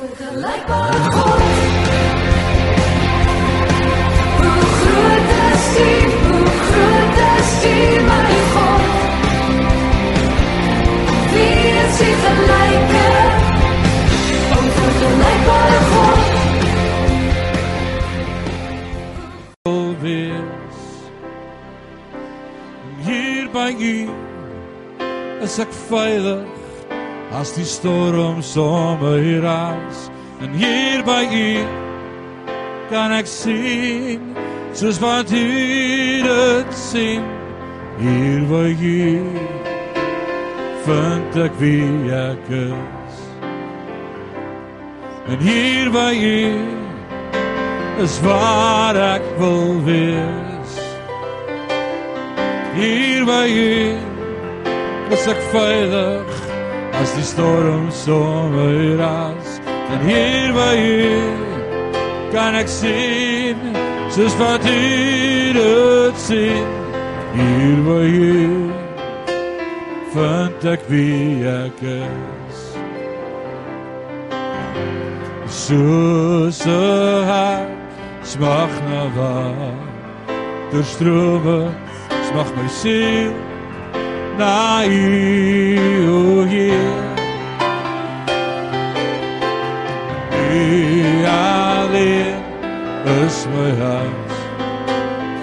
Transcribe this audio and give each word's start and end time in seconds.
Onvergelijkbare 0.00 1.10
God. 1.10 1.40
Hoe 4.40 4.64
groot 4.78 5.30
is 5.52 5.78
U, 5.78 5.92
hoe 6.28 6.46
groot 6.68 7.18
is 7.36 7.50
U, 7.64 8.00
my 8.10 8.34
God. 8.54 8.82
Wie 11.32 11.68
is 11.82 12.00
U 12.00 12.12
gelijke? 12.24 13.06
Onvergelijkbare 14.58 15.80
God. 15.92 16.34
wees. 20.04 20.78
Hier 23.04 23.48
by 23.52 23.70
U 23.78 24.10
is 25.44 25.58
ek 25.64 25.72
veilig 25.88 26.53
as 27.34 27.52
die 27.52 27.66
storm 27.66 28.42
somme 28.42 29.18
hier 29.18 29.42
raas. 29.42 30.10
En 30.40 30.54
hier 30.54 31.02
by 31.06 31.24
U 31.26 31.50
kan 32.90 33.14
ek 33.16 33.26
sien 33.26 34.22
soos 34.76 35.00
wat 35.02 35.32
U 35.34 35.42
dit 36.26 36.78
sien. 36.78 37.26
Hier 37.98 38.46
by 38.50 38.70
U 38.70 39.02
vind 40.86 41.38
ek 41.46 41.58
wie 41.58 42.14
ek 42.14 42.48
is. 42.60 43.20
En 45.34 45.42
hier 45.42 45.90
by 45.94 46.12
U 46.14 46.38
is 48.04 48.18
waar 48.22 48.98
ek 48.98 49.26
wil 49.42 49.78
wees. 49.86 50.80
Hier 52.78 53.26
by 53.26 53.44
U 53.50 53.70
is 55.14 55.30
ek 55.30 55.46
veilig 55.54 56.53
as 57.00 57.14
die 57.16 57.26
storm 57.26 57.90
sommer 57.90 58.96
raas. 58.98 59.58
En 59.92 60.00
hier 60.08 60.52
by 60.56 60.74
U 60.78 61.20
kan 62.32 62.56
ek 62.58 62.70
sien 62.70 63.60
soos 64.14 64.34
wat 64.40 64.64
U 64.66 64.78
dit 65.58 66.20
sien. 66.26 66.72
Hier 67.34 67.78
by 67.86 68.04
U 68.08 68.72
vind 70.14 70.68
ek 70.74 70.84
wie 70.90 71.46
ek 71.50 71.80
is. 71.94 72.60
Soos 75.50 76.60
'n 76.66 77.24
hart 77.30 77.74
smag 78.24 78.72
na 78.88 79.02
water 79.16 80.84
strome 80.92 81.58
smag 82.28 82.48
my 82.56 82.68
siel 82.80 83.53
na 84.38 84.84
u 84.84 86.08
o 86.10 86.44
Heer 86.44 86.94
u 90.54 91.26
alleen 91.26 92.42
is 93.24 93.46
my 93.52 93.70
hart 93.80 94.32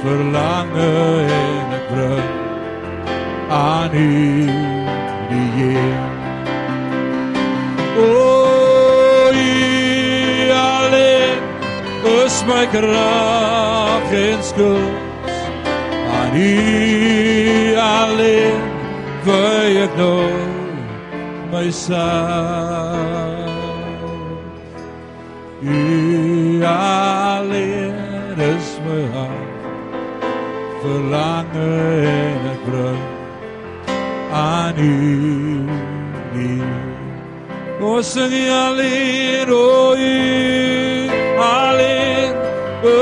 verlange 0.03 0.91
en 1.39 1.75
ek 1.77 1.85
bring 1.91 2.29
aan 3.49 3.93
u 3.93 4.09
die 5.29 5.49
Heer 5.57 6.09
O 7.97 8.09
u 9.33 10.51
alleen 10.51 11.39
is 12.25 12.43
my 12.49 12.65
krag 12.75 14.11
en 14.25 14.43
skuld 14.43 15.31
aan 16.19 16.35
u 16.35 17.75
alleen 17.75 18.70
wy 19.25 19.77
ek 19.85 19.93
nou 19.97 20.29
myself 21.51 23.09
u 25.61 26.63
alleen 26.65 28.39
is 28.51 28.69
my 28.85 29.01
hart 29.15 29.65
verlange 30.83 31.69
en 32.13 32.47
ek 32.53 32.61
bring 32.69 33.03
aan 34.45 34.77
u 34.77 34.95
die 36.33 36.71
O 37.81 38.01
sing 38.05 38.29
jy 38.29 38.45
alleen, 38.53 39.49
o 39.49 39.95
u 39.97 41.09
alleen, 41.41 42.35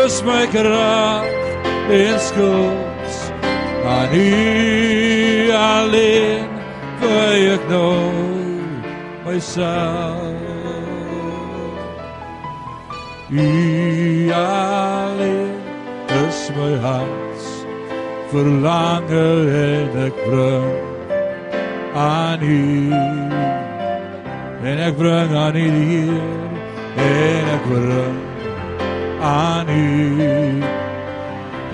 is 0.05 0.21
my 0.23 0.47
krag 0.53 1.27
en 1.91 2.19
skuld. 2.19 3.11
Aan 3.83 4.15
u 4.15 4.88
alleen, 5.59 6.47
wy 7.01 7.37
ek 7.55 7.63
nou 7.69 7.95
myself. 9.25 10.47
U 13.29 14.31
alleen, 14.33 15.57
is 16.25 16.39
my 16.57 16.73
hart 16.85 17.29
verlange 18.31 19.27
en 19.57 19.95
ek 20.05 20.17
bring 20.25 20.73
aan 21.97 22.43
u 22.45 22.93
en 24.69 24.81
ek 24.87 24.97
bring 24.97 25.33
aan 25.43 25.57
u 25.57 25.69
Heer 26.99 27.39
en 27.39 27.51
ek 27.55 27.67
bring 27.71 28.17
aan 29.31 29.69
u 29.73 29.85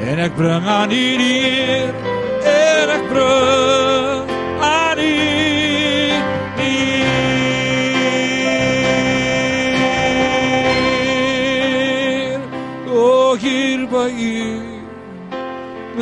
en 0.09 0.25
ek 0.27 0.35
bring 0.39 0.73
aan 0.79 0.91
u 0.91 1.05
en 1.15 1.25
hier 1.27 1.93
by 2.03 2.11
u 2.11 2.14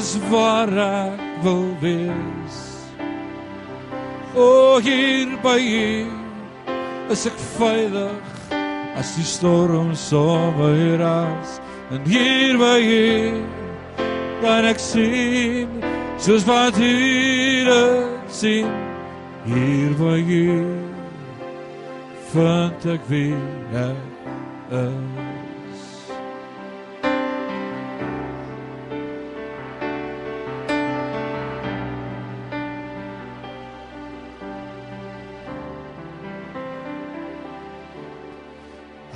is 0.03 0.17
waar 0.29 0.67
ek 0.77 1.19
wil 1.43 1.67
wees 1.79 2.57
O 4.35 4.79
hier 4.83 5.31
by 5.45 5.59
u 5.61 6.09
is 7.13 7.23
ek 7.29 7.37
veilig 7.55 8.51
as 8.99 9.13
die 9.15 9.27
storm 9.27 9.93
sommer 9.95 10.99
raas 10.99 11.57
en 11.93 12.03
hier 12.09 12.59
by 12.59 12.79
U 12.83 13.07
kan 14.43 14.67
ek 14.73 14.81
sien 14.81 15.92
soos 16.23 16.45
wat 16.47 16.77
U 16.77 17.63
dit 17.67 18.31
sien 18.31 18.67
hier 19.43 19.91
by 19.99 20.21
U 20.23 20.45
vind 22.31 22.85
ek 22.93 23.03
wie 23.11 23.35
ek 23.75 24.71
is. 24.79 25.83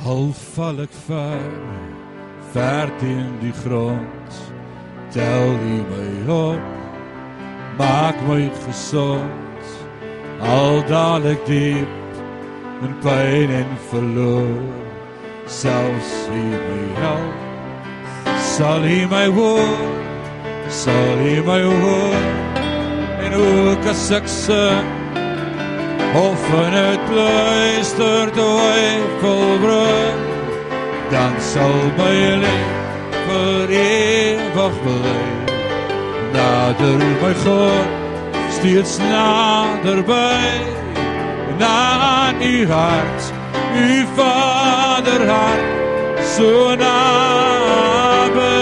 Al 0.03 0.33
val 0.43 0.83
ek 0.83 1.03
ver, 1.07 1.51
ver 2.51 2.91
teen 2.99 3.31
die 3.39 3.55
grond. 3.63 4.41
Tel 5.15 5.55
U 5.55 5.77
my 5.87 6.09
op, 6.35 6.76
maak 7.77 8.17
my 8.27 8.49
gesond. 8.65 9.63
Al 10.41 10.83
daal 10.89 11.25
ek 11.33 11.45
diep 11.45 11.89
in 12.85 12.93
pyn 13.03 13.53
en 13.61 13.71
verloor. 13.89 14.59
Selfs 15.47 16.13
U 16.27 16.43
my 16.51 16.81
help, 16.99 18.35
sal 18.43 18.83
U 18.83 18.99
my 19.07 19.25
hoor, 19.37 19.77
sal 20.69 21.23
U 21.23 21.37
my 21.47 21.61
hoor. 21.63 22.21
En 23.23 23.33
ook 23.33 23.87
as 23.93 24.11
ek 24.11 24.27
sing 24.27 24.93
of 26.17 26.49
in 26.65 26.73
het 26.73 27.09
luister 27.09 28.31
twyfel 28.31 29.57
bring 29.63 30.21
dan 31.11 31.41
sal 31.41 31.79
my 31.97 32.15
lewe 32.43 32.77
vir 33.27 33.75
ewig 33.79 34.79
bly 34.83 35.36
nader 36.35 37.01
my 37.21 37.33
God 37.43 37.87
steeds 38.55 38.93
nader 39.11 40.01
by 40.11 40.45
na 41.61 41.75
aan 42.11 42.41
u 42.41 42.67
hart 42.73 43.21
u 43.85 43.89
vader 44.17 45.23
hart 45.31 45.65
so 46.33 46.51
naby 46.83 48.55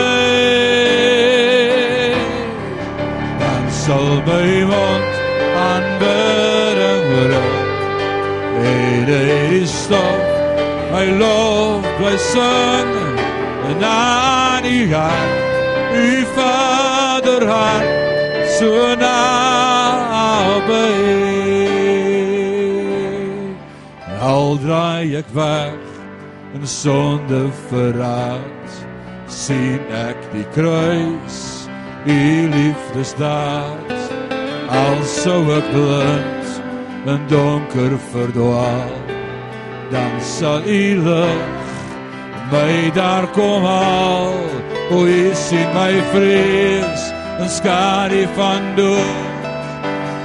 dan 3.41 3.65
sal 3.83 4.09
my 4.29 4.49
mond 4.71 5.13
aanbidding 5.67 7.05
bring 7.11 7.63
Hey, 8.57 9.03
hey, 9.11 9.65
stop. 9.65 10.19
My 10.91 11.05
love, 11.21 11.83
bly 11.97 12.15
sing 12.31 12.91
en 13.69 13.83
aan 13.83 14.65
u 14.65 14.93
hart, 14.93 15.35
u 15.93 16.25
vader 16.35 16.84
hart, 17.43 18.49
so 18.57 18.95
naby. 18.95 19.15
Al 24.21 24.57
draai 24.57 25.15
ek 25.21 25.29
weg 25.35 25.79
in 26.55 26.65
sonde 26.67 27.41
verraad, 27.69 28.69
sien 29.27 29.83
ek 29.91 30.19
die 30.33 30.47
kruis, 30.55 31.39
u 32.05 32.19
liefdesdaad. 32.55 33.93
Al 34.69 35.03
sou 35.05 35.41
ek 35.57 35.67
blind 35.73 36.47
in 37.11 37.27
donker 37.29 37.93
verdwaal, 38.11 38.95
dan 39.91 40.17
sal 40.21 40.65
u 40.65 40.81
lig 41.05 41.65
my 42.51 42.91
daar 42.93 43.27
kom 43.27 43.63
haal. 43.63 44.33
O, 44.91 45.05
u 45.05 45.31
sien 45.33 45.69
my 45.73 45.93
vrees 46.13 47.04
en 47.39 47.49
skadu 47.49 48.27
van 48.35 48.75
dood. 48.75 49.23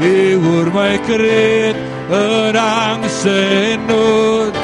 U 0.01 0.43
hoor 0.43 0.69
my 0.75 0.99
kreet 1.07 1.77
en 2.11 2.57
angs 2.57 3.25
en 3.25 3.87
nood, 3.87 4.61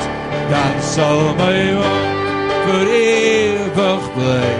dan 0.50 0.76
sal 0.82 1.22
my 1.40 1.60
wond 1.78 2.16
vir 2.66 2.92
ewig 3.00 4.06
bly. 4.14 4.54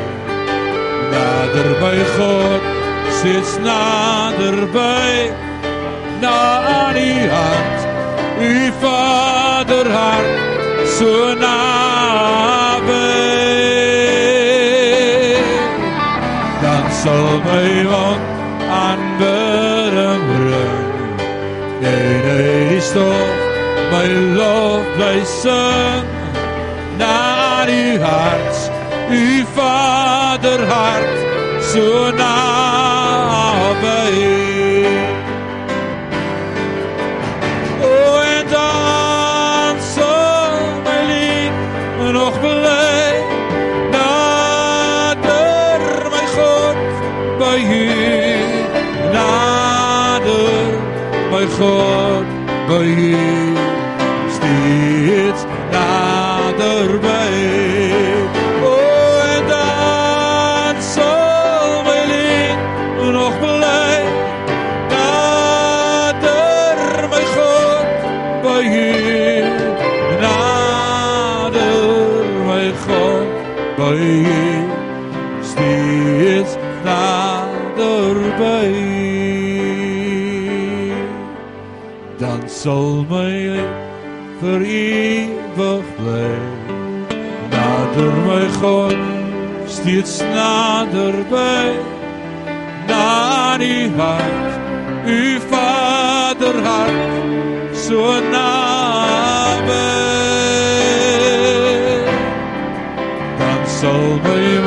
Nader 1.14 1.70
by 1.80 1.96
God, 2.18 2.68
steeds 3.18 3.56
nader 3.64 4.66
by, 4.74 5.30
na 6.20 6.36
aan 6.74 6.94
die 7.00 7.30
hand, 7.30 7.88
u 8.42 8.52
vader 8.82 9.90
hart, 9.96 10.36
so 10.98 11.34
naby. 11.40 12.55
Wond 17.90 18.24
aanbidding 18.82 20.24
bring. 20.30 20.84
Nee, 21.80 22.16
nee, 22.26 22.80
stof, 22.80 23.36
my 23.92 24.08
lof 24.38 24.84
bly 24.96 25.18
sing. 25.24 26.06
Na 26.98 27.64
die 27.66 27.98
hart, 28.00 28.56
u 29.10 29.44
vader 29.54 30.66
hart, 30.66 31.16
so 31.60 32.10
naby. 32.10 32.55
God 51.58 51.95
steeds 89.96 90.20
nader 90.20 91.16
by 91.30 91.68
na 92.88 93.56
die 93.60 93.88
hart 93.96 94.52
u 95.08 95.40
vader 95.50 96.58
hart 96.66 97.76
so 97.84 98.02
naby 98.34 99.88
dan 103.38 103.62
sal 103.78 104.04
my 104.24 104.65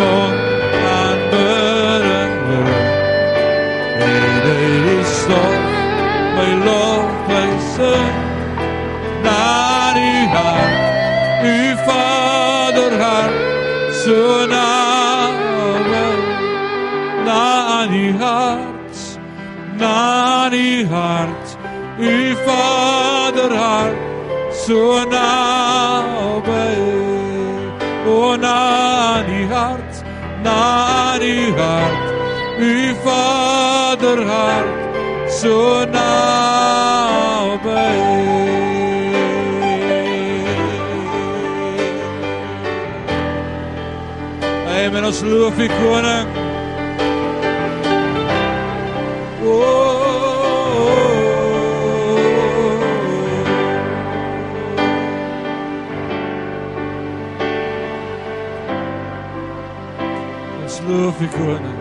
so 24.70 25.02
naby 25.14 26.66
o 28.06 28.38
na 28.44 28.58
die 29.28 29.46
hart 29.52 29.94
na 30.46 31.18
die 31.24 31.50
hart. 31.60 32.06
U 32.62 32.74
vader 33.06 34.22
hart 34.32 34.70
so 35.40 35.58
naby 35.96 36.50
Amen 44.76 45.04
ons 45.10 45.22
loof 45.32 45.58
u 45.66 45.68
koning 45.80 46.39
U 61.20 61.28
koning. 61.28 61.80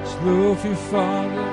Ons 0.00 0.14
loof 0.24 0.64
u 0.64 0.74
Vader. 0.74 1.48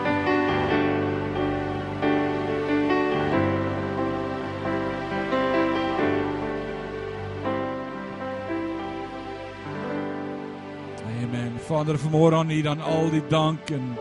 Amen. 11.23 11.59
Vader, 11.65 11.97
vanmôre 11.99 12.35
aan 12.35 12.49
U 12.49 12.61
dan 12.61 12.81
al 12.81 13.09
die 13.09 13.23
dank 13.27 13.69
en 13.69 13.97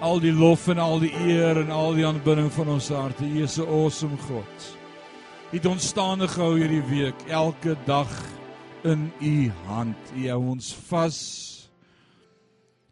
al 0.00 0.18
die 0.20 0.32
lof 0.32 0.66
en 0.68 0.78
al 0.78 0.98
die 0.98 1.12
eer 1.28 1.62
en 1.62 1.70
al 1.70 1.94
die 1.94 2.06
aanbidding 2.06 2.50
van 2.52 2.68
ons 2.68 2.88
harte. 2.88 3.24
U 3.24 3.42
is 3.42 3.58
'n 3.58 3.68
awesome 3.68 4.16
God. 4.26 4.74
U 5.52 5.56
het 5.56 5.66
ons 5.66 5.86
staande 5.86 6.28
gehou 6.28 6.58
hierdie 6.58 6.82
week, 6.82 7.14
elke 7.28 7.76
dag 7.84 8.27
in 8.84 9.08
U 9.20 9.50
hand. 9.66 10.12
U 10.16 10.28
hou 10.28 10.40
ons 10.54 10.72
vas. 10.88 11.18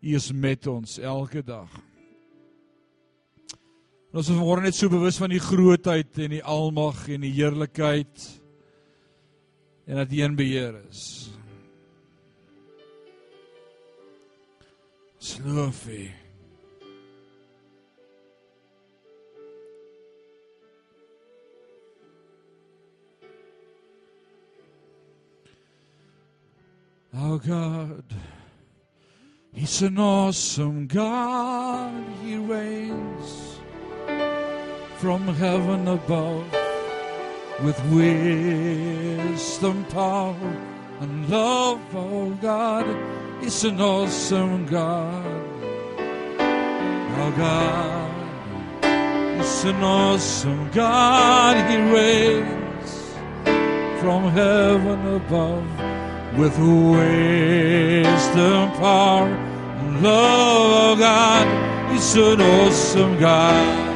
U 0.02 0.14
is 0.16 0.30
met 0.32 0.66
ons 0.66 0.98
elke 0.98 1.42
dag. 1.46 1.70
En 4.10 4.20
ons 4.20 4.28
is 4.28 4.34
vanmôre 4.34 4.64
net 4.64 4.76
so 4.76 4.88
bewus 4.88 5.18
van 5.20 5.32
die 5.34 5.42
grootheid 5.42 6.18
en 6.24 6.36
die 6.38 6.44
almag 6.44 7.02
en 7.12 7.26
die 7.26 7.34
heerlikheid 7.36 8.28
en 9.86 10.00
dat 10.00 10.12
U 10.12 10.22
in 10.24 10.36
beheer 10.38 10.78
is. 10.88 11.02
Sloof 15.22 15.84
U. 15.90 16.04
Our 27.18 27.38
God, 27.38 28.04
He's 29.54 29.80
an 29.80 29.98
awesome 29.98 30.86
God. 30.86 32.04
He 32.22 32.36
reigns 32.36 33.58
from 34.98 35.26
heaven 35.28 35.88
above 35.88 36.44
with 37.64 37.82
wisdom, 37.90 39.86
power, 39.86 40.36
and 41.00 41.26
love. 41.30 41.80
Oh 41.94 42.36
God, 42.42 42.84
He's 43.40 43.64
an 43.64 43.80
awesome 43.80 44.66
God. 44.66 45.24
Our 46.38 47.30
God 47.32 48.10
is 49.40 49.64
an 49.64 49.82
awesome 49.82 50.70
God. 50.70 51.56
He 51.70 51.78
reigns 51.78 53.14
from 54.02 54.24
heaven 54.32 55.14
above 55.14 55.75
with 56.36 56.58
wisdom, 56.58 57.10
power, 58.72 59.28
and 59.28 60.02
love. 60.02 60.96
Oh 60.96 60.96
God, 60.98 61.46
He's 61.92 62.14
an 62.16 62.40
awesome 62.40 63.18
God. 63.18 63.86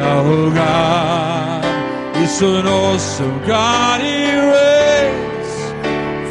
Our 0.00 0.24
oh 0.24 0.50
God 0.50 1.64
is 2.16 2.40
an 2.40 2.66
awesome 2.66 3.38
God. 3.46 4.00
He 4.00 4.32
reigns 4.54 5.52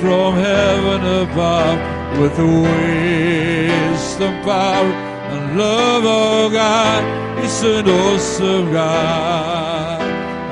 from 0.02 0.34
heaven 0.36 1.02
above 1.24 1.80
with 2.20 2.38
wisdom, 2.40 4.34
power, 4.44 4.92
and 5.34 5.58
love. 5.58 6.06
Our 6.06 6.50
God 6.50 7.04
is 7.44 7.64
an 7.64 7.88
awesome 7.88 8.72
God. 8.72 10.02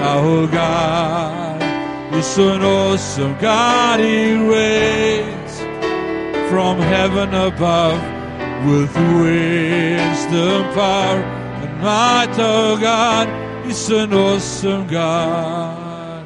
Our 0.02 0.24
oh 0.24 0.48
God 0.48 1.45
is 2.16 2.38
an 2.38 2.62
awesome 2.62 3.38
God. 3.40 4.00
He 4.00 4.34
reigns 4.36 5.60
from 6.50 6.78
heaven 6.80 7.34
above 7.34 8.00
with 8.66 8.96
wisdom, 8.96 10.64
power, 10.74 11.22
and 11.62 11.82
might. 11.82 12.36
Oh 12.40 12.78
God 12.80 13.28
is 13.68 13.90
an 13.90 14.14
awesome 14.14 14.88
God. 14.88 16.26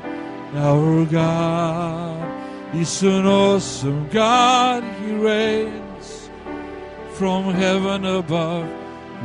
Our 0.56 1.06
God 1.06 2.76
is 2.76 3.02
an 3.04 3.26
awesome 3.26 4.08
God. 4.10 4.84
He 5.02 5.14
reigns 5.14 6.30
from 7.14 7.54
heaven 7.54 8.06
above 8.06 8.70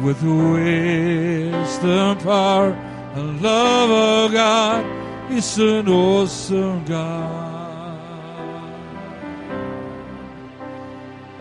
with 0.03 0.23
wisdom, 0.23 2.19
power, 2.19 2.73
and 3.17 3.43
love. 3.43 3.91
Oh 3.91 4.29
God 4.33 5.04
is 5.31 5.59
an 5.59 5.89
awesome 5.89 6.85
God. 6.85 7.65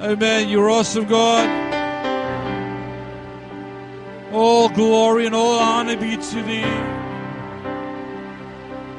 Amen. 0.01 0.49
You're 0.49 0.69
awesome, 0.69 1.05
God. 1.05 1.63
All 4.33 4.67
glory 4.69 5.27
and 5.27 5.35
all 5.35 5.59
honor 5.59 5.95
be 5.95 6.17
to 6.17 6.43
thee. 6.43 6.63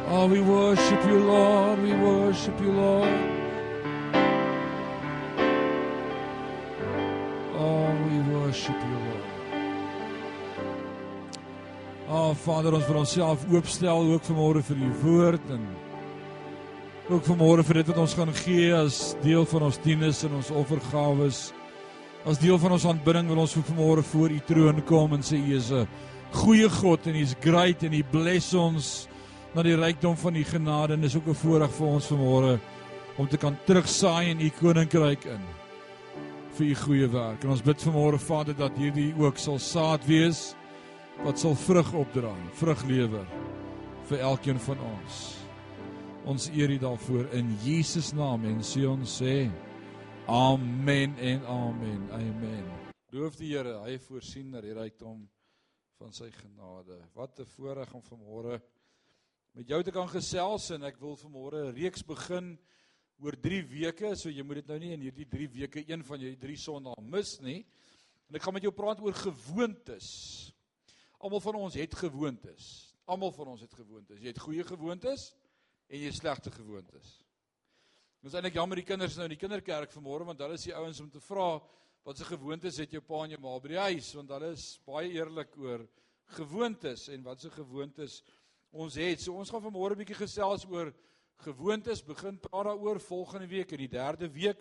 Oh, 0.07 0.29
we 0.31 0.41
worship 0.41 1.05
you, 1.07 1.19
Lord. 1.19 1.83
We 1.83 1.93
worship 1.93 2.61
you, 2.61 2.71
Lord. 2.71 3.09
Oh, 7.57 7.91
we 8.09 8.19
worship 8.33 8.77
you, 8.77 8.99
Lord. 8.99 9.34
Oh, 12.05 12.35
Vader, 12.37 12.75
ons 12.77 12.85
wil 12.85 12.99
onsself 13.01 13.47
oopstel 13.49 14.11
ook 14.13 14.27
vanmôre 14.29 14.61
vir 14.67 14.77
u 14.77 14.89
woord 15.01 15.45
en 15.55 15.63
ook 17.09 17.25
vanmôre 17.25 17.63
vir 17.65 17.79
dit 17.79 17.89
wat 17.89 18.01
ons 18.03 18.17
gaan 18.19 18.33
gee 18.43 18.67
as 18.77 19.15
deel 19.23 19.47
van 19.49 19.63
ons 19.71 19.79
dienes 19.81 20.19
en 20.27 20.35
ons 20.37 20.51
offergawes. 20.53 21.39
As 22.29 22.43
deel 22.43 22.59
van 22.61 22.75
ons 22.77 22.85
aanbidding 22.91 23.31
wil 23.33 23.41
ons 23.47 23.55
vanmôre 23.57 24.05
voor 24.11 24.35
u 24.37 24.41
troon 24.45 24.83
kom 24.85 25.17
en 25.17 25.25
sê 25.25 25.39
u 25.41 25.57
is 25.57 25.71
'n 25.73 25.89
goeie 26.33 26.69
God 26.69 27.07
en 27.07 27.17
u's 27.17 27.35
great 27.41 27.83
en 27.83 27.95
u 27.95 28.03
bless 28.03 28.53
ons 28.53 29.09
na 29.55 29.63
die 29.63 29.77
rykdom 29.77 30.17
van 30.17 30.37
u 30.37 30.45
genade 30.45 30.93
en 30.93 31.01
dis 31.01 31.17
ook 31.17 31.29
'n 31.29 31.35
voorreg 31.35 31.71
vir 31.71 31.87
ons 31.87 32.11
vanmôre 32.13 32.61
om 33.17 33.29
te 33.29 33.39
kan 33.39 33.57
terugsaai 33.65 34.29
in 34.29 34.41
u 34.41 34.51
koninkryk 34.51 35.25
in 35.25 35.41
vir 36.59 36.67
u 36.67 36.75
goeie 36.75 37.09
werk. 37.09 37.45
En 37.45 37.51
ons 37.51 37.63
bid 37.63 37.83
vanmôre 37.83 38.19
Vader 38.19 38.55
dat 38.55 38.77
hierdie 38.77 39.15
ook 39.19 39.39
sal 39.39 39.59
saad 39.59 40.05
wees 40.07 40.55
wat 41.23 41.39
sal 41.39 41.55
vrug 41.55 41.93
opdra, 41.95 42.33
vrug 42.59 42.85
lewer 42.89 43.27
vir 44.09 44.25
elkeen 44.27 44.59
van 44.67 44.81
ons. 44.85 45.21
Ons 46.25 46.49
eer 46.57 46.73
U 46.75 46.79
daarvoor 46.81 47.29
in 47.37 47.53
Jesus 47.63 48.13
naam 48.17 48.45
en 48.49 48.63
sê 48.65 48.87
ons 48.89 49.19
sê 49.21 49.51
amen 50.27 51.15
en 51.21 51.47
amen. 51.47 52.09
Amen. 52.17 52.65
Loof 53.15 53.37
die 53.39 53.53
Here, 53.53 53.77
hy 53.85 53.99
voorsien 54.03 54.51
dat 54.57 54.65
die 54.67 54.75
rykdom 54.75 55.23
van 56.01 56.13
sy 56.17 56.31
genade. 56.33 56.99
Wat 57.15 57.39
'n 57.41 57.47
voorreg 57.47 57.95
om 57.95 58.03
vanmôre 58.03 58.61
met 59.53 59.69
jou 59.69 59.83
te 59.83 59.93
kan 59.93 60.09
gesels 60.09 60.71
en 60.71 60.83
ek 60.83 60.99
wil 61.01 61.17
vanmôre 61.17 61.69
'n 61.69 61.75
reeks 61.75 62.03
begin 62.03 62.59
oor 63.19 63.37
3 63.37 63.63
weke, 63.63 64.17
so 64.17 64.29
jy 64.29 64.43
moet 64.43 64.57
dit 64.57 64.67
nou 64.69 64.79
nie 64.79 64.93
in 64.93 65.01
hierdie 65.01 65.29
3 65.29 65.49
weke 65.49 65.85
een 65.89 66.03
van 66.05 66.21
jou 66.21 66.37
3 66.37 66.57
sondae 66.57 67.03
mis 67.03 67.41
nie. 67.41 67.67
En 68.29 68.37
ek 68.37 68.43
gaan 68.43 68.55
met 68.55 68.63
jou 68.63 68.73
praat 68.73 69.01
oor 69.01 69.13
gewoontes. 69.13 70.54
Almal 71.25 71.41
van 71.41 71.57
ons 71.57 71.77
het 71.81 71.95
gewoontes. 71.97 72.65
Almal 73.09 73.31
van 73.33 73.55
ons 73.55 73.63
het 73.65 73.73
gewoontes. 73.73 74.21
Jy 74.21 74.29
het 74.29 74.41
goeie 74.45 74.65
gewoontes 74.65 75.31
en 75.89 75.97
jy 75.97 76.11
het 76.11 76.19
slegte 76.19 76.51
gewoontes. 76.53 77.15
Ons 78.21 78.33
is 78.33 78.37
eintlik 78.37 78.59
jammer 78.59 78.77
die 78.81 78.85
kinders 78.85 79.17
nou 79.17 79.25
in 79.25 79.33
die 79.33 79.41
kinderkerk 79.41 79.93
vanmôre 79.95 80.27
want 80.29 80.43
hulle 80.45 80.59
is 80.59 80.67
die 80.69 80.75
ouens 80.77 81.01
om 81.01 81.09
te 81.13 81.23
vra 81.25 81.47
wat 82.05 82.21
se 82.21 82.29
gewoontes 82.29 82.77
het 82.83 82.93
jou 82.93 83.01
pa 83.05 83.23
en 83.25 83.33
jou 83.33 83.41
ma 83.41 83.55
by 83.57 83.73
die 83.73 83.81
huis 83.87 84.11
want 84.19 84.35
hulle 84.37 84.51
is 84.53 84.67
baie 84.85 85.15
eerlik 85.17 85.57
oor 85.65 85.87
gewoontes 86.37 87.07
en 87.17 87.25
wat 87.25 87.41
se 87.41 87.53
gewoontes 87.57 88.21
ons 88.77 89.01
het. 89.01 89.25
So 89.25 89.41
ons 89.41 89.49
gaan 89.49 89.65
vanmôre 89.65 89.97
'n 89.97 90.03
bietjie 90.05 90.21
gesels 90.21 90.69
oor 90.69 90.93
gewoontes. 91.41 92.05
Begin 92.05 92.37
praat 92.37 92.69
daaroor 92.69 93.01
volgende 93.01 93.49
week 93.49 93.73
in 93.73 93.79
die 93.79 93.95
derde 93.97 94.29
week. 94.29 94.61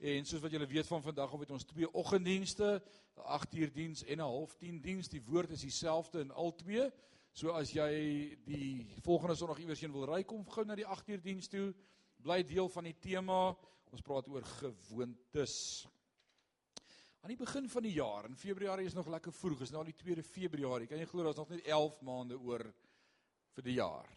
En 0.00 0.24
soos 0.24 0.40
wat 0.40 0.54
julle 0.54 0.66
weet 0.66 0.88
van 0.88 1.02
vandag 1.04 1.32
af 1.32 1.42
het 1.42 1.50
ons 1.52 1.66
twee 1.68 1.88
oggenddienste, 1.92 2.82
'n 3.16 3.20
8 3.20 3.54
uur 3.54 3.72
diens 3.72 4.04
en 4.04 4.16
'n 4.16 4.20
half 4.20 4.54
10 4.56 4.80
diens. 4.80 5.08
Die 5.08 5.22
woord 5.22 5.50
is 5.50 5.60
dieselfde 5.60 6.20
in 6.20 6.30
al 6.30 6.54
twee. 6.54 6.90
So 7.32 7.50
as 7.50 7.72
jy 7.72 8.38
die 8.44 8.96
volgende 9.02 9.34
Sondag 9.34 9.58
iewers 9.58 9.80
heen 9.80 9.92
wil 9.92 10.06
ry, 10.06 10.24
kom 10.24 10.46
gou 10.48 10.64
na 10.64 10.74
die 10.74 10.86
8 10.86 11.08
uur 11.08 11.20
diens 11.20 11.48
toe. 11.48 11.74
Bly 12.16 12.42
deel 12.42 12.68
van 12.68 12.84
die 12.84 12.96
tema. 12.98 13.56
Ons 13.90 14.00
praat 14.00 14.28
oor 14.28 14.42
gewoontes. 14.42 15.86
Aan 17.20 17.28
die 17.28 17.36
begin 17.36 17.68
van 17.68 17.82
die 17.82 17.92
jaar, 17.92 18.24
in 18.24 18.36
Februarie 18.36 18.86
is 18.86 18.94
nog 18.94 19.06
lekker 19.06 19.32
vroeg, 19.32 19.60
is 19.60 19.70
nou 19.70 19.84
al 19.84 19.92
die 19.92 20.00
2de 20.04 20.22
Februarie. 20.22 20.86
Kan 20.86 20.98
jy 20.98 21.06
glo 21.06 21.22
daar's 21.22 21.36
nog 21.36 21.48
net 21.48 21.66
11 21.66 22.00
maande 22.00 22.38
oor 22.38 22.64
vir 23.52 23.62
die 23.62 23.74
jaar. 23.74 24.08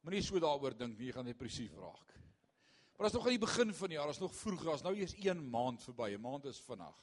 Moenie 0.00 0.22
so 0.22 0.40
daaroor 0.40 0.76
dink 0.76 0.98
nie, 0.98 1.06
jy 1.06 1.12
gaan 1.12 1.28
depressief 1.28 1.74
raak. 1.74 2.16
Maar 2.96 3.06
as 3.06 3.12
nog 3.12 3.26
aan 3.26 3.36
die 3.36 3.44
begin 3.44 3.74
van 3.74 3.88
die 3.88 3.98
jaar, 3.98 4.08
is 4.08 4.18
nog 4.18 4.34
vroeg, 4.34 4.62
daar's 4.64 4.82
nou 4.82 4.94
eers 4.96 5.14
1 5.20 5.50
maand 5.50 5.82
verby. 5.82 6.14
'n 6.14 6.20
Maand 6.20 6.44
is 6.44 6.60
vinnig. 6.60 6.96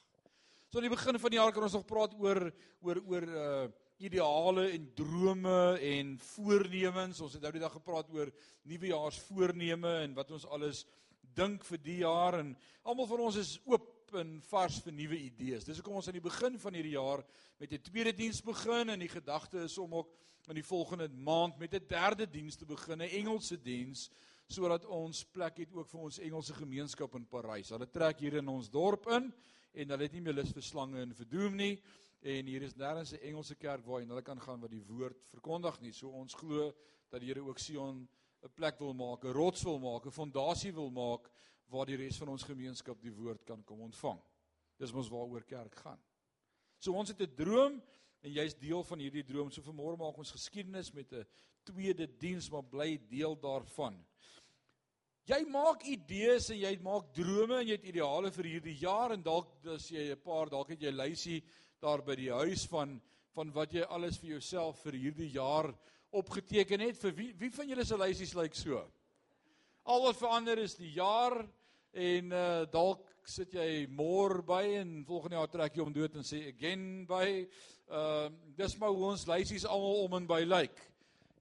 So 0.68 0.78
aan 0.78 0.88
die 0.88 0.96
begin 0.96 1.18
van 1.18 1.30
die 1.30 1.38
jaar 1.38 1.52
kan 1.52 1.62
ons 1.62 1.72
nog 1.72 1.84
praat 1.86 2.14
oor 2.18 2.52
oor 2.80 3.02
oor 3.06 3.22
uh 3.22 3.68
ideale 3.96 4.70
en 4.70 4.88
drome 4.94 5.78
en 5.78 6.18
voornemens. 6.18 7.20
Ons 7.20 7.32
het 7.32 7.42
nou 7.42 7.52
die 7.52 7.62
dag 7.62 7.72
gepraat 7.72 8.10
oor 8.10 8.32
nuwejaarsvoorneme 8.62 9.92
en 10.02 10.14
wat 10.14 10.30
ons 10.34 10.46
alles 10.46 10.84
dink 11.20 11.64
vir 11.64 11.78
die 11.78 11.98
jaar 12.02 12.40
en 12.40 12.56
almal 12.82 13.06
van 13.06 13.20
ons 13.20 13.36
is 13.36 13.60
oop 13.64 14.10
en 14.18 14.40
vars 14.50 14.80
vir 14.82 14.92
nuwe 14.92 15.16
idees. 15.18 15.64
Dis 15.64 15.78
hoekom 15.78 16.00
ons 16.00 16.08
aan 16.10 16.18
die 16.18 16.26
begin 16.26 16.58
van 16.58 16.74
hierdie 16.74 16.96
jaar 16.98 17.22
met 17.58 17.72
'n 17.72 17.82
tweede 17.82 18.12
diens 18.12 18.42
begin 18.42 18.90
en 18.90 18.98
die 18.98 19.08
gedagte 19.08 19.62
is 19.62 19.78
om 19.78 19.94
ook 19.94 20.10
in 20.48 20.54
die 20.54 20.66
volgende 20.66 21.08
maand 21.08 21.58
met 21.58 21.74
'n 21.74 21.86
derde 21.86 22.26
diens 22.26 22.56
te 22.56 22.66
begin, 22.66 22.98
'n 22.98 23.14
Engelse 23.22 23.62
diens 23.62 24.10
sodat 24.46 24.84
ons 24.84 25.24
plek 25.24 25.58
het 25.58 25.72
ook 25.72 25.88
vir 25.88 26.00
ons 26.00 26.18
Engelse 26.18 26.54
gemeenskap 26.54 27.14
in 27.14 27.26
Parys. 27.26 27.70
Hulle 27.70 27.88
trek 27.90 28.20
hier 28.20 28.38
in 28.40 28.48
ons 28.48 28.70
dorp 28.70 29.08
in 29.08 29.32
en 29.74 29.94
hulle 29.94 30.06
het 30.06 30.12
nie 30.12 30.20
meer 30.20 30.36
lus 30.36 30.52
vir 30.52 30.62
slange 30.62 31.00
en 31.02 31.14
vir 31.14 31.30
doom 31.30 31.56
nie 31.56 31.74
en 32.24 32.46
hier 32.48 32.62
is 32.62 32.76
nêrens 32.76 33.12
'n 33.12 33.20
Engelse 33.20 33.54
kerk 33.54 33.84
waarheen 33.86 34.08
hulle 34.08 34.22
kan 34.22 34.40
gaan 34.40 34.60
wat 34.60 34.70
die 34.70 34.84
woord 34.84 35.16
verkondig 35.28 35.80
nie. 35.80 35.92
So 35.92 36.08
ons 36.08 36.34
glo 36.34 36.72
dat 37.10 37.20
die 37.20 37.28
Here 37.28 37.40
ook 37.40 37.58
Sion 37.58 38.08
'n 38.42 38.52
plek 38.54 38.78
wil 38.78 38.94
maak, 38.94 39.24
'n 39.24 39.32
rots 39.32 39.62
wil 39.62 39.78
maak, 39.78 40.06
'n 40.06 40.10
fondasie 40.10 40.72
wil 40.72 40.90
maak 40.90 41.30
waar 41.68 41.86
die 41.86 41.96
res 41.96 42.18
van 42.18 42.28
ons 42.28 42.42
gemeenskap 42.42 43.00
die 43.02 43.12
woord 43.12 43.44
kan 43.44 43.64
kom 43.64 43.80
ontvang. 43.80 44.20
Dis 44.78 44.92
mos 44.92 45.08
waaroor 45.08 45.44
kerk 45.44 45.74
gaan. 45.74 46.00
So 46.78 46.92
ons 46.92 47.08
het 47.08 47.20
'n 47.20 47.34
droom 47.34 47.82
en 48.20 48.32
jy's 48.32 48.54
deel 48.54 48.84
van 48.84 48.98
hierdie 48.98 49.24
droom. 49.24 49.50
So 49.50 49.62
vanmôre 49.62 49.96
maak 49.96 50.18
ons 50.18 50.30
geskiedenis 50.30 50.92
met 50.92 51.12
'n 51.12 51.26
tweede 51.64 52.06
diens, 52.20 52.50
maar 52.50 52.64
bly 52.68 52.98
deel 53.10 53.36
daarvan. 53.40 53.96
Jy 55.24 55.38
maak 55.48 55.86
idees 55.88 56.50
en 56.52 56.58
jy 56.60 56.74
maak 56.84 57.06
drome 57.16 57.62
en 57.62 57.64
jy 57.64 57.78
het 57.78 57.86
ideale 57.88 58.28
vir 58.34 58.48
hierdie 58.50 58.74
jaar 58.82 59.14
en 59.14 59.22
dalk 59.24 59.54
as 59.72 59.86
jy 59.88 60.10
'n 60.12 60.20
paar 60.20 60.50
dalk 60.52 60.68
het 60.68 60.82
jy 60.82 60.92
lysie 60.92 61.40
daar 61.80 62.02
by 62.04 62.14
die 62.14 62.30
huis 62.30 62.66
van 62.68 63.00
van 63.34 63.50
wat 63.52 63.72
jy 63.72 63.82
alles 63.88 64.18
vir 64.18 64.36
jouself 64.36 64.82
vir 64.84 64.92
hierdie 64.92 65.30
jaar 65.32 65.72
opgeteken 66.12 66.80
het. 66.80 66.96
Vir 67.00 67.12
wie 67.16 67.32
wie 67.40 67.50
van 67.50 67.68
julle 67.68 67.84
se 67.84 67.96
lysies 67.96 68.34
lyk 68.34 68.54
so? 68.54 68.84
Al 69.84 70.02
wat 70.02 70.16
verander 70.16 70.58
is 70.58 70.76
die 70.76 70.92
jaar 70.92 71.48
en 71.92 72.32
uh 72.32 72.66
dalk 72.70 73.08
sit 73.24 73.54
jy 73.54 73.86
môre 73.88 74.42
by 74.44 74.62
en 74.82 75.04
volgende 75.06 75.36
jaar 75.36 75.48
trek 75.48 75.74
jy 75.74 75.82
hom 75.82 75.92
dood 75.92 76.16
en 76.16 76.22
sê 76.22 76.48
again 76.52 77.06
by. 77.06 77.48
Uh 77.88 78.28
dis 78.56 78.76
maar 78.76 78.92
hoe 78.92 79.12
ons 79.14 79.26
lysies 79.26 79.64
almal 79.64 80.04
om 80.04 80.20
en 80.20 80.26
by 80.26 80.44
lyk. 80.44 80.68
Like. 80.68 80.93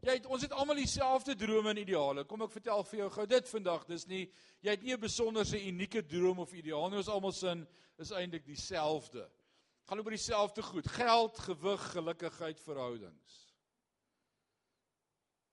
Jy 0.04 0.18
het 0.18 0.26
ons 0.28 0.44
het 0.44 0.52
almal 0.52 0.82
dieselfde 0.82 1.36
drome 1.40 1.72
en 1.72 1.80
ideale. 1.80 2.26
Kom 2.28 2.42
ek 2.44 2.52
vertel 2.58 2.82
vir 2.90 3.00
jou 3.00 3.10
gou 3.14 3.26
dit 3.32 3.52
vandag. 3.54 3.86
Dis 3.88 4.04
nie 4.10 4.26
jy 4.60 4.76
het 4.76 4.84
nie 4.84 4.94
'n 4.94 5.00
besonderse 5.00 5.56
unieke 5.56 6.04
droom 6.04 6.40
of 6.40 6.54
ideaal 6.54 6.90
nie. 6.90 6.98
Ons 6.98 7.08
almal 7.08 7.32
sin 7.32 7.68
is 7.98 8.12
eintlik 8.12 8.46
dieselfde. 8.46 9.30
Gaan 9.88 10.00
oor 10.00 10.10
dieselfde 10.10 10.62
goed: 10.62 10.88
geld, 10.88 11.40
gewig, 11.40 11.92
gelukigheid, 11.92 12.60
verhoudings. 12.60 13.56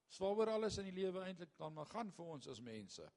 Swaaroor 0.07 0.49
alles 0.49 0.77
in 0.77 0.85
die 0.85 1.03
lewe 1.03 1.23
eintlik 1.23 1.57
dan 1.57 1.73
maar 1.73 1.85
gaan 1.85 2.11
vir 2.11 2.25
ons 2.25 2.47
as 2.47 2.59
mense. 2.59 3.11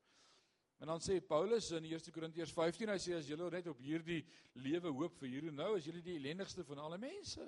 En 0.78 0.86
dan 0.86 1.00
sê 1.00 1.20
Paulus 1.20 1.70
in 1.70 1.84
1 1.84 2.12
Korintiërs 2.12 2.52
15, 2.52 2.88
hy 2.88 2.98
sê 2.98 3.14
as 3.14 3.26
julle 3.26 3.50
net 3.50 3.66
op 3.66 3.78
hierdie 3.78 4.24
lewe 4.52 4.90
hoop 4.90 5.16
vir 5.18 5.28
hier 5.28 5.48
en 5.48 5.54
nou, 5.54 5.76
is 5.78 5.84
julle 5.84 6.02
die 6.02 6.16
ellendigste 6.16 6.64
van 6.64 6.78
alle 6.78 6.98
mense. 6.98 7.46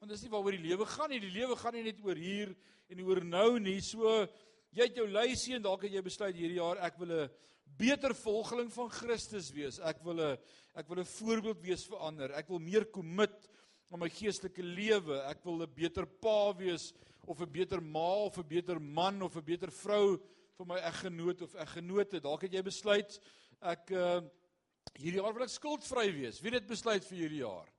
Want 0.00 0.12
dis 0.12 0.22
nie 0.26 0.30
waaroor 0.32 0.52
die 0.52 0.68
lewe 0.68 0.86
gaan 0.86 1.10
nie. 1.10 1.22
Die 1.22 1.32
lewe 1.32 1.56
gaan 1.56 1.72
nie 1.72 1.86
net 1.86 2.00
oor 2.04 2.18
hier 2.20 2.52
en 2.92 3.00
oor 3.00 3.22
nou 3.24 3.58
nie. 3.58 3.78
So 3.80 4.26
jy 4.76 4.88
het 4.90 4.98
jou 5.00 5.06
lysie 5.08 5.56
en 5.56 5.64
dalk 5.64 5.86
het 5.86 5.94
jy 5.96 6.02
besluit 6.04 6.36
hierdie 6.36 6.60
jaar 6.60 6.82
ek 6.84 6.98
wil 7.00 7.12
'n 7.12 7.30
beter 7.78 8.14
volgeling 8.14 8.70
van 8.72 8.90
Christus 8.90 9.50
wees. 9.52 9.80
Ek 9.80 10.02
wil 10.04 10.20
'n 10.20 10.38
ek 10.76 10.88
wil 10.88 11.00
'n 11.00 11.04
voorbeeld 11.04 11.62
wees 11.62 11.86
vir 11.86 11.98
ander. 11.98 12.32
Ek 12.32 12.48
wil 12.48 12.58
meer 12.58 12.84
commit 12.84 13.48
aan 13.90 14.00
my 14.00 14.08
geestelike 14.08 14.62
lewe. 14.62 15.22
Ek 15.30 15.44
wil 15.44 15.62
'n 15.62 15.74
beter 15.74 16.06
pa 16.06 16.52
wees 16.52 16.92
of 17.26 17.40
'n 17.40 17.50
beter 17.50 17.80
ma 17.80 18.26
of 18.26 18.38
'n 18.38 18.48
beter 18.48 18.80
man 18.80 19.22
of 19.22 19.36
'n 19.36 19.44
beter 19.44 19.70
vrou 19.70 20.20
vir 20.56 20.66
my 20.66 20.76
eggenoot 20.76 21.42
of 21.42 21.54
eggenote. 21.54 22.20
Dalk 22.20 22.42
het 22.42 22.52
jy 22.52 22.62
besluit 22.62 23.18
ek 23.62 23.90
uh 23.90 24.20
hierdie 24.96 25.20
jaar 25.20 25.34
wil 25.34 25.42
ek 25.42 25.50
skuldvry 25.50 26.12
wees. 26.12 26.40
Wie 26.40 26.50
het 26.50 26.62
dit 26.62 26.68
besluit 26.68 27.04
vir 27.04 27.18
hierdie 27.18 27.42
jaar? 27.42 27.75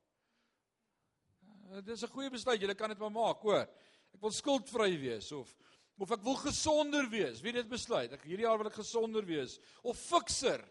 Uh, 1.68 1.82
dit 1.84 1.94
is 1.94 2.02
'n 2.02 2.14
goeie 2.14 2.30
besluit. 2.30 2.60
Jy 2.60 2.74
kan 2.74 2.88
dit 2.88 2.98
maar 2.98 3.12
maak, 3.12 3.40
hoor. 3.42 3.68
Ek 4.14 4.20
wil 4.20 4.30
skuldvry 4.30 4.98
wees 4.98 5.32
of 5.32 5.54
of 5.98 6.10
ek 6.12 6.22
wil 6.22 6.36
gesonder 6.36 7.08
wees. 7.10 7.40
Wie 7.40 7.52
het 7.52 7.62
dit 7.62 7.68
besluit? 7.68 8.12
Ek 8.12 8.22
hierdie 8.22 8.46
jaar 8.46 8.58
wil 8.58 8.68
ek 8.68 8.78
gesonder 8.78 9.24
wees 9.26 9.58
of 9.82 9.98
fikser. 9.98 10.62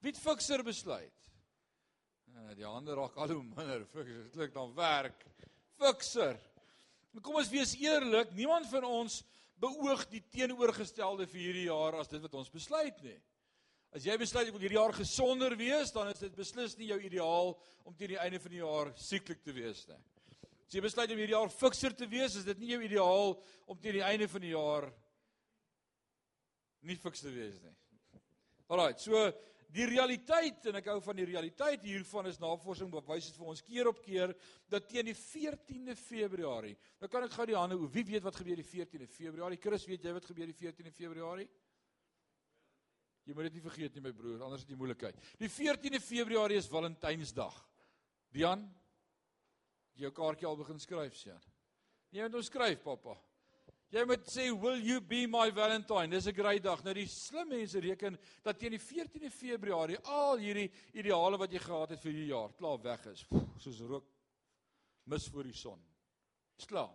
Wie 0.00 0.12
het 0.12 0.20
fikser 0.20 0.62
besluit? 0.62 1.12
Uh, 2.30 2.54
die 2.54 2.64
hande 2.64 2.94
raak 2.94 3.16
al 3.16 3.28
hoe 3.28 3.42
minder. 3.42 3.84
Fikser, 3.84 4.22
dit 4.22 4.32
klink 4.32 4.54
dan 4.54 4.74
werk. 4.74 5.26
Fikser. 5.76 6.38
Kom 7.22 7.34
ons 7.34 7.50
wees 7.50 7.74
eerlik, 7.74 8.32
niemand 8.32 8.66
van 8.68 8.84
ons 8.84 9.24
beoog 9.58 10.08
die 10.08 10.22
teenoorgestelde 10.30 11.26
vir 11.26 11.40
hierdie 11.40 11.66
jaar 11.66 11.94
as 12.00 12.08
dit 12.08 12.20
wat 12.22 12.34
ons 12.34 12.50
besluit 12.50 13.02
nie. 13.02 13.18
As 13.90 14.04
jy 14.04 14.16
besluit 14.16 14.46
ek 14.46 14.52
wil 14.52 14.60
hierdie 14.60 14.78
jaar 14.78 14.92
gesonder 14.92 15.56
wees, 15.56 15.92
dan 15.92 16.08
is 16.08 16.18
dit 16.18 16.34
beslis 16.36 16.76
nie 16.76 16.92
jou 16.92 17.00
ideaal 17.00 17.56
om 17.84 17.94
teen 17.94 18.08
die 18.08 18.20
einde 18.20 18.38
van 18.38 18.50
die 18.50 18.60
jaar 18.60 18.92
sieklik 18.94 19.42
te 19.42 19.52
wees 19.52 19.86
nie. 19.88 19.98
As 20.66 20.74
jy 20.74 20.82
besluit 20.82 21.12
om 21.14 21.20
hierdie 21.20 21.36
jaar 21.36 21.52
fikser 21.52 21.94
te 21.94 22.08
wees, 22.10 22.34
is 22.40 22.46
dit 22.46 22.58
nie 22.58 22.72
jou 22.72 22.80
ideaal 22.82 23.36
om 23.70 23.78
teen 23.78 24.00
die 24.00 24.06
einde 24.06 24.26
van 24.30 24.42
die 24.42 24.54
jaar 24.54 24.88
nie 26.86 26.96
fiks 26.98 27.22
te 27.22 27.30
wees 27.30 27.60
nie. 27.62 27.74
Alraai, 28.70 28.96
so 28.98 29.20
die 29.76 29.86
realiteit 29.86 30.66
en 30.70 30.78
ek 30.80 30.88
hou 30.90 30.96
van 31.04 31.18
die 31.18 31.26
realiteit 31.28 31.84
hiervan 31.86 32.26
is 32.30 32.40
navorsing 32.42 32.90
bewys 32.90 33.28
dit 33.30 33.38
vir 33.38 33.50
ons 33.52 33.62
keer 33.66 33.90
op 33.90 34.00
keer 34.02 34.32
dat 34.72 34.88
teen 34.90 35.06
die 35.06 35.14
14de 35.18 35.94
Februarie, 35.98 36.74
nou 37.02 37.10
kan 37.12 37.26
ek 37.26 37.34
gou 37.34 37.46
die 37.46 37.58
hande, 37.58 37.78
wie 37.78 38.04
weet 38.10 38.26
wat 38.26 38.38
gebeur 38.38 38.58
die 38.58 38.66
14de 38.66 39.06
Februarie? 39.10 39.60
Chris, 39.62 39.86
weet 39.86 40.06
jy 40.06 40.14
wat 40.16 40.26
gebeur 40.26 40.50
die 40.50 40.58
14de 40.58 40.94
Februarie? 40.94 41.46
Jy 43.26 43.34
moet 43.34 43.48
dit 43.48 43.58
nie 43.58 43.64
vergeet 43.64 43.94
nie 43.94 44.04
my 44.04 44.12
broer, 44.14 44.42
anders 44.46 44.62
het 44.62 44.70
jy 44.70 44.78
moeilikheid. 44.78 45.22
Die 45.38 45.50
14de 45.50 46.02
Februarie 46.02 46.58
is 46.58 46.70
Valentynsdag. 46.70 47.56
Dian, 48.34 48.62
jy 49.96 50.06
jou 50.06 50.12
kaartjie 50.12 50.46
al 50.48 50.58
begin 50.60 50.78
skryf, 50.78 51.16
Sjan. 51.16 51.40
Nee, 52.12 52.22
moet 52.22 52.38
ons 52.38 52.50
skryf, 52.50 52.82
pappa. 52.84 53.16
Jy 53.94 54.02
moet 54.08 54.26
sê 54.28 54.48
will 54.50 54.80
you 54.82 55.00
be 55.00 55.26
my 55.30 55.46
valentine. 55.54 56.10
Dis 56.10 56.26
'n 56.26 56.34
groot 56.34 56.62
dag. 56.62 56.82
Nou 56.84 56.94
die 56.94 57.06
slim 57.06 57.48
mense 57.48 57.78
reken 57.78 58.18
dat 58.42 58.58
teen 58.58 58.70
die 58.70 58.80
14de 58.80 59.30
Februarie 59.30 59.98
al 59.98 60.36
hierdie 60.38 60.70
ideale 60.92 61.38
wat 61.38 61.52
jy 61.52 61.58
gehad 61.58 61.90
het 61.90 62.00
vir 62.00 62.12
hierdie 62.12 62.32
jaar 62.34 62.52
klaar 62.54 62.82
weg 62.82 63.06
is, 63.06 63.26
soos 63.58 63.80
rook 63.80 64.06
mis 65.04 65.28
voor 65.28 65.44
die 65.44 65.54
son. 65.54 65.80
Dis 66.56 66.66
klaar. 66.66 66.92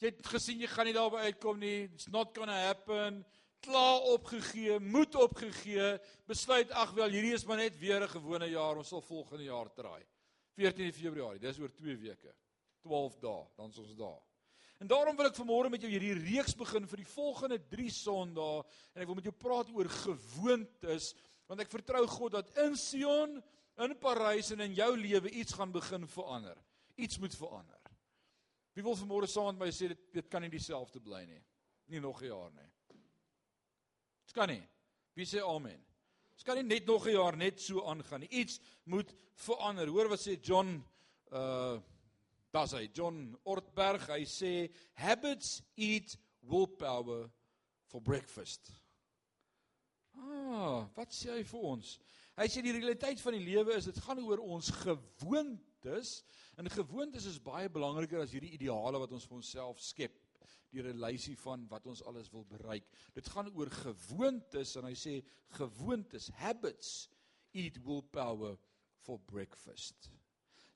Jy 0.00 0.06
het 0.06 0.26
gesien 0.26 0.60
jy 0.60 0.66
gaan 0.66 0.86
nie 0.86 0.96
daarby 0.96 1.16
uitkom 1.16 1.58
nie. 1.58 1.84
It's 1.84 2.08
not 2.08 2.36
gonna 2.36 2.66
happen. 2.66 3.24
Klaar 3.60 4.00
opgegee, 4.00 4.78
moed 4.80 5.14
opgegee, 5.14 5.98
besluit 6.26 6.70
ag 6.70 6.94
wel, 6.96 7.10
hierdie 7.10 7.34
is 7.34 7.44
maar 7.44 7.58
net 7.58 7.76
weer 7.78 8.00
'n 8.02 8.08
gewone 8.08 8.48
jaar, 8.48 8.76
ons 8.76 8.88
sal 8.88 9.02
volgende 9.02 9.44
jaar 9.44 9.68
draai. 9.74 10.02
14 10.56 10.92
Februarie, 10.92 11.40
dis 11.42 11.58
oor 11.58 11.72
2 11.74 11.96
weke. 11.96 12.34
12 12.82 13.18
dae, 13.20 13.46
dan 13.56 13.70
is 13.70 13.78
ons 13.78 13.96
daar. 13.98 14.20
En 14.80 14.88
daarom 14.88 15.16
wil 15.16 15.28
ek 15.28 15.36
vanmôre 15.36 15.68
met 15.72 15.82
jou 15.84 15.90
hierdie 15.92 16.14
reeks 16.16 16.54
begin 16.56 16.86
vir 16.88 17.02
die 17.02 17.10
volgende 17.10 17.58
3 17.68 17.90
Sondae 17.92 18.62
en 18.94 19.02
ek 19.02 19.10
wil 19.10 19.18
met 19.18 19.28
jou 19.28 19.34
praat 19.36 19.68
oor 19.76 19.90
gewoontes 19.92 21.10
want 21.50 21.60
ek 21.60 21.72
vertrou 21.72 22.04
God 22.06 22.36
dat 22.38 22.52
in 22.62 22.76
Sion, 22.78 23.34
in 23.82 23.94
Parys 24.00 24.52
en 24.54 24.62
in 24.64 24.76
jou 24.78 24.92
lewe 24.96 25.32
iets 25.34 25.56
gaan 25.58 25.72
begin 25.74 26.06
verander. 26.08 26.56
Iets 26.94 27.18
moet 27.18 27.34
verander. 27.34 27.80
Wie 28.72 28.84
wil 28.86 28.96
vanmôre 28.96 29.28
saam 29.28 29.50
met 29.50 29.66
my 29.66 29.70
sê 29.74 29.90
dit 29.90 30.04
dit 30.14 30.28
kan 30.30 30.44
nie 30.46 30.52
dieselfde 30.52 31.02
bly 31.02 31.24
nie. 31.26 31.42
Nie 31.90 32.00
nog 32.00 32.22
'n 32.22 32.30
jaar 32.30 32.52
nie. 32.54 32.70
Dit 34.24 34.32
kan 34.32 34.48
nie. 34.48 34.62
Wie 35.14 35.26
sê 35.26 35.42
amen? 35.42 35.84
Dit 36.40 36.48
kan 36.48 36.56
nie 36.56 36.64
net 36.64 36.86
nog 36.88 37.04
'n 37.06 37.12
jaar 37.12 37.36
net 37.36 37.60
so 37.60 37.84
aangaan 37.84 38.20
nie. 38.20 38.28
Iets 38.28 38.60
moet 38.84 39.14
verander. 39.34 39.88
Hoor 39.88 40.08
wat 40.08 40.20
sê 40.20 40.40
John 40.40 40.84
uh 41.32 41.78
Das 42.50 42.72
hy 42.72 42.88
John 42.92 43.36
Ortberg, 43.46 44.08
hy 44.10 44.24
sê 44.26 44.70
habits 44.98 45.62
eat 45.76 46.16
willpower 46.42 47.28
for 47.86 48.02
breakfast. 48.02 48.72
Ah, 50.18 50.88
wat 50.96 51.14
sê 51.14 51.36
hy 51.36 51.44
vir 51.46 51.60
ons? 51.60 51.92
Hy 52.40 52.48
sê 52.50 52.64
die 52.64 52.74
realiteit 52.74 53.22
van 53.22 53.36
die 53.36 53.44
lewe 53.44 53.76
is 53.76 53.86
dit 53.86 54.02
gaan 54.02 54.18
oor 54.24 54.42
ons 54.42 54.72
gewoontes 54.80 56.16
en 56.58 56.72
gewoontes 56.74 57.28
is 57.30 57.38
baie 57.38 57.70
belangriker 57.70 58.24
as 58.24 58.34
hierdie 58.34 58.54
ideale 58.56 58.98
wat 58.98 59.14
ons 59.14 59.28
vir 59.28 59.38
onsself 59.38 59.78
skep 59.84 60.18
die 60.70 60.84
relasie 60.84 61.36
van 61.40 61.66
wat 61.70 61.86
ons 61.90 62.02
alles 62.06 62.30
wil 62.32 62.44
bereik. 62.48 62.86
Dit 63.14 63.28
gaan 63.32 63.50
oor 63.54 63.70
gewoontes 63.74 64.76
en 64.78 64.86
hy 64.88 64.94
sê 64.98 65.18
gewoontes, 65.58 66.30
habits 66.40 67.08
eat 67.56 67.80
willpower 67.84 68.56
for 69.02 69.18
breakfast. 69.26 70.10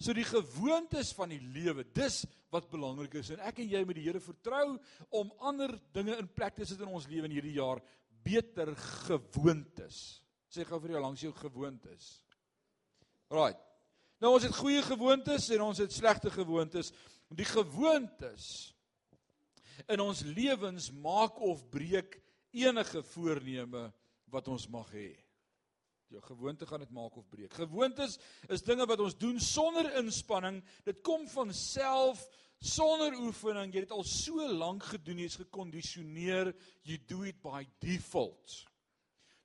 So 0.03 0.13
die 0.17 0.27
gewoontes 0.27 1.13
van 1.15 1.31
die 1.33 1.41
lewe, 1.55 1.87
dis 1.95 2.25
wat 2.53 2.67
belangrik 2.71 3.15
is 3.21 3.31
en 3.35 3.43
ek 3.47 3.63
en 3.63 3.71
jy 3.71 3.85
moet 3.87 3.99
die 3.99 4.07
Here 4.09 4.23
vertrou 4.23 4.75
om 5.15 5.31
ander 5.47 5.77
dinge 5.95 6.19
in 6.19 6.29
plek 6.29 6.59
te 6.59 6.67
sit 6.69 6.83
in 6.83 6.91
ons 6.91 7.09
lewe 7.11 7.31
in 7.31 7.37
hierdie 7.37 7.57
jaar, 7.61 7.83
beter 8.25 8.73
gewoontes. 9.07 10.03
Sê 10.51 10.67
gou 10.67 10.81
vir 10.83 10.97
jou 10.97 11.03
langs 11.03 11.23
jou 11.23 11.33
gewoontes. 11.39 12.11
Right. 13.33 13.59
Nou 14.23 14.35
ons 14.37 14.47
het 14.47 14.55
goeie 14.57 14.83
gewoontes 14.85 15.49
en 15.55 15.65
ons 15.67 15.81
het 15.83 15.93
slegte 15.93 16.31
gewoontes. 16.33 16.93
Die 17.35 17.49
gewoontes 17.49 18.74
in 19.89 20.01
ons 20.01 20.23
lewens 20.23 20.91
maak 20.93 21.41
of 21.41 21.69
breek 21.71 22.21
enige 22.55 23.03
voorneme 23.03 23.93
wat 24.31 24.49
ons 24.49 24.69
mag 24.69 24.91
hê. 24.95 25.13
Jou 26.13 26.23
gewoonte 26.23 26.67
gaan 26.67 26.85
dit 26.85 26.95
maak 26.95 27.17
of 27.19 27.27
breek. 27.33 27.53
Gewoontes 27.57 28.19
is 28.53 28.63
dinge 28.63 28.87
wat 28.87 29.01
ons 29.03 29.17
doen 29.19 29.41
sonder 29.43 29.89
inspanning. 29.99 30.61
Dit 30.87 31.01
kom 31.07 31.27
van 31.33 31.51
self 31.55 32.23
sonder 32.63 33.17
oefening. 33.19 33.73
Jy 33.73 33.83
het 33.83 33.89
dit 33.89 33.97
al 33.97 34.07
so 34.09 34.47
lank 34.53 34.87
gedoen, 34.93 35.25
jy's 35.25 35.41
gekondisioneer. 35.41 36.53
You 36.87 37.01
do 37.11 37.25
it 37.27 37.41
by 37.43 37.65
default. 37.83 38.61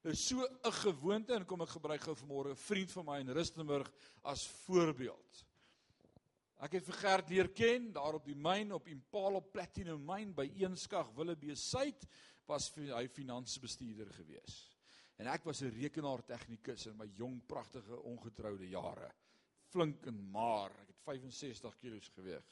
Is 0.07 0.27
so 0.29 0.45
'n 0.45 0.71
gewoonte 0.71 1.33
en 1.33 1.45
kom 1.45 1.61
ek 1.61 1.75
gebruik 1.75 2.01
gou 2.01 2.15
vanmôre 2.15 2.51
'n 2.51 2.55
vriend 2.55 2.91
van 2.91 3.05
my 3.05 3.19
in 3.19 3.33
Rustenburg 3.33 3.91
as 4.23 4.47
voorbeeld. 4.65 5.45
Ek 6.59 6.73
het 6.75 6.83
vir 6.89 6.97
Gert 6.99 7.29
leer 7.31 7.47
ken 7.55 7.85
daar 7.95 8.17
op 8.17 8.25
die 8.27 8.35
myn 8.35 8.73
op 8.75 8.87
Impala 8.91 9.39
Platinum 9.39 10.01
myn 10.03 10.33
by 10.35 10.43
Eenskag 10.59 11.07
Willebee 11.15 11.55
Suid 11.55 12.03
was 12.49 12.65
hy 12.75 13.05
finansiebestuurder 13.15 14.09
gewees. 14.17 14.57
En 15.23 15.29
ek 15.31 15.45
was 15.47 15.61
'n 15.63 15.71
rekenaartegnikus 15.71 16.87
in 16.87 16.97
my 16.97 17.07
jong 17.15 17.39
pragtige 17.47 18.01
ongetroude 18.03 18.67
jare. 18.67 19.11
Flink 19.71 20.05
en 20.05 20.19
maar, 20.31 20.71
ek 20.81 20.87
het 20.87 20.99
65 21.05 21.77
kg 21.79 22.11
geweg. 22.15 22.43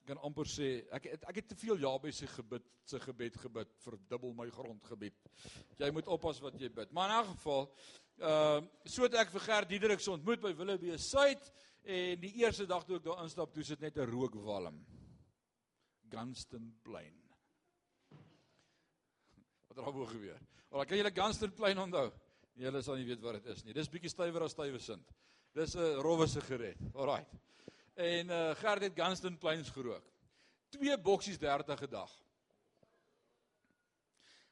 Ek 0.00 0.06
kan 0.06 0.18
amper 0.18 0.46
sê 0.46 0.86
ek 0.92 1.04
het, 1.10 1.24
ek 1.24 1.34
het 1.34 1.48
te 1.48 1.56
veel 1.56 1.78
Jabes 1.78 2.16
se 2.16 2.26
gebed 2.26 2.62
se 2.84 3.00
gebed 3.00 3.36
gebid 3.36 3.74
vir 3.84 3.98
dubbel 4.08 4.34
my 4.34 4.50
grondgebied. 4.50 5.18
Jy 5.78 5.90
moet 5.90 6.06
oppas 6.06 6.40
wat 6.40 6.60
jy 6.60 6.68
bid. 6.68 6.92
Maar 6.92 7.10
in 7.10 7.24
'n 7.24 7.34
geval, 7.34 7.74
uh 8.18 8.60
so 8.84 9.02
het 9.02 9.14
ek 9.14 9.30
vir 9.30 9.40
Gert 9.40 9.68
Diederik 9.68 10.00
se 10.00 10.10
ontmoet 10.10 10.40
by 10.40 10.54
Willebee 10.54 10.96
Suid 10.96 11.52
en 11.82 12.20
die 12.20 12.32
eerste 12.42 12.66
dag 12.66 12.84
toe 12.84 12.96
ek 12.96 13.04
daar 13.04 13.22
instap, 13.24 13.52
toe 13.54 13.64
sit 13.64 13.80
net 13.80 13.96
'n 13.96 14.10
rookwalm. 14.10 14.84
Gunston 16.10 16.78
Plain. 16.82 17.16
Wat 19.68 19.76
er 19.76 19.84
daarbo 19.84 20.06
gebeur. 20.06 20.40
Maar 20.70 20.86
kan 20.86 20.96
julle 20.96 21.14
Gunston 21.14 21.52
Plain 21.52 21.78
onthou? 21.78 22.10
Nee, 22.54 22.64
julle 22.64 22.82
sal 22.82 22.96
nie 22.96 23.06
weet 23.06 23.20
wat 23.20 23.38
dit 23.38 23.46
is 23.54 23.64
nie. 23.64 23.74
Dis 23.74 23.88
bietjie 23.88 24.10
stywer 24.10 24.42
as 24.42 24.52
Stuyvesant. 24.52 25.06
Dis 25.54 25.74
'n 25.76 26.00
rowwe 26.02 26.26
sigaret. 26.26 26.78
Alraai. 26.94 27.26
En 27.94 28.30
uh 28.30 28.54
Gert 28.54 28.82
het 28.82 28.92
Gunston 28.94 29.38
Plains 29.38 29.70
gerook. 29.70 30.04
Twee 30.68 30.98
boksies 30.98 31.38
30 31.38 31.82
'n 31.82 31.90
dag. 31.90 32.10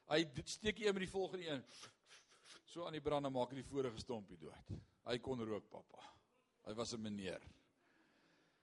Hy 0.09 0.25
steek 0.43 0.79
een 0.79 0.93
met 0.93 1.03
die 1.03 1.09
volgende 1.09 1.47
een. 1.47 1.63
So 2.65 2.85
aan 2.85 2.91
die 2.97 3.01
brand 3.01 3.25
en 3.25 3.31
maak 3.31 3.49
hy 3.49 3.55
die 3.55 3.69
vorige 3.69 3.97
stompie 3.97 4.37
dood. 4.37 4.73
Hy 5.05 5.17
kon 5.19 5.43
rook, 5.45 5.69
pappa. 5.69 6.01
Hy 6.65 6.73
was 6.73 6.93
'n 6.93 7.01
meneer. 7.01 7.41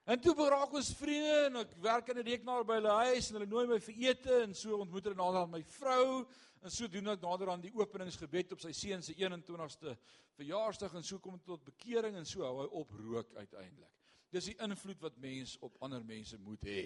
En 0.07 0.19
toe 0.23 0.31
beraak 0.35 0.71
ons 0.71 0.93
vriende 0.95 1.39
en 1.49 1.55
ek 1.55 1.73
werk 1.83 2.09
in 2.09 2.17
'n 2.19 2.27
rekenaar 2.27 2.63
by 2.63 2.75
hulle 2.79 2.93
huis 3.07 3.27
en 3.27 3.35
hulle 3.35 3.49
nooi 3.51 3.67
my 3.67 3.79
vir 3.79 3.95
ete 4.07 4.35
en 4.43 4.53
so 4.55 4.77
ontmoet 4.77 5.03
hulle 5.03 5.19
nader 5.19 5.41
aan 5.41 5.51
my 5.51 5.63
vrou 5.63 6.25
en 6.63 6.71
so 6.71 6.87
doen 6.87 7.09
ek 7.11 7.21
nader 7.21 7.49
aan 7.51 7.61
die 7.61 7.73
openingsgebed 7.75 8.53
op 8.55 8.61
sy 8.63 8.71
seun 8.71 9.03
se 9.03 9.13
21ste 9.13 9.97
verjaarsdag 10.37 10.95
en 10.95 11.03
so 11.03 11.19
kom 11.19 11.35
dit 11.35 11.43
tot 11.45 11.65
bekering 11.65 12.15
en 12.15 12.25
so 12.25 12.45
hou 12.47 12.61
hy 12.61 12.67
op 12.71 12.91
rook 12.91 13.35
uiteindelik. 13.35 13.91
Dis 14.31 14.45
die 14.45 14.55
invloed 14.63 15.01
wat 15.01 15.17
mens 15.17 15.57
op 15.59 15.75
ander 15.83 16.05
mense 16.05 16.37
moet 16.37 16.63
hê. 16.63 16.85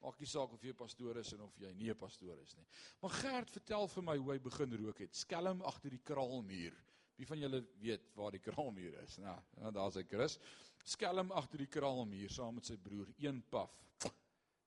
Maak 0.00 0.18
nie 0.18 0.26
saak 0.26 0.52
of 0.52 0.62
jy 0.64 0.72
'n 0.72 0.80
pastoor 0.80 1.18
is 1.18 1.32
of 1.32 1.58
jy 1.58 1.72
nie 1.74 1.90
'n 1.90 1.94
pastoor 1.94 2.40
is 2.40 2.56
nie. 2.56 2.66
Maar 3.02 3.10
Gert, 3.10 3.50
vertel 3.50 3.86
vir 3.88 4.02
my 4.02 4.16
hoe 4.16 4.32
hy 4.32 4.38
begin 4.38 4.76
rook 4.76 4.98
het. 4.98 5.14
Skelm 5.14 5.60
agter 5.62 5.90
die 5.90 6.02
kraalmuur. 6.02 6.72
Wie 7.16 7.26
van 7.26 7.38
julle 7.38 7.62
weet 7.80 8.14
waar 8.14 8.30
die 8.30 8.40
kraalmuur 8.40 8.98
is? 9.02 9.18
Nou, 9.22 9.38
ja, 9.60 9.70
daar's 9.70 9.98
hy 10.00 10.04
Chris. 10.08 10.38
Skelm 10.84 11.30
agter 11.30 11.58
die 11.58 11.70
kraalmuur 11.70 12.30
saam 12.30 12.54
met 12.54 12.66
sy 12.66 12.76
broer, 12.76 13.08
een 13.18 13.42
paf 13.48 13.70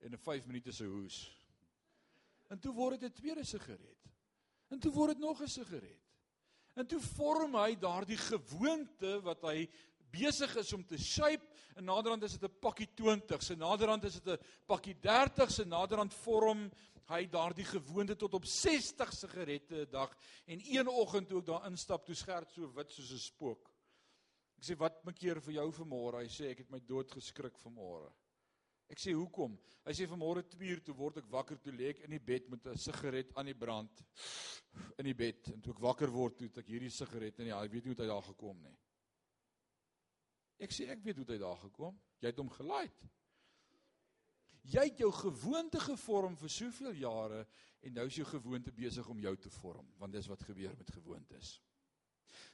en 0.05 0.13
'n 0.13 0.17
5 0.17 0.45
minute 0.45 0.71
se 0.71 0.85
hoes. 0.85 1.17
En 2.47 2.59
toe 2.59 2.73
word 2.73 2.99
dit 2.99 3.09
'n 3.09 3.13
tweede 3.21 3.43
sigaret. 3.43 4.01
En 4.69 4.79
toe 4.79 4.91
word 4.91 5.13
dit 5.13 5.19
nog 5.19 5.41
'n 5.41 5.47
sigaret. 5.47 6.01
En 6.75 6.87
toe 6.87 6.99
vorm 6.99 7.55
hy 7.55 7.75
daardie 7.79 8.17
gewoonte 8.17 9.21
wat 9.21 9.41
hy 9.41 9.69
besig 10.15 10.55
is 10.61 10.73
om 10.73 10.83
te 10.87 10.97
shape 10.97 11.45
en 11.75 11.87
naderhand 11.89 12.23
is 12.23 12.37
dit 12.37 12.49
'n 12.49 12.59
pakkie 12.61 12.87
20s 12.95 13.51
en 13.51 13.59
naderhand 13.59 14.03
is 14.03 14.19
dit 14.19 14.33
'n 14.33 14.43
pakkie 14.65 14.95
30s 14.95 15.59
en 15.61 15.69
naderhand 15.69 16.13
vorm 16.13 16.69
hy 17.09 17.25
daardie 17.29 17.65
gewoonte 17.65 18.15
tot 18.15 18.33
op 18.33 18.45
60 18.45 19.13
sigarette 19.13 19.85
'n 19.85 19.91
dag 19.91 20.17
en 20.45 20.61
een 20.63 20.87
oggend 20.87 21.29
toe 21.29 21.39
ek 21.39 21.45
daar 21.45 21.67
instap 21.69 22.05
toe 22.05 22.15
skerp 22.15 22.49
so 22.49 22.71
wit 22.73 22.91
soos 22.91 23.11
'n 23.11 23.19
spook. 23.19 23.71
Ek 24.57 24.63
sê 24.63 24.77
wat 24.77 25.03
maak 25.03 25.15
keer 25.15 25.41
vir 25.41 25.53
jou 25.53 25.71
vanmôre? 25.71 26.23
Hy 26.23 26.29
sê 26.29 26.51
ek 26.51 26.57
het 26.59 26.71
my 26.71 26.79
dood 26.79 27.11
geskrik 27.11 27.57
vanmôre. 27.57 28.11
Ek 28.89 28.99
sê 28.99 29.13
hoekom? 29.13 29.57
Hy 29.85 29.93
sê 29.93 30.07
vanmôre 30.07 30.43
2 30.49 30.69
uur 30.69 30.81
toe 30.85 30.95
word 30.95 31.17
ek 31.17 31.29
wakker 31.29 31.57
toe 31.57 31.73
lê 31.73 31.89
ek 31.89 32.03
in 32.05 32.11
die 32.11 32.19
bed 32.19 32.49
met 32.49 32.65
'n 32.67 32.77
sigaret 32.77 33.31
aan 33.35 33.45
die 33.45 33.53
brand 33.53 34.03
in 34.99 35.05
die 35.05 35.13
bed 35.13 35.47
en 35.53 35.61
toe 35.61 35.73
ek 35.73 35.79
wakker 35.79 36.11
word 36.11 36.37
toe 36.37 36.47
het 36.47 36.57
ek 36.57 36.67
hierdie 36.67 36.89
sigaret 36.89 37.39
en 37.39 37.47
ja, 37.47 37.63
ek 37.63 37.71
weet 37.71 37.85
nie 37.85 37.93
hoe 37.93 38.03
dit 38.03 38.07
daar 38.07 38.21
gekom 38.21 38.61
nie. 38.61 38.77
Ek 40.59 40.71
sê 40.71 40.87
ek 40.89 41.03
weet 41.03 41.17
hoe 41.17 41.25
dit 41.25 41.41
daar 41.41 41.59
gekom. 41.59 41.97
Jy 42.21 42.31
het 42.31 42.39
hom 42.39 42.49
gelaai. 42.49 42.89
Jy 44.65 44.87
het 44.87 45.01
jou 45.03 45.11
gewoonte 45.13 45.79
gevorm 45.79 46.37
vir 46.39 46.49
soveel 46.49 46.95
jare 46.97 47.43
en 47.85 47.93
nou 47.93 48.07
is 48.09 48.17
jou 48.17 48.25
gewoonte 48.25 48.71
besig 48.73 49.07
om 49.09 49.19
jou 49.21 49.35
te 49.37 49.51
vorm, 49.59 49.85
want 50.01 50.15
dis 50.15 50.29
wat 50.31 50.41
gebeur 50.47 50.73
met 50.77 50.89
gewoontes. 50.89 51.59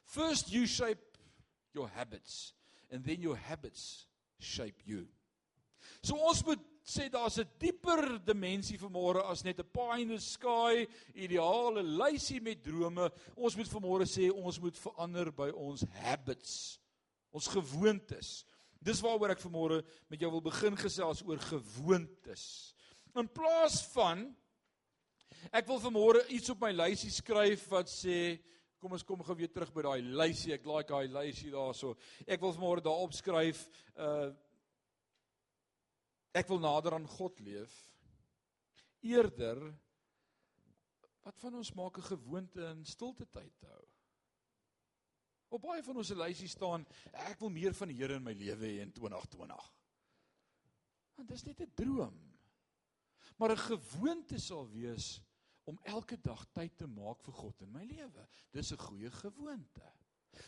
First 0.04 0.52
you 0.52 0.68
shape 0.68 1.18
your 1.74 1.88
habits 1.96 2.54
and 2.92 3.06
then 3.06 3.22
your 3.22 3.38
habits 3.38 4.08
shape 4.40 4.84
you. 4.84 5.08
So 6.04 6.18
ons 6.20 6.44
moet 6.46 6.62
sê 6.84 7.08
daar's 7.10 7.40
'n 7.40 7.48
dieper 7.60 8.20
dimensie 8.26 8.78
vanmôre 8.78 9.24
as 9.24 9.44
net 9.44 9.60
'n 9.60 9.72
pie 9.72 10.02
in 10.02 10.10
the 10.10 10.20
sky, 10.20 10.88
ideale 11.16 11.84
lysie 11.84 12.42
met 12.42 12.64
drome. 12.64 13.12
Ons 13.36 13.56
moet 13.56 13.68
vanmôre 13.68 14.06
sê 14.06 14.32
ons 14.32 14.60
moet 14.60 14.78
verander 14.78 15.32
by 15.32 15.50
ons 15.50 15.86
habits, 16.02 16.80
ons 17.32 17.48
gewoontes. 17.48 18.42
Dis 18.82 19.02
waaroor 19.04 19.36
ek 19.36 19.44
vanmôre 19.44 19.82
met 20.10 20.22
jou 20.22 20.32
wil 20.34 20.44
begin 20.46 20.78
gesels 20.80 21.22
oor 21.28 21.42
gewoontes. 21.52 22.46
In 23.16 23.28
plaas 23.30 23.82
van 23.94 24.26
ek 25.52 25.68
wil 25.70 25.82
vanmôre 25.84 26.24
iets 26.34 26.52
op 26.54 26.64
my 26.64 26.72
lysie 26.74 27.12
skryf 27.14 27.68
wat 27.72 27.92
sê 27.92 28.40
kom 28.82 28.96
ons 28.98 29.06
kom 29.06 29.22
gou 29.22 29.36
weer 29.38 29.52
terug 29.54 29.70
by 29.76 29.84
daai 29.86 30.02
lysie. 30.02 30.56
Ek 30.56 30.66
like 30.66 30.90
daai 30.90 31.12
lysie 31.12 31.52
daarso. 31.54 31.94
Ek 32.26 32.42
wil 32.42 32.56
vanmôre 32.56 32.84
daarop 32.86 33.14
skryf 33.14 33.68
uh 33.96 34.32
ek 36.32 36.48
wil 36.48 36.62
nader 36.64 36.96
aan 36.96 37.08
God 37.12 37.42
leef. 37.44 37.74
Eerder 39.04 39.60
wat 41.22 41.38
van 41.44 41.60
ons 41.60 41.74
maak 41.76 41.98
'n 41.98 42.10
gewoonte 42.16 42.62
in 42.72 42.86
stilte 42.86 43.26
tyd 43.26 43.54
te 43.60 43.68
hou. 43.68 43.91
Op 45.52 45.66
baie 45.66 45.84
van 45.84 46.00
ons 46.00 46.08
se 46.08 46.16
lysie 46.16 46.48
staan 46.48 46.86
ek 47.28 47.42
wil 47.44 47.52
meer 47.52 47.76
van 47.76 47.90
die 47.92 47.98
Here 48.00 48.16
in 48.16 48.24
my 48.24 48.34
lewe 48.38 48.70
hê 48.70 48.86
in 48.86 48.94
2020. 48.96 49.66
Want 51.20 51.28
dis 51.30 51.44
net 51.44 51.60
'n 51.62 51.74
droom. 51.76 52.16
Maar 53.38 53.52
'n 53.52 53.66
gewoonte 53.68 54.40
sal 54.40 54.70
wees 54.72 55.20
om 55.66 55.80
elke 55.84 56.18
dag 56.22 56.46
tyd 56.54 56.78
te 56.78 56.88
maak 56.88 57.22
vir 57.24 57.34
God 57.34 57.62
in 57.62 57.72
my 57.72 57.84
lewe. 57.84 58.28
Dis 58.52 58.72
'n 58.72 58.78
goeie 58.78 59.12
gewoonte. 59.12 59.92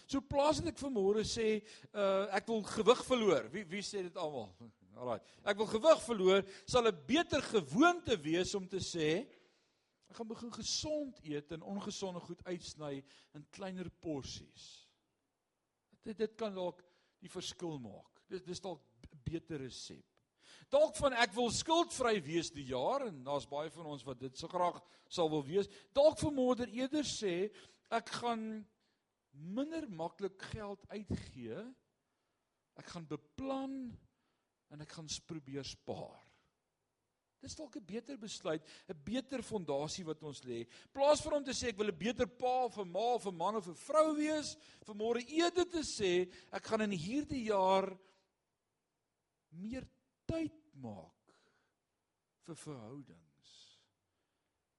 So 0.08 0.22
plaas 0.22 0.62
dit 0.62 0.68
ek 0.68 0.80
vanmôre 0.80 1.24
sê, 1.28 1.62
uh 1.94 2.28
ek 2.32 2.48
wil 2.48 2.64
gewig 2.64 3.06
verloor. 3.06 3.50
Wie 3.52 3.66
wie 3.66 3.82
sê 3.82 4.04
dit 4.04 4.16
almal? 4.16 4.56
Alraai. 4.96 5.20
Ek 5.44 5.58
wil 5.58 5.68
gewig 5.68 6.02
verloor, 6.02 6.46
sal 6.66 6.88
'n 6.88 7.06
beter 7.06 7.42
gewoonte 7.42 8.16
wees 8.22 8.56
om 8.56 8.68
te 8.68 8.80
sê 8.80 9.28
ek 10.08 10.16
gaan 10.16 10.28
begin 10.28 10.52
gesond 10.52 11.20
eet 11.24 11.52
en 11.52 11.62
ongesonde 11.62 12.20
goed 12.20 12.44
uitsny 12.46 13.04
in 13.34 13.48
kleiner 13.50 13.90
porsies. 13.90 14.83
Dit 16.04 16.18
dit 16.18 16.36
kan 16.40 16.54
dalk 16.56 16.82
die 17.24 17.32
verskil 17.32 17.80
maak. 17.80 18.24
Dit 18.30 18.46
dis 18.46 18.62
dalk 18.62 18.82
'n 19.12 19.22
beter 19.24 19.60
resep. 19.60 20.06
Dalk 20.70 20.96
van 20.96 21.14
ek 21.14 21.34
wil 21.34 21.52
skuldvry 21.52 22.22
wees 22.24 22.52
die 22.52 22.66
jaar 22.66 23.08
en 23.08 23.24
daar's 23.24 23.48
baie 23.50 23.70
van 23.70 23.86
ons 23.86 24.04
wat 24.04 24.20
dit 24.20 24.38
so 24.38 24.48
graag 24.48 24.82
sal 25.08 25.30
wil 25.30 25.44
wees. 25.46 25.70
Dalk 25.94 26.18
vermoeder 26.18 26.68
eerder 26.68 27.04
sê 27.04 27.52
ek 27.94 28.10
gaan 28.10 28.66
minder 29.34 29.88
maklik 29.90 30.42
geld 30.54 30.84
uitgee. 30.90 31.60
Ek 32.76 32.86
gaan 32.86 33.08
beplan 33.08 33.98
en 34.74 34.82
ek 34.82 34.92
gaan 34.98 35.10
probeer 35.28 35.64
spaar. 35.64 36.33
Dis 37.44 37.58
dalk 37.60 37.76
'n 37.76 37.86
beter 37.86 38.18
besluit, 38.18 38.64
'n 38.88 39.04
beter 39.04 39.44
fondasie 39.44 40.06
wat 40.06 40.24
ons 40.24 40.44
lê. 40.48 40.66
Plaas 40.94 41.22
vir 41.22 41.34
hom 41.34 41.44
te 41.44 41.52
sê 41.52 41.70
ek 41.70 41.78
wil 41.78 41.92
'n 41.92 41.98
beter 41.98 42.26
pa 42.26 42.70
'n 42.72 42.90
ma 42.90 43.16
of 43.16 43.28
'n 43.28 43.36
man 43.36 43.56
of 43.56 43.68
'n 43.68 43.76
vrou 43.76 44.16
wees, 44.16 44.56
vir 44.86 44.96
môre 44.96 45.22
eerder 45.28 45.66
te 45.66 45.84
sê 45.84 46.32
ek 46.54 46.64
gaan 46.64 46.82
in 46.82 46.92
hierdie 46.92 47.46
jaar 47.52 48.00
meer 49.52 49.86
tyd 50.26 50.56
maak 50.74 51.36
vir 52.46 52.56
verhoudings. 52.56 53.80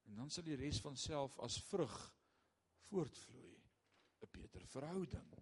En 0.08 0.16
dan 0.16 0.30
sal 0.30 0.44
die 0.44 0.56
res 0.56 0.80
van 0.80 0.96
self 0.96 1.38
as 1.40 1.58
vrug 1.70 2.14
voortvloei, 2.88 3.60
'n 4.22 4.28
beter 4.32 4.64
verhouding. 4.66 5.34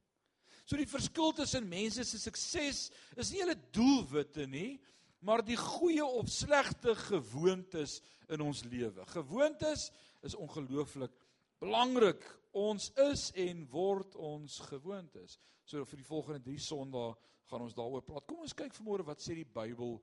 So 0.65 0.77
die 0.77 0.87
verskil 0.87 1.33
tussen 1.33 1.69
mense 1.69 2.05
se 2.05 2.19
sukses 2.19 2.91
is 3.17 3.31
nie 3.31 3.43
hulle 3.43 3.57
doelwitte 3.75 4.47
nie, 4.47 4.81
maar 5.23 5.43
die 5.47 5.57
goeie 5.57 6.05
of 6.05 6.29
slegte 6.29 6.95
gewoontes 6.99 8.01
in 8.33 8.43
ons 8.43 8.65
lewe. 8.65 9.07
Gewoontes 9.15 9.91
is 10.27 10.35
ongelooflik 10.35 11.15
belangrik. 11.63 12.23
Ons 12.53 12.91
is 13.09 13.31
en 13.39 13.63
word 13.71 14.17
ons 14.17 14.59
gewoontes. 14.69 15.39
So 15.65 15.87
vir 15.89 16.03
die 16.03 16.09
volgende 16.09 16.43
3 16.51 16.59
Sondae 16.61 17.15
gaan 17.51 17.65
ons 17.65 17.77
daaroor 17.77 18.05
praat. 18.05 18.27
Kom 18.29 18.43
ons 18.45 18.57
kyk 18.57 18.75
vanmôre 18.77 19.07
wat 19.07 19.23
sê 19.23 19.37
die 19.39 19.49
Bybel 19.49 19.97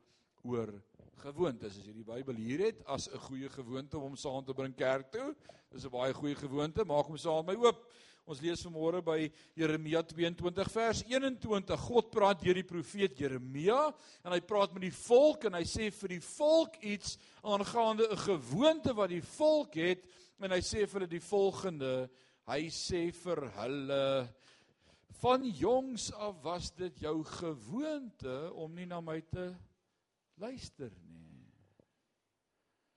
oor 0.47 0.71
gewoontes. 1.19 1.77
As 1.81 1.87
jy 1.87 1.97
die 1.97 2.07
Bybel 2.07 2.39
hier 2.39 2.63
het 2.69 2.83
as 2.87 3.09
'n 3.09 3.19
goeie 3.27 3.49
gewoonte 3.49 3.97
om 3.97 4.03
hom 4.03 4.15
saam 4.15 4.45
te 4.45 4.53
bring 4.53 4.75
kerk 4.75 5.11
toe, 5.11 5.35
dis 5.71 5.85
'n 5.85 5.91
baie 5.91 6.13
goeie 6.13 6.35
gewoonte. 6.35 6.85
Maak 6.85 7.07
hom 7.07 7.17
saam 7.17 7.45
met 7.45 7.57
my 7.57 7.65
oop. 7.65 7.85
Ons 8.29 8.43
lees 8.45 8.61
vanmôre 8.61 8.99
by 9.01 9.23
Jeremia 9.57 10.03
22 10.05 10.67
vers 10.69 10.99
21. 11.09 11.71
God 11.81 12.11
praat 12.13 12.43
deur 12.43 12.59
die 12.59 12.67
profeet 12.67 13.17
Jeremia 13.17 13.87
en 14.21 14.35
hy 14.35 14.37
praat 14.45 14.75
met 14.75 14.83
die 14.85 14.93
volk 14.93 15.47
en 15.49 15.55
hy 15.57 15.63
sê 15.65 15.87
vir 15.89 16.13
die 16.13 16.21
volk 16.21 16.75
iets 16.85 17.15
aangaande 17.41 18.05
'n 18.05 18.21
gewoonte 18.21 18.93
wat 18.93 19.09
die 19.09 19.25
volk 19.25 19.73
het 19.81 20.05
en 20.45 20.53
hy 20.53 20.61
sê 20.61 20.85
vir 20.85 20.99
hulle 20.99 21.09
die 21.09 21.25
volgende. 21.25 22.09
Hy 22.45 22.69
sê 22.69 23.09
vir 23.11 23.49
hulle 23.57 24.29
van 25.21 25.49
jongs 25.49 26.11
af 26.13 26.37
was 26.43 26.69
dit 26.69 27.01
jou 27.01 27.23
gewoonte 27.23 28.53
om 28.53 28.75
nie 28.75 28.85
na 28.85 29.01
my 29.01 29.21
te 29.21 29.55
luister 30.37 30.91
nie. 31.01 31.49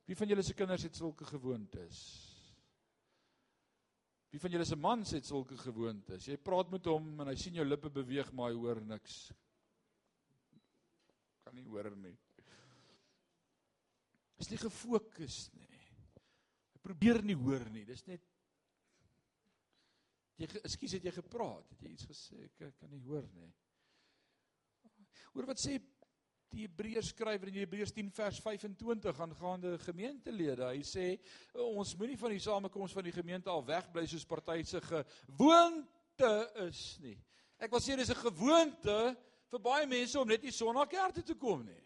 Wie 0.05 0.15
van 0.15 0.29
julle 0.29 0.43
se 0.43 0.53
kinders 0.53 0.83
het 0.83 0.95
sulke 0.95 1.25
gewoontes? 1.25 2.32
Wie 4.33 4.41
van 4.41 4.55
julle 4.55 4.65
se 4.65 4.77
mans 4.81 5.13
het 5.13 5.27
sulke 5.29 5.59
gewoontes? 5.61 6.27
Jy 6.31 6.39
praat 6.41 6.71
met 6.73 6.87
hom 6.89 7.21
en 7.21 7.29
hy 7.29 7.37
sien 7.37 7.59
jou 7.59 7.67
lippe 7.67 7.91
beweeg 7.93 8.31
maar 8.33 8.49
hy 8.49 8.57
hoor 8.57 8.81
niks. 8.89 9.27
Kan 11.45 11.59
nie 11.59 11.67
hoor 11.69 11.91
nie. 12.01 12.15
Is 14.41 14.49
nie 14.49 14.61
gefokus 14.63 15.45
nie. 15.59 15.83
Hy 16.73 16.81
probeer 16.81 17.21
nie 17.27 17.37
hoor 17.37 17.69
nie. 17.75 17.85
Dis 17.89 18.07
net 18.09 18.25
Jy 20.41 20.49
ekskuus 20.65 20.97
het 20.97 21.05
jy 21.07 21.13
gepraat? 21.15 21.69
Het 21.75 21.85
jy 21.85 21.91
iets 21.93 22.07
gesê? 22.09 22.47
Ek 22.49 22.79
kan 22.81 22.91
nie 22.91 23.03
hoor 23.05 23.27
nie. 23.37 23.51
Hoor 25.37 25.47
wat 25.53 25.61
sê 25.61 25.77
die 26.53 26.67
Hebreërs 26.67 27.11
skrywer 27.13 27.49
in 27.49 27.61
Hebreërs 27.63 27.95
10 27.97 28.11
vers 28.13 28.39
25 28.45 29.21
aangaande 29.25 29.75
gemeentelede. 29.83 30.69
Hy 30.69 30.83
sê 30.87 31.07
ons 31.65 31.95
moenie 31.99 32.19
van 32.21 32.35
die 32.35 32.43
samekoms 32.43 32.95
van 32.97 33.07
die 33.07 33.15
gemeente 33.15 33.51
al 33.53 33.65
wegbly 33.67 34.05
soos 34.11 34.27
party 34.29 34.61
se 34.69 34.81
gewoonte 34.85 36.33
is 36.67 36.83
nie. 37.05 37.17
Ek 37.63 37.73
wil 37.73 37.81
sê 37.81 37.97
dis 37.97 38.11
'n 38.11 38.25
gewoonte 38.25 39.17
vir 39.51 39.61
baie 39.61 39.87
mense 39.87 40.19
om 40.19 40.29
net 40.29 40.43
nie 40.43 40.53
Sondag 40.53 40.89
kerk 40.89 41.15
toe 41.15 41.25
te 41.25 41.35
kom 41.35 41.65
nie. 41.65 41.83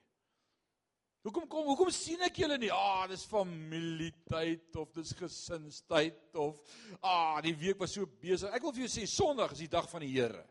Hoekom 1.27 1.49
kom 1.49 1.67
hoekom 1.67 1.91
sien 1.91 2.21
ek 2.23 2.37
julle 2.39 2.57
nie? 2.59 2.71
Ah, 2.71 3.07
dis 3.11 3.25
familietyd 3.27 4.77
of 4.77 4.93
dis 4.95 5.13
gesinstyd 5.13 6.37
of 6.39 6.61
ah, 7.03 7.41
die 7.43 7.55
week 7.55 7.79
was 7.79 7.93
so 7.93 8.07
besig. 8.07 8.53
Ek 8.55 8.63
wil 8.63 8.73
vir 8.73 8.87
jou 8.87 8.93
sê 8.93 9.07
Sondag 9.11 9.53
is 9.53 9.65
die 9.65 9.73
dag 9.73 9.89
van 9.91 10.01
die 10.07 10.13
Here. 10.13 10.45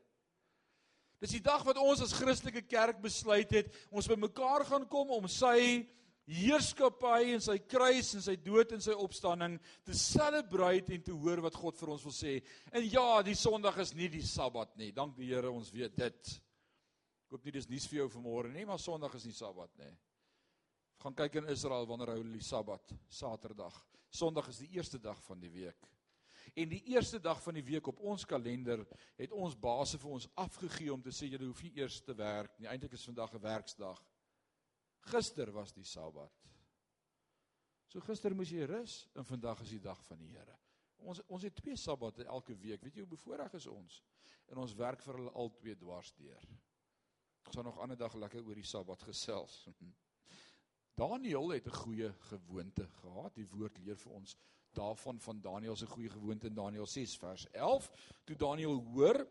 Dis 1.25 1.39
die 1.39 1.41
dag 1.41 1.63
wat 1.65 1.79
ons 1.81 2.03
as 2.05 2.11
Christelike 2.13 2.61
kerk 2.69 2.99
besluit 3.01 3.49
het, 3.49 3.71
ons 3.89 4.05
bymekaar 4.05 4.61
gaan 4.69 4.83
kom 4.85 5.09
om 5.15 5.23
sy 5.25 5.81
heerskappy 6.29 7.31
en 7.33 7.41
sy 7.41 7.55
kruis 7.65 8.11
en 8.13 8.21
sy 8.21 8.35
dood 8.45 8.75
en 8.75 8.83
sy 8.85 8.93
opstanding 8.93 9.55
te 9.87 9.97
celebrate 9.97 10.93
en 10.93 11.01
te 11.07 11.15
hoor 11.17 11.41
wat 11.47 11.57
God 11.57 11.81
vir 11.81 11.93
ons 11.95 12.05
wil 12.05 12.13
sê. 12.13 12.35
En 12.69 12.85
ja, 12.85 13.07
die 13.25 13.33
Sondag 13.37 13.81
is 13.81 13.95
nie 13.97 14.11
die 14.13 14.21
Sabbat 14.21 14.77
nie. 14.77 14.91
Dank 14.93 15.17
die 15.17 15.31
Here, 15.31 15.49
ons 15.49 15.73
weet 15.73 15.97
dit. 15.97 16.31
Ek 17.25 17.33
hoop 17.33 17.49
nie 17.49 17.57
dis 17.57 17.71
nuus 17.73 17.89
vir 17.89 18.03
jou 18.03 18.07
vanmôre 18.19 18.53
nie, 18.53 18.69
maar 18.69 18.81
Sondag 18.85 19.17
is 19.17 19.25
nie 19.25 19.33
Sabbat 19.33 19.73
nie. 19.81 19.89
Gaan 21.01 21.17
kyk 21.17 21.41
in 21.41 21.49
Israel 21.57 21.89
wanneer 21.89 22.13
hulle 22.19 22.37
die 22.37 22.45
Sabbat, 22.45 22.93
Saterdag. 23.09 23.81
Sondag 24.13 24.53
is 24.53 24.61
die 24.61 24.75
eerste 24.77 25.01
dag 25.01 25.17
van 25.25 25.41
die 25.41 25.53
week. 25.57 25.89
En 26.55 26.69
die 26.71 26.83
eerste 26.93 27.19
dag 27.19 27.41
van 27.43 27.57
die 27.57 27.65
week 27.67 27.87
op 27.91 27.99
ons 27.99 28.23
kalender 28.25 28.85
het 29.19 29.31
ons 29.35 29.57
baase 29.59 29.99
vir 29.99 30.11
ons 30.17 30.27
afgegee 30.39 30.93
om 30.93 31.01
te 31.03 31.11
sê 31.11 31.27
julle 31.27 31.49
hoef 31.49 31.63
nie 31.65 31.73
eers 31.81 31.97
te 32.01 32.15
werk 32.15 32.53
nie. 32.59 32.69
Eintlik 32.71 32.95
is 32.95 33.03
vandag 33.03 33.33
'n 33.35 33.41
werksdag. 33.43 33.99
Gister 35.11 35.51
was 35.51 35.73
die 35.73 35.83
Sabbat. 35.83 36.31
So 37.91 37.99
gister 37.99 38.33
moes 38.35 38.49
jy 38.49 38.65
rus 38.65 39.09
en 39.15 39.25
vandag 39.25 39.61
is 39.61 39.69
die 39.69 39.79
dag 39.79 39.99
van 40.05 40.17
die 40.19 40.31
Here. 40.31 40.55
Ons 40.97 41.21
ons 41.27 41.43
het 41.43 41.55
twee 41.55 41.75
Sabbate 41.75 42.23
elke 42.23 42.55
week. 42.55 42.81
Weet 42.81 42.95
jy 42.95 43.03
hoe 43.05 43.17
bevoorreg 43.17 43.53
is 43.53 43.67
ons? 43.67 44.03
En 44.47 44.57
ons 44.57 44.75
werk 44.75 45.01
vir 45.01 45.19
hulle 45.19 45.31
al 45.31 45.51
twee 45.59 45.75
dwars 45.75 46.13
deur. 46.17 46.47
Ons 47.45 47.55
gaan 47.55 47.65
nog 47.65 47.79
ander 47.79 47.97
dag 47.97 48.15
lekker 48.15 48.43
oor 48.45 48.55
die 48.55 48.63
Sabbat 48.63 49.03
gesels. 49.03 49.67
Daniel 51.01 51.49
het 51.49 51.67
'n 51.67 51.81
goeie 51.83 52.13
gewoonte 52.13 52.87
gehad. 52.87 53.35
Die 53.35 53.47
woord 53.47 53.77
leer 53.77 53.97
vir 53.97 54.11
ons 54.11 54.37
daarvan 54.75 55.19
van 55.19 55.41
Daniel 55.41 55.75
se 55.75 55.87
goeie 55.87 56.09
gewoonte 56.09 56.47
in 56.47 56.53
Daniel 56.53 56.87
6 56.87 57.17
vers 57.17 57.47
11. 57.51 57.89
Toe 58.23 58.35
Daniel 58.35 58.83
hoor 58.93 59.27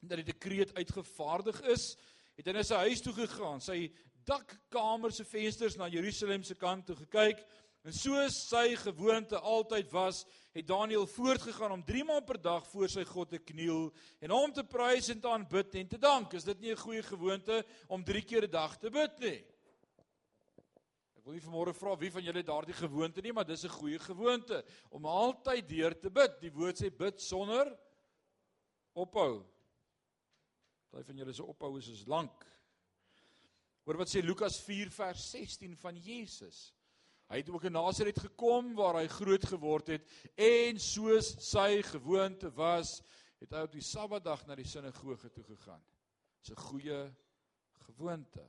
dat 0.00 0.20
die 0.20 0.30
dekreet 0.30 0.74
uitgevaardig 0.74 1.60
is, 1.60 1.96
het 2.38 2.46
hy 2.46 2.54
na 2.54 2.62
sy 2.62 2.78
huis 2.86 3.02
toe 3.02 3.12
gegaan, 3.16 3.60
sy 3.60 3.88
dakkamer 4.28 5.12
se 5.14 5.26
vensters 5.26 5.78
na 5.78 5.88
Jerusalem 5.90 6.44
se 6.46 6.54
kant 6.54 6.86
toe 6.86 6.96
gekyk 7.00 7.42
en 7.86 7.94
soos 7.94 8.36
sy 8.50 8.76
gewoonte 8.78 9.38
altyd 9.38 9.90
was, 9.94 10.24
het 10.54 10.66
Daniel 10.68 11.06
voortgegaan 11.08 11.72
om 11.78 11.84
3 11.86 12.04
maal 12.04 12.22
per 12.26 12.38
dag 12.42 12.66
voor 12.70 12.90
sy 12.92 13.04
God 13.08 13.32
te 13.32 13.40
kniel 13.50 13.88
en 14.20 14.34
hom 14.34 14.52
te 14.54 14.64
prys 14.66 15.08
en 15.14 15.22
te 15.22 15.30
aanbid 15.30 15.78
en 15.80 15.88
te 15.94 16.00
dank. 16.02 16.34
Is 16.34 16.44
dit 16.44 16.60
nie 16.60 16.72
'n 16.72 16.84
goeie 16.84 17.02
gewoonte 17.02 17.64
om 17.88 18.04
3 18.04 18.22
keer 18.22 18.44
'n 18.44 18.50
dag 18.50 18.76
te 18.78 18.90
bid 18.90 19.18
nie? 19.18 19.44
Wil 21.28 21.36
nie 21.36 21.44
vanmôre 21.44 21.74
vra 21.76 21.92
wie 22.00 22.08
van 22.08 22.24
julle 22.24 22.40
daardie 22.40 22.74
gewoonte 22.78 23.20
nie, 23.20 23.34
maar 23.36 23.44
dis 23.44 23.64
'n 23.64 23.68
goeie 23.68 23.98
gewoonte 24.00 24.64
om 24.88 25.04
altyd 25.04 25.68
deur 25.68 25.92
te 26.00 26.08
bid. 26.10 26.40
Die 26.40 26.50
woord 26.50 26.80
sê 26.80 26.88
bid 26.88 27.20
sonder 27.20 27.68
ophou. 28.94 29.44
Daai 30.90 31.04
van 31.04 31.16
julle 31.16 31.34
se 31.34 31.44
ophou 31.44 31.76
is 31.76 31.88
is 31.88 32.06
lank. 32.06 32.46
Hoor 33.84 33.98
wat 33.98 34.08
sê 34.08 34.22
Lukas 34.24 34.58
4 34.60 34.90
vers 34.90 35.30
16 35.30 35.76
van 35.76 35.96
Jesus. 35.96 36.72
Hy 37.28 37.36
het 37.36 37.50
ook 37.50 37.64
in 37.64 37.72
Nasaret 37.72 38.18
gekom 38.18 38.74
waar 38.74 38.94
hy 38.94 39.06
groot 39.06 39.44
geword 39.44 39.88
het 39.88 40.08
en 40.34 40.78
soos 40.78 41.36
sy 41.44 41.82
gewoonte 41.82 42.50
was, 42.50 43.02
het 43.38 43.52
hy 43.52 43.66
op 43.68 43.72
die 43.72 43.84
Sabbatdag 43.84 44.46
na 44.46 44.54
die 44.54 44.64
sinagoge 44.64 45.28
toe 45.28 45.44
gegaan. 45.44 45.84
Dis 46.40 46.50
'n 46.52 46.56
goeie 46.56 47.14
gewoonte. 47.84 48.48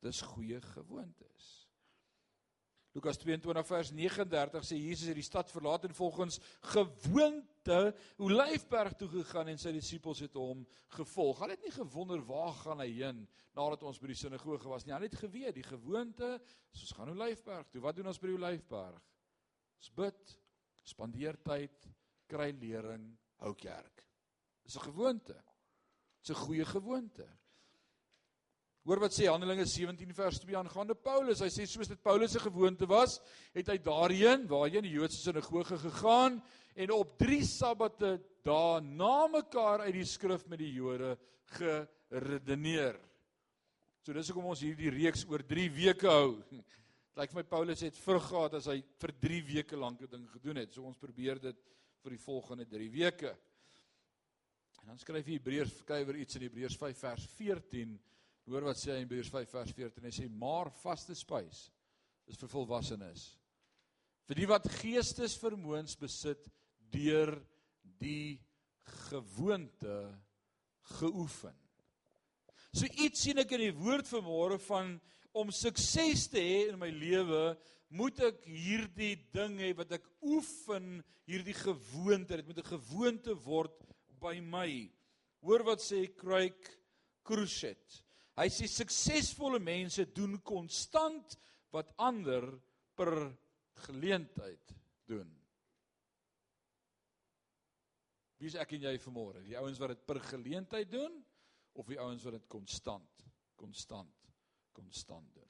Dis 0.00 0.20
goeie 0.20 0.60
gewoontes. 0.60 1.69
Lukas 2.92 3.20
22 3.22 3.66
vers 3.68 3.90
39 3.94 4.64
sê 4.66 4.76
Jesus 4.80 5.10
het 5.12 5.18
die 5.18 5.26
stad 5.26 5.50
verlaat 5.52 5.84
en 5.86 5.94
volgens 5.94 6.40
gewoonte 6.72 7.78
Olyfberg 8.18 8.96
toe 8.98 9.06
gegaan 9.12 9.52
en 9.52 9.60
sy 9.62 9.70
disippels 9.76 10.24
het 10.24 10.34
hom 10.34 10.64
gevolg. 10.96 11.38
Hulle 11.38 11.54
het 11.54 11.62
nie 11.68 11.74
gewonder 11.76 12.24
waar 12.26 12.56
gaan 12.64 12.82
hy 12.82 12.88
heen 12.96 13.22
nadat 13.54 13.84
ons 13.86 14.00
by 14.02 14.10
die 14.10 14.18
sinagoge 14.18 14.66
was 14.72 14.86
nie. 14.86 14.94
Hulle 14.96 15.06
het 15.06 15.20
geweet 15.22 15.54
die 15.54 15.66
gewoonte 15.68 16.32
is 16.74 16.82
ons 16.82 16.96
gaan 16.98 17.14
Olyfberg 17.14 17.70
toe. 17.70 17.84
Wat 17.84 17.94
doen 17.94 18.10
ons 18.10 18.18
by 18.18 18.32
die 18.32 18.38
Olyfberg? 18.40 19.06
Ons 19.80 19.94
bid, 19.94 20.34
spandeer 20.90 21.38
tyd, 21.46 21.86
kry 22.26 22.50
lering, 22.58 23.06
hou 23.44 23.54
kerk. 23.54 24.02
Dis 24.66 24.76
'n 24.76 24.90
gewoonte. 24.90 25.38
Dis 26.20 26.34
'n 26.34 26.42
goeie 26.42 26.64
gewoonte. 26.64 27.28
Hoor 28.90 29.04
wat 29.04 29.14
sê 29.14 29.28
Handelinge 29.30 29.62
17 29.70 30.10
vers 30.18 30.40
2 30.42 30.56
aangaande 30.58 30.96
Paulus. 30.98 31.38
Hy 31.44 31.46
sê 31.54 31.62
soos 31.70 31.86
dit 31.86 32.00
Paulus 32.02 32.32
se 32.34 32.40
gewoonte 32.42 32.88
was, 32.90 33.20
het 33.54 33.68
hy 33.70 33.76
daarheen, 33.78 34.48
waarheen 34.50 34.82
die 34.82 34.96
Joodse 34.96 35.20
sinagoge 35.20 35.78
gegaan 35.78 36.40
en 36.74 36.92
op 36.96 37.12
3 37.20 37.38
sabbate 37.46 38.16
dae 38.42 38.80
na 38.82 39.28
mekaar 39.30 39.84
uit 39.84 39.94
die 39.94 40.08
skrif 40.10 40.42
met 40.50 40.58
die 40.64 40.72
Jode 40.74 41.12
geredeneer. 41.54 42.98
So 44.02 44.10
dis 44.10 44.32
hoekom 44.34 44.50
ons 44.56 44.66
hierdie 44.66 44.90
reeks 44.96 45.22
oor 45.30 45.46
3 45.46 45.68
weke 45.78 46.10
hou. 46.10 46.34
Dit 46.50 46.66
lyk 47.22 47.30
vir 47.30 47.42
my 47.44 47.48
Paulus 47.54 47.86
het 47.86 48.02
vergaat 48.02 48.58
as 48.58 48.66
hy 48.74 48.80
vir 49.06 49.16
3 49.22 49.40
weke 49.54 49.78
lank 49.78 50.02
'n 50.02 50.14
ding 50.18 50.28
gedoen 50.34 50.64
het. 50.64 50.74
So 50.74 50.82
ons 50.82 50.98
probeer 50.98 51.38
dit 51.38 51.66
vir 52.02 52.18
die 52.18 52.24
volgende 52.26 52.66
3 52.66 52.90
weke. 52.98 53.36
En 54.82 54.90
dan 54.90 54.98
skryf 54.98 55.30
hy 55.30 55.38
Hebreërs 55.38 55.78
skrywer 55.78 56.24
iets 56.26 56.42
in 56.42 56.50
Hebreërs 56.50 56.74
5 56.74 57.06
vers 57.06 57.32
14 57.38 58.00
Hoor 58.50 58.66
wat 58.66 58.80
sê 58.80 58.90
hy 58.90 58.98
in 58.98 59.04
Hebreërs 59.04 59.30
5 59.30 59.52
vers 59.54 59.72
14. 59.76 60.06
Hy 60.08 60.10
sê 60.10 60.24
maar 60.26 60.72
vaste 60.80 61.14
spys 61.14 61.68
is 62.30 62.38
vir 62.38 62.50
volwassenes. 62.50 63.28
Vir 64.26 64.40
die 64.40 64.48
wat 64.50 64.66
geestesvermoëns 64.80 65.94
besit 66.00 66.48
deur 66.90 67.36
die 68.02 68.40
gewoonte 69.06 70.00
geoefen. 70.96 71.54
So 72.74 72.90
iets 73.02 73.22
sien 73.22 73.38
ek 73.42 73.54
in 73.54 73.68
die 73.68 73.78
woord 73.78 74.10
vanmôre 74.10 74.58
van 74.66 74.96
om 75.30 75.54
sukses 75.54 76.26
te 76.30 76.42
hê 76.42 76.60
in 76.72 76.78
my 76.82 76.90
lewe, 76.90 77.54
moet 77.94 78.18
ek 78.32 78.42
hierdie 78.50 79.14
ding 79.34 79.58
hê 79.62 79.70
wat 79.78 79.94
ek 79.94 80.06
oefen, 80.26 81.00
hierdie 81.30 81.54
gewoonte, 81.54 82.34
dit 82.38 82.46
moet 82.46 82.58
'n 82.58 82.72
gewoonte 82.74 83.34
word 83.46 83.78
by 84.18 84.40
my. 84.42 84.90
Hoor 85.42 85.62
wat 85.70 85.82
sê 85.82 86.06
Craig 86.10 86.58
Crushet. 87.22 88.02
Hy 88.38 88.46
sê 88.52 88.68
suksesvolle 88.70 89.58
mense 89.62 90.06
doen 90.14 90.38
konstant 90.46 91.36
wat 91.74 91.92
ander 91.98 92.46
per 92.98 93.14
geleentheid 93.86 94.74
doen. 95.08 95.28
Wie 98.40 98.48
is 98.48 98.56
ek 98.56 98.76
en 98.76 98.86
jy 98.88 98.94
vanmôre? 99.02 99.42
Die 99.44 99.58
ouens 99.60 99.80
wat 99.82 99.92
dit 99.94 100.04
per 100.08 100.20
geleentheid 100.30 100.88
doen 100.92 101.18
of 101.76 101.88
die 101.90 101.98
ouens 102.00 102.24
wat 102.24 102.38
dit 102.38 102.46
konstant, 102.48 103.24
konstant, 103.60 104.30
konstant 104.76 105.28
doen? 105.36 105.48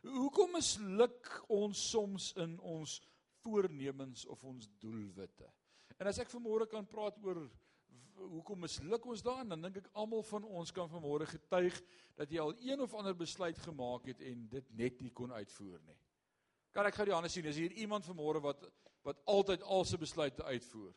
Hoekom 0.00 0.54
misluk 0.56 1.26
ons 1.52 1.80
soms 1.90 2.30
in 2.40 2.54
ons 2.64 3.00
voornemens 3.42 4.24
of 4.32 4.44
ons 4.48 4.68
doelwitte? 4.80 5.48
En 5.98 6.08
as 6.08 6.20
ek 6.22 6.30
vanmôre 6.32 6.68
kan 6.70 6.86
praat 6.88 7.18
oor 7.26 7.42
hoekom 8.20 8.60
misluk 8.60 9.06
ons 9.06 9.22
daarin? 9.24 9.48
Dan 9.48 9.64
dink 9.66 9.80
ek 9.82 9.90
almal 9.98 10.22
van 10.28 10.44
ons 10.44 10.72
kan 10.74 10.90
vanmôre 10.90 11.26
getuig 11.30 11.76
dat 12.18 12.30
jy 12.30 12.40
al 12.42 12.54
een 12.60 12.80
of 12.84 12.94
ander 12.94 13.16
besluit 13.16 13.58
gemaak 13.58 14.10
het 14.12 14.20
en 14.20 14.46
dit 14.52 14.72
net 14.78 15.00
nie 15.00 15.12
kon 15.12 15.32
uitvoer 15.32 15.80
nie. 15.86 15.98
Kan 16.74 16.86
ek 16.86 16.98
gou 16.98 17.08
die 17.08 17.16
hande 17.16 17.30
sien? 17.32 17.48
Is 17.50 17.58
hier 17.58 17.74
iemand 17.82 18.06
vanmôre 18.06 18.42
wat 18.44 18.68
wat 19.00 19.22
altyd 19.32 19.62
al 19.64 19.86
sy 19.88 19.96
besluite 19.96 20.44
uitvoer? 20.44 20.92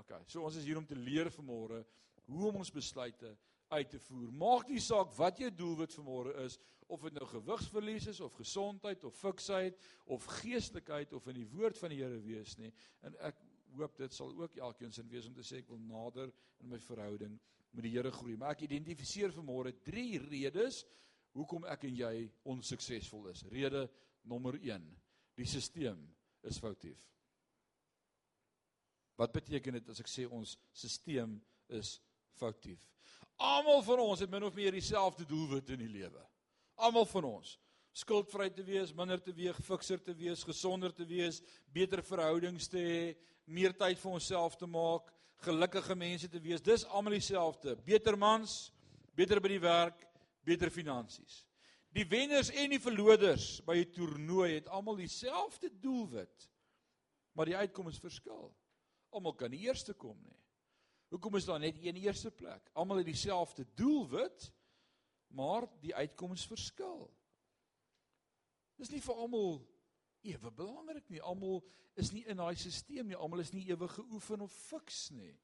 OK, 0.00 0.14
so 0.24 0.46
ons 0.48 0.56
is 0.56 0.64
hier 0.64 0.78
om 0.80 0.86
te 0.88 0.96
leer 0.96 1.28
vanmôre 1.32 1.82
hoe 2.26 2.48
om 2.48 2.62
ons 2.62 2.72
besluite 2.72 3.34
uit 3.68 3.90
te 3.90 4.00
voer. 4.06 4.30
Maak 4.32 4.70
nie 4.70 4.80
saak 4.82 5.12
wat 5.18 5.40
jou 5.42 5.50
doelwit 5.52 5.94
vanmôre 5.96 6.32
is 6.44 6.56
of 6.86 7.02
dit 7.02 7.16
nou 7.18 7.26
gewigsverlies 7.28 8.06
is 8.12 8.22
of 8.24 8.34
gesondheid 8.38 9.04
of 9.04 9.18
fiksheid 9.18 9.78
of 10.04 10.26
geestelikheid 10.40 11.12
of 11.12 11.26
in 11.30 11.40
die 11.40 11.48
woord 11.50 11.78
van 11.78 11.92
die 11.92 12.00
Here 12.00 12.20
wees 12.22 12.56
nie. 12.60 12.72
En 13.04 13.16
ek 13.26 13.40
hoop 13.76 13.96
dit 13.98 14.12
sal 14.14 14.32
ook 14.38 14.56
elkeen 14.56 14.92
sin 14.92 15.08
wees 15.10 15.26
om 15.28 15.34
te 15.34 15.44
sê 15.46 15.60
ek 15.62 15.70
wil 15.72 15.80
nader 15.82 16.30
in 16.62 16.70
my 16.70 16.78
verhouding 16.80 17.34
met 17.76 17.84
die 17.84 17.92
Here 17.96 18.12
groei. 18.14 18.36
Maar 18.36 18.54
ek 18.56 18.66
identifiseer 18.68 19.34
vanmôre 19.34 19.74
drie 19.84 20.18
redes 20.22 20.84
hoekom 21.36 21.66
ek 21.68 21.84
en 21.88 21.98
jy 21.98 22.14
onsuksesvol 22.48 23.28
is. 23.32 23.44
Rede 23.52 23.86
nommer 24.24 24.56
1: 24.60 24.86
die 25.36 25.48
stelsel 25.48 26.00
is 26.46 26.60
foutief. 26.62 27.00
Wat 29.16 29.32
beteken 29.32 29.78
dit 29.78 29.92
as 29.92 30.00
ek 30.00 30.10
sê 30.12 30.26
ons 30.28 30.56
stelsel 30.72 31.38
is 31.76 31.96
foutief? 32.40 32.80
Almal 33.36 33.82
van 33.84 34.00
ons 34.00 34.22
het 34.24 34.32
min 34.32 34.46
of 34.48 34.56
meer 34.56 34.72
dieselfde 34.72 35.26
doelwit 35.28 35.74
in 35.74 35.82
die 35.84 35.92
lewe. 35.92 36.22
Almal 36.80 37.08
van 37.08 37.28
ons 37.28 37.56
skuldvry 37.96 38.50
te 38.52 38.64
wees, 38.64 38.92
minder 38.92 39.20
te 39.22 39.32
weeg, 39.32 39.56
fikser 39.64 40.00
te 40.04 40.12
wees, 40.16 40.42
gesonder 40.44 40.92
te 40.92 41.06
wees, 41.08 41.40
beter 41.72 42.02
verhoudings 42.04 42.68
te 42.68 42.82
hê, 42.82 43.04
meer 43.46 43.74
tyd 43.76 43.98
vir 43.98 44.16
onsself 44.18 44.56
te 44.58 44.66
maak, 44.66 45.12
gelukkige 45.46 45.94
mense 45.96 46.28
te 46.28 46.40
wees. 46.42 46.62
Dis 46.64 46.84
almal 46.86 47.16
dieselfde. 47.16 47.76
Beter 47.86 48.16
mans, 48.18 48.72
beter 49.16 49.40
by 49.40 49.52
die 49.54 49.62
werk, 49.62 50.06
beter 50.46 50.70
finansies. 50.72 51.44
Die 51.96 52.04
wenners 52.08 52.50
en 52.52 52.74
die 52.74 52.82
verloders 52.82 53.60
by 53.64 53.78
'n 53.78 53.92
toernooi 53.92 54.54
het 54.54 54.68
almal 54.68 54.96
dieselfde 54.96 55.70
doelwit. 55.80 56.50
Maar 57.32 57.46
die 57.46 57.56
uitkoms 57.56 57.98
verskil. 57.98 58.54
Almal 59.10 59.34
kan 59.34 59.50
nie 59.50 59.64
eerste 59.64 59.94
kom 59.94 60.16
nie. 60.22 60.36
Hoekom 61.08 61.36
is 61.36 61.44
daar 61.44 61.60
net 61.60 61.78
een 61.80 61.96
eerste 61.96 62.30
plek? 62.30 62.70
Almal 62.72 62.96
het 62.96 63.06
dieselfde 63.06 63.66
doelwit, 63.74 64.52
maar 65.28 65.68
die 65.80 65.94
uitkoms 65.94 66.46
verskil. 66.46 67.10
Dis 68.76 68.90
nie 68.90 69.00
vir 69.00 69.14
almal 69.14 69.60
ewe 70.32 70.50
belangrik 70.50 71.08
nie. 71.12 71.22
Almal 71.22 71.62
is 71.94 72.12
nie 72.12 72.24
in 72.30 72.40
daai 72.40 72.54
stelsel 72.58 73.06
nie. 73.08 73.16
Almal 73.16 73.44
is 73.44 73.52
nie 73.54 73.66
ewe 73.70 73.88
geoefen 73.88 74.44
of 74.44 74.52
fiks 74.52 75.10
nie. 75.16 75.34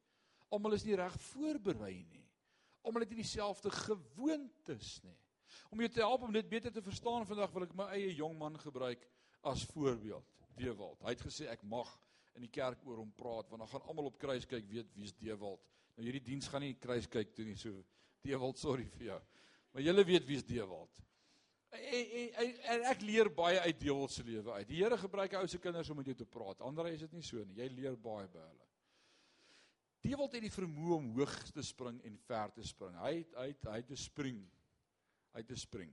Almal 0.52 0.76
is 0.76 0.84
nie 0.84 0.96
reg 0.98 1.16
voorberei 1.32 2.02
nie. 2.10 2.24
Almal 2.82 3.06
het 3.06 3.12
nie 3.14 3.22
dieselfde 3.22 3.70
gewoontes 3.70 4.98
nie. 5.06 5.18
Om 5.72 5.80
jou 5.84 5.88
te 5.92 6.02
help 6.04 6.24
om 6.26 6.32
dit 6.32 6.48
beter 6.48 6.72
te 6.72 6.82
verstaan 6.82 7.26
vandag 7.28 7.52
wil 7.54 7.66
ek 7.66 7.74
my 7.76 7.88
eie 7.96 8.14
jong 8.16 8.34
man 8.38 8.56
gebruik 8.60 9.04
as 9.48 9.64
voorbeeld. 9.72 10.28
Dewald. 10.56 11.00
Hy 11.00 11.14
het 11.14 11.24
gesê 11.24 11.48
ek 11.48 11.62
mag 11.64 11.88
in 12.36 12.44
die 12.44 12.52
kerk 12.52 12.82
oor 12.88 13.00
hom 13.00 13.12
praat 13.16 13.48
want 13.50 13.62
dan 13.64 13.70
gaan 13.70 13.86
almal 13.88 14.10
op 14.10 14.18
kruis 14.20 14.44
kyk 14.48 14.66
weet 14.68 14.90
wie's 14.96 15.14
Dewald. 15.16 15.62
Nou 15.96 16.04
hierdie 16.06 16.24
diens 16.24 16.48
gaan 16.48 16.64
nie 16.64 16.74
kruis 16.80 17.08
kyk 17.08 17.32
toe 17.36 17.46
nie. 17.46 17.56
So 17.60 17.84
Dewald, 18.24 18.60
sorry 18.60 18.86
vir 18.96 19.08
jou. 19.12 19.20
Maar 19.72 19.86
julle 19.86 20.04
weet 20.08 20.28
wie's 20.28 20.44
Dewald. 20.46 21.00
En, 21.72 22.32
en, 22.42 22.50
en 22.74 22.82
ek 22.90 23.00
leer 23.00 23.30
baie 23.32 23.60
uit 23.64 23.78
Dewald 23.80 24.12
se 24.12 24.24
lewe 24.26 24.52
uit. 24.58 24.66
Die 24.68 24.82
Here 24.82 24.98
gebruik 25.00 25.38
ou 25.38 25.46
se 25.48 25.60
kinders 25.62 25.88
om 25.90 25.96
met 25.96 26.10
jou 26.10 26.18
te 26.18 26.28
praat. 26.28 26.60
Ander 26.60 26.90
is 26.90 27.06
dit 27.06 27.14
nie 27.16 27.24
so 27.24 27.40
nie. 27.46 27.56
Jy 27.62 27.68
leer 27.72 27.96
baie 27.96 28.28
by 28.28 28.42
hulle. 28.44 28.68
Dewald 30.02 30.34
het 30.36 30.42
die 30.44 30.52
vermoë 30.52 30.98
om 30.98 31.08
hoog 31.16 31.36
te 31.54 31.62
spring 31.64 32.00
en 32.04 32.18
ver 32.26 32.52
te 32.56 32.66
spring. 32.66 32.98
Hy 33.00 33.12
het 33.20 33.36
hy 33.38 33.46
het 33.52 33.68
hy 33.70 33.78
het 33.78 33.88
te 33.88 33.98
spring. 34.02 34.42
Hy 35.32 35.44
het 35.44 35.48
te 35.48 35.58
spring. 35.62 35.92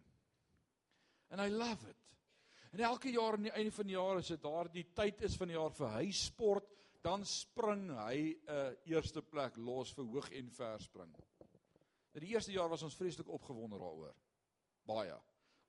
And 1.29 1.43
I 1.45 1.47
love 1.53 1.87
it. 1.87 1.97
En 2.73 2.83
elke 2.85 3.13
jaar 3.13 3.37
aan 3.37 3.47
die 3.47 3.55
einde 3.55 3.71
van 3.73 3.87
die 3.87 3.95
jaar 3.95 4.19
as 4.19 4.33
dit 4.33 4.43
daardie 4.43 4.85
tyd 4.97 5.23
is 5.25 5.37
van 5.39 5.49
die 5.49 5.57
jaar 5.57 5.73
vir 5.77 5.93
hy 5.95 6.11
sport, 6.13 6.67
dan 7.05 7.23
spring 7.25 7.87
hy 7.95 8.17
'n 8.19 8.51
uh, 8.51 8.71
eerste 8.91 9.21
plek 9.21 9.55
los 9.57 9.93
vir 9.95 10.05
hoog 10.05 10.29
en 10.35 10.51
ver 10.51 10.81
spring. 10.83 11.15
In 12.13 12.25
die 12.25 12.33
eerste 12.33 12.51
jaar 12.51 12.69
was 12.69 12.83
ons 12.83 12.97
vreeslik 12.97 13.29
opgewonde 13.29 13.77
daaroor. 13.79 14.15
Baie. 14.85 15.15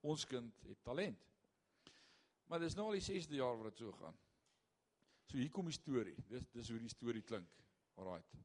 Ons 0.00 0.24
kind 0.24 0.62
het 0.68 0.82
talent. 0.82 1.26
Maar 2.48 2.64
dis 2.64 2.74
nou 2.74 2.88
al 2.88 2.98
die 2.98 3.04
6de 3.04 3.38
jaar 3.38 3.56
wat 3.60 3.70
dit 3.70 3.82
so 3.84 3.92
gaan. 3.92 4.16
So 5.30 5.38
hier 5.38 5.50
kom 5.54 5.68
die 5.70 5.76
storie. 5.76 6.16
Dis 6.28 6.48
dis 6.50 6.70
hoe 6.72 6.80
die 6.82 6.90
storie 6.90 7.22
klink. 7.22 7.50
Alraight. 8.00 8.38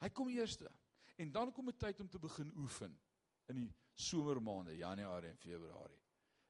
Hy 0.00 0.10
kom 0.12 0.28
eerste. 0.28 0.68
En 1.20 1.32
dan 1.32 1.52
kom 1.52 1.68
'n 1.68 1.76
tyd 1.76 2.00
om 2.00 2.08
te 2.08 2.18
begin 2.18 2.52
oefen 2.56 2.98
in 3.48 3.56
die 3.56 3.74
somermaande, 3.94 4.76
Januarie 4.76 5.30
en 5.30 5.36
Februarie. 5.36 6.00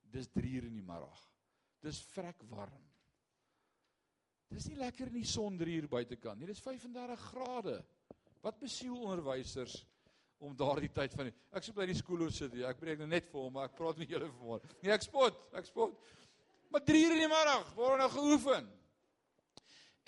Dis 0.00 0.28
3 0.28 0.50
uur 0.50 0.64
in 0.64 0.74
die 0.74 0.82
middag. 0.82 1.20
Dis 1.80 2.00
vrek 2.00 2.42
warm. 2.48 2.90
Dis 4.48 4.66
nie 4.66 4.76
lekker 4.76 5.06
in 5.06 5.20
die 5.20 5.24
son 5.24 5.56
3 5.58 5.74
uur 5.80 5.88
buitekant 5.88 6.38
nie. 6.38 6.46
Dis 6.46 6.60
35 6.60 7.20
grade. 7.20 7.84
Wat 8.42 8.58
besiel 8.58 8.96
onderwysers 9.02 9.86
om 10.40 10.56
daardie 10.56 10.90
tyd 10.92 11.14
van 11.16 11.28
die, 11.28 11.34
ek 11.52 11.66
sou 11.66 11.74
by 11.76 11.86
die 11.90 11.98
skool 11.98 12.24
hoor 12.24 12.32
sit. 12.32 12.54
Ek 12.64 12.80
preek 12.80 12.98
nou 12.98 13.08
net 13.10 13.28
vir 13.28 13.40
hom, 13.40 13.52
maar 13.52 13.68
ek 13.68 13.76
praat 13.76 14.00
met 14.00 14.10
julle 14.10 14.30
vanmôre. 14.32 14.74
Nee, 14.80 14.92
ek 14.94 15.04
spot, 15.04 15.40
ek 15.60 15.68
spot. 15.68 15.96
Maar 16.72 16.84
3 16.86 17.02
uur 17.06 17.16
in 17.16 17.24
die 17.24 17.32
middag 17.32 17.72
word 17.76 18.00
nou 18.00 18.08
geoefen. 18.14 18.68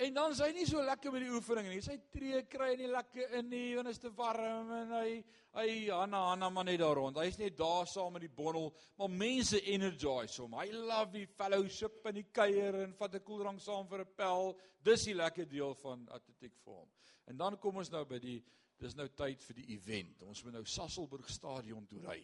En 0.03 0.15
dan 0.15 0.33
is 0.33 0.41
hy 0.41 0.49
nie 0.57 0.65
so 0.67 0.81
lekker 0.83 1.13
met 1.15 1.23
die 1.23 1.31
oefening 1.31 1.69
nie. 1.69 1.83
Sy 1.85 1.99
tree 2.11 2.41
kry 2.51 2.73
nie 2.81 2.89
lekker 2.91 3.37
in 3.39 3.51
nie, 3.53 3.75
want 3.77 3.91
is 3.93 4.01
te 4.03 4.11
warm 4.17 4.73
en 4.75 4.95
hy 4.97 5.09
hy 5.53 5.67
Hanna 5.93 6.23
Hanna 6.31 6.49
maar 6.49 6.65
net 6.65 6.81
daar 6.81 6.97
rond. 6.97 7.19
Hy's 7.21 7.37
net 7.39 7.59
daar 7.59 7.85
saam 7.87 8.15
met 8.17 8.25
die 8.25 8.33
bondel, 8.33 8.71
maar 8.97 9.13
mense 9.13 9.61
energize 9.61 10.41
hom. 10.41 10.57
Hy 10.57 10.71
love 10.73 11.13
die 11.13 11.27
fellowship 11.37 12.09
en 12.09 12.17
die 12.19 12.27
kuier 12.33 12.81
en 12.87 12.97
vat 12.99 13.15
'n 13.15 13.27
koeldrank 13.27 13.61
saam 13.61 13.87
vir 13.87 14.01
'n 14.01 14.15
pel. 14.17 14.57
Dis 14.83 15.05
die 15.05 15.15
lekker 15.15 15.47
deel 15.47 15.75
van 15.75 16.09
atletiek 16.09 16.57
vir 16.65 16.75
hom. 16.75 16.89
En 17.27 17.37
dan 17.37 17.59
kom 17.59 17.77
ons 17.77 17.91
nou 17.91 18.05
by 18.05 18.19
die 18.19 18.43
dis 18.83 18.97
nou 18.99 19.09
tyd 19.17 19.43
vir 19.47 19.59
die 19.61 19.69
event. 19.77 20.23
Ons 20.27 20.43
moet 20.45 20.57
nou 20.59 20.65
Sasselburg 20.69 21.31
stadion 21.31 21.87
toe 21.87 22.01
ry. 22.03 22.21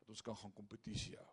Dat 0.00 0.12
ons 0.14 0.22
kan 0.26 0.38
gaan 0.40 0.54
kompetisie 0.56 1.16
hou. 1.18 1.28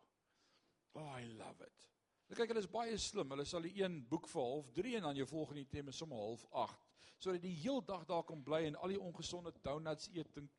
Oh, 0.97 1.09
I 1.17 1.25
love 1.37 1.65
it. 1.65 1.87
Nou 2.27 2.35
kyk, 2.35 2.51
hulle 2.51 2.63
is 2.63 2.71
baie 2.71 2.97
slim. 3.01 3.29
Hulle 3.33 3.45
sal 3.47 3.65
die 3.65 3.75
een 3.79 4.01
boek 4.09 4.27
vir 4.31 4.43
half 4.43 4.71
3 4.77 4.95
en 4.99 5.07
dan 5.09 5.19
jou 5.21 5.27
volgende 5.29 5.63
item 5.63 5.91
is 5.93 6.01
sommer 6.01 6.19
half 6.19 6.45
8. 6.63 6.87
Sodat 7.17 7.43
die 7.43 7.55
heel 7.63 7.81
dag 7.85 8.05
daar 8.09 8.25
kan 8.27 8.41
bly 8.45 8.65
en 8.67 8.79
al 8.81 8.93
die 8.93 9.01
ongesonde 9.01 9.53
donuts 9.65 10.09
eet 10.13 10.41
en 10.41 10.49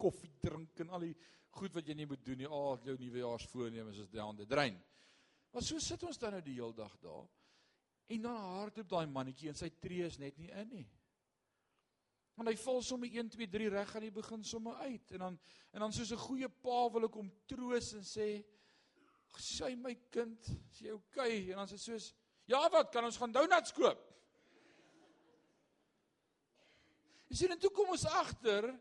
koffie 0.00 0.32
drink 0.42 0.80
en 0.82 0.90
al 0.92 1.06
die 1.06 1.14
goed 1.56 1.76
wat 1.76 1.88
jy 1.88 1.96
nie 1.96 2.08
moet 2.08 2.24
doen 2.24 2.42
nie. 2.42 2.48
Ag, 2.48 2.80
oh, 2.80 2.88
jou 2.88 2.96
nuwejaarsvoornemens 2.98 4.02
is 4.02 4.10
down 4.12 4.36
the 4.36 4.48
drain. 4.48 4.76
Maar 5.52 5.64
so 5.64 5.80
sit 5.84 6.02
ons 6.08 6.18
dan 6.20 6.36
nou 6.36 6.42
die 6.44 6.56
heel 6.56 6.74
dag 6.74 6.92
daar. 7.00 7.28
En 8.12 8.26
dan 8.26 8.36
hardloop 8.56 8.88
daai 8.88 9.06
mannetjie 9.06 9.52
en 9.52 9.56
sy 9.56 9.70
tree 9.80 10.04
is 10.08 10.18
net 10.20 10.36
nie 10.40 10.50
in 10.50 10.72
nie. 10.72 10.88
Want 12.34 12.48
hy 12.48 12.56
val 12.56 12.82
sommer 12.82 13.08
1 13.08 13.28
2 13.34 13.48
3 13.48 13.68
reg 13.68 13.94
aan 13.96 14.06
die 14.06 14.14
begin 14.14 14.44
sommer 14.44 14.74
uit 14.74 15.12
en 15.12 15.18
dan 15.18 15.40
en 15.72 15.80
dan 15.80 15.92
soos 15.92 16.12
'n 16.12 16.16
goeie 16.16 16.48
pa 16.48 16.88
wil 16.88 17.04
ek 17.04 17.14
hom 17.14 17.30
troos 17.46 17.92
en 17.94 18.04
sê 18.04 18.44
"Sy 19.38 19.74
my 19.74 19.94
kind, 20.10 20.48
is 20.70 20.80
jy 20.80 20.90
okay?" 20.90 21.50
En 21.50 21.56
dan 21.56 21.68
sê 21.68 21.78
soos, 21.78 22.14
"Ja, 22.46 22.68
wat? 22.70 22.92
Kan 22.92 23.04
ons 23.04 23.16
gaan 23.16 23.32
donuts 23.32 23.72
koop?" 23.72 24.12
Jy 27.32 27.36
sien, 27.36 27.50
en 27.50 27.58
toe 27.58 27.70
kom 27.70 27.88
ons 27.88 28.04
agter, 28.04 28.78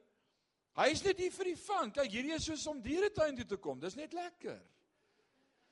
hy 0.75 0.89
is 0.91 1.03
net 1.03 1.17
hier 1.17 1.31
vir 1.31 1.45
die 1.45 1.55
van. 1.55 1.91
Kyk, 1.91 2.11
hierdie 2.11 2.33
is 2.35 2.43
soos 2.43 2.67
om 2.67 2.81
dieretuin 2.81 3.35
toe 3.35 3.45
te 3.45 3.57
kom. 3.57 3.79
Dis 3.79 3.95
net 3.95 4.11
lekker. 4.13 4.61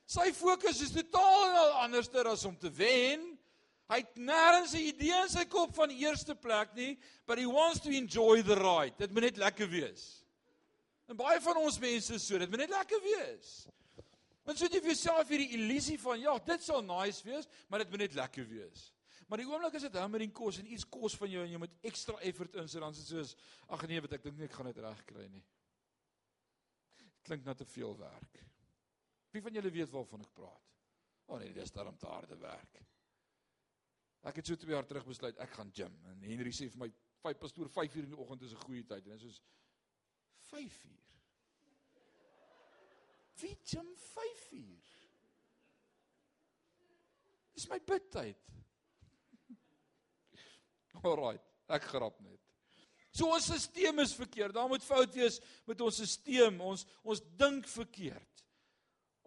Sy 0.09 0.31
fokus 0.31 0.79
is 0.81 0.91
totaal 0.95 1.73
anderster 1.83 2.25
as 2.31 2.45
om 2.45 2.55
te 2.57 2.71
wen. 2.71 3.38
Hy 3.89 4.03
het 4.03 4.17
nêrens 4.21 4.75
'n 4.77 4.85
idee 4.85 5.21
in 5.23 5.29
sy 5.29 5.45
kop 5.45 5.73
van 5.75 5.89
eerste 5.89 6.35
plek 6.35 6.75
nie, 6.75 6.99
but 7.25 7.39
he 7.39 7.45
wants 7.45 7.79
to 7.81 7.89
enjoy 7.89 8.43
the 8.43 8.55
ride. 8.55 8.95
Dit 8.97 9.11
moet 9.11 9.23
net 9.23 9.37
lekker 9.37 9.69
wees. 9.69 10.23
En 11.07 11.17
baie 11.17 11.39
van 11.41 11.57
ons 11.57 11.79
mense 11.79 12.13
is 12.13 12.25
so, 12.25 12.37
dit 12.37 12.49
moet 12.49 12.59
net 12.59 12.69
lekker 12.69 13.01
wees. 13.01 13.67
Want 14.45 14.57
so 14.57 14.65
jy 14.65 14.79
vir 14.81 14.93
jouself 14.93 15.29
hierdie 15.29 15.53
illusie 15.57 15.97
van 16.01 16.19
ja, 16.19 16.37
dit 16.37 16.63
sal 16.63 16.81
nice 16.81 17.23
wees, 17.25 17.47
maar 17.67 17.79
dit 17.79 17.89
moet 17.89 17.99
net 17.99 18.13
lekker 18.13 18.47
wees. 18.49 18.93
Maar 19.29 19.37
die 19.37 19.47
oomblik 19.49 19.75
as 19.77 19.85
dit 19.85 19.97
hammering 19.97 20.31
kos 20.33 20.57
en 20.57 20.69
iets 20.73 20.85
kos 20.89 21.15
van 21.17 21.29
jou 21.29 21.43
en 21.43 21.51
jy 21.51 21.61
moet 21.61 21.75
ekstra 21.85 22.15
effort 22.25 22.55
insit, 22.61 22.81
dan 22.81 22.93
is 22.93 23.01
dit 23.03 23.11
soos 23.11 23.35
ag 23.69 23.87
nee, 23.87 24.01
wat 24.01 24.15
ek 24.17 24.23
dink 24.23 24.37
nie 24.37 24.47
ek 24.47 24.55
gaan 24.57 24.69
dit 24.71 24.81
reg 24.85 25.03
kry 25.05 25.25
nie. 25.29 25.43
Klink 27.25 27.45
na 27.45 27.53
te 27.53 27.65
veel 27.65 27.93
werk. 27.97 28.41
Wie 29.33 29.41
van 29.45 29.53
julle 29.53 29.73
weet 29.73 29.93
waarvan 29.93 30.25
ek 30.25 30.33
praat? 30.33 30.71
O 31.29 31.35
oh 31.35 31.41
nee, 31.41 31.53
dis 31.53 31.73
daarom 31.73 31.97
te 31.97 32.09
harde 32.09 32.37
werk. 32.41 32.81
Ek 34.27 34.41
het 34.41 34.49
so 34.49 34.59
2 34.59 34.75
jaar 34.75 34.87
terug 34.87 35.05
besluit 35.07 35.37
ek 35.39 35.53
gaan 35.55 35.71
gym 35.75 35.93
en 36.11 36.23
Henry 36.27 36.51
sê 36.51 36.67
vir 36.69 36.81
my, 36.83 36.89
"Vyf 37.23 37.39
pastoor, 37.39 37.69
5 37.69 37.95
uur 37.95 38.03
in 38.03 38.09
die 38.15 38.19
oggend 38.19 38.41
is 38.41 38.53
'n 38.53 38.65
goeie 38.65 38.83
tyd." 38.83 39.05
En 39.05 39.11
dit 39.11 39.21
is 39.21 39.21
soos 39.21 39.41
5 40.51 40.83
uur. 40.85 41.05
Wie 43.39 43.57
gym 43.63 43.95
5 43.95 44.51
uur? 44.51 44.85
Dis 47.53 47.69
my 47.69 47.79
bidtyd. 47.79 48.37
Alraai, 51.03 51.39
ek 51.67 51.83
grap 51.83 52.19
net. 52.21 52.39
So 53.11 53.31
ons 53.33 53.49
stelsel 53.63 53.99
is 53.99 54.13
verkeerd. 54.13 54.53
Daar 54.53 54.69
moet 54.69 54.83
fout 54.85 55.15
wees 55.17 55.39
met 55.67 55.81
ons 55.81 56.01
stelsel. 56.11 56.59
Ons 56.61 56.85
ons 57.03 57.21
dink 57.39 57.67
verkeerd. 57.67 58.28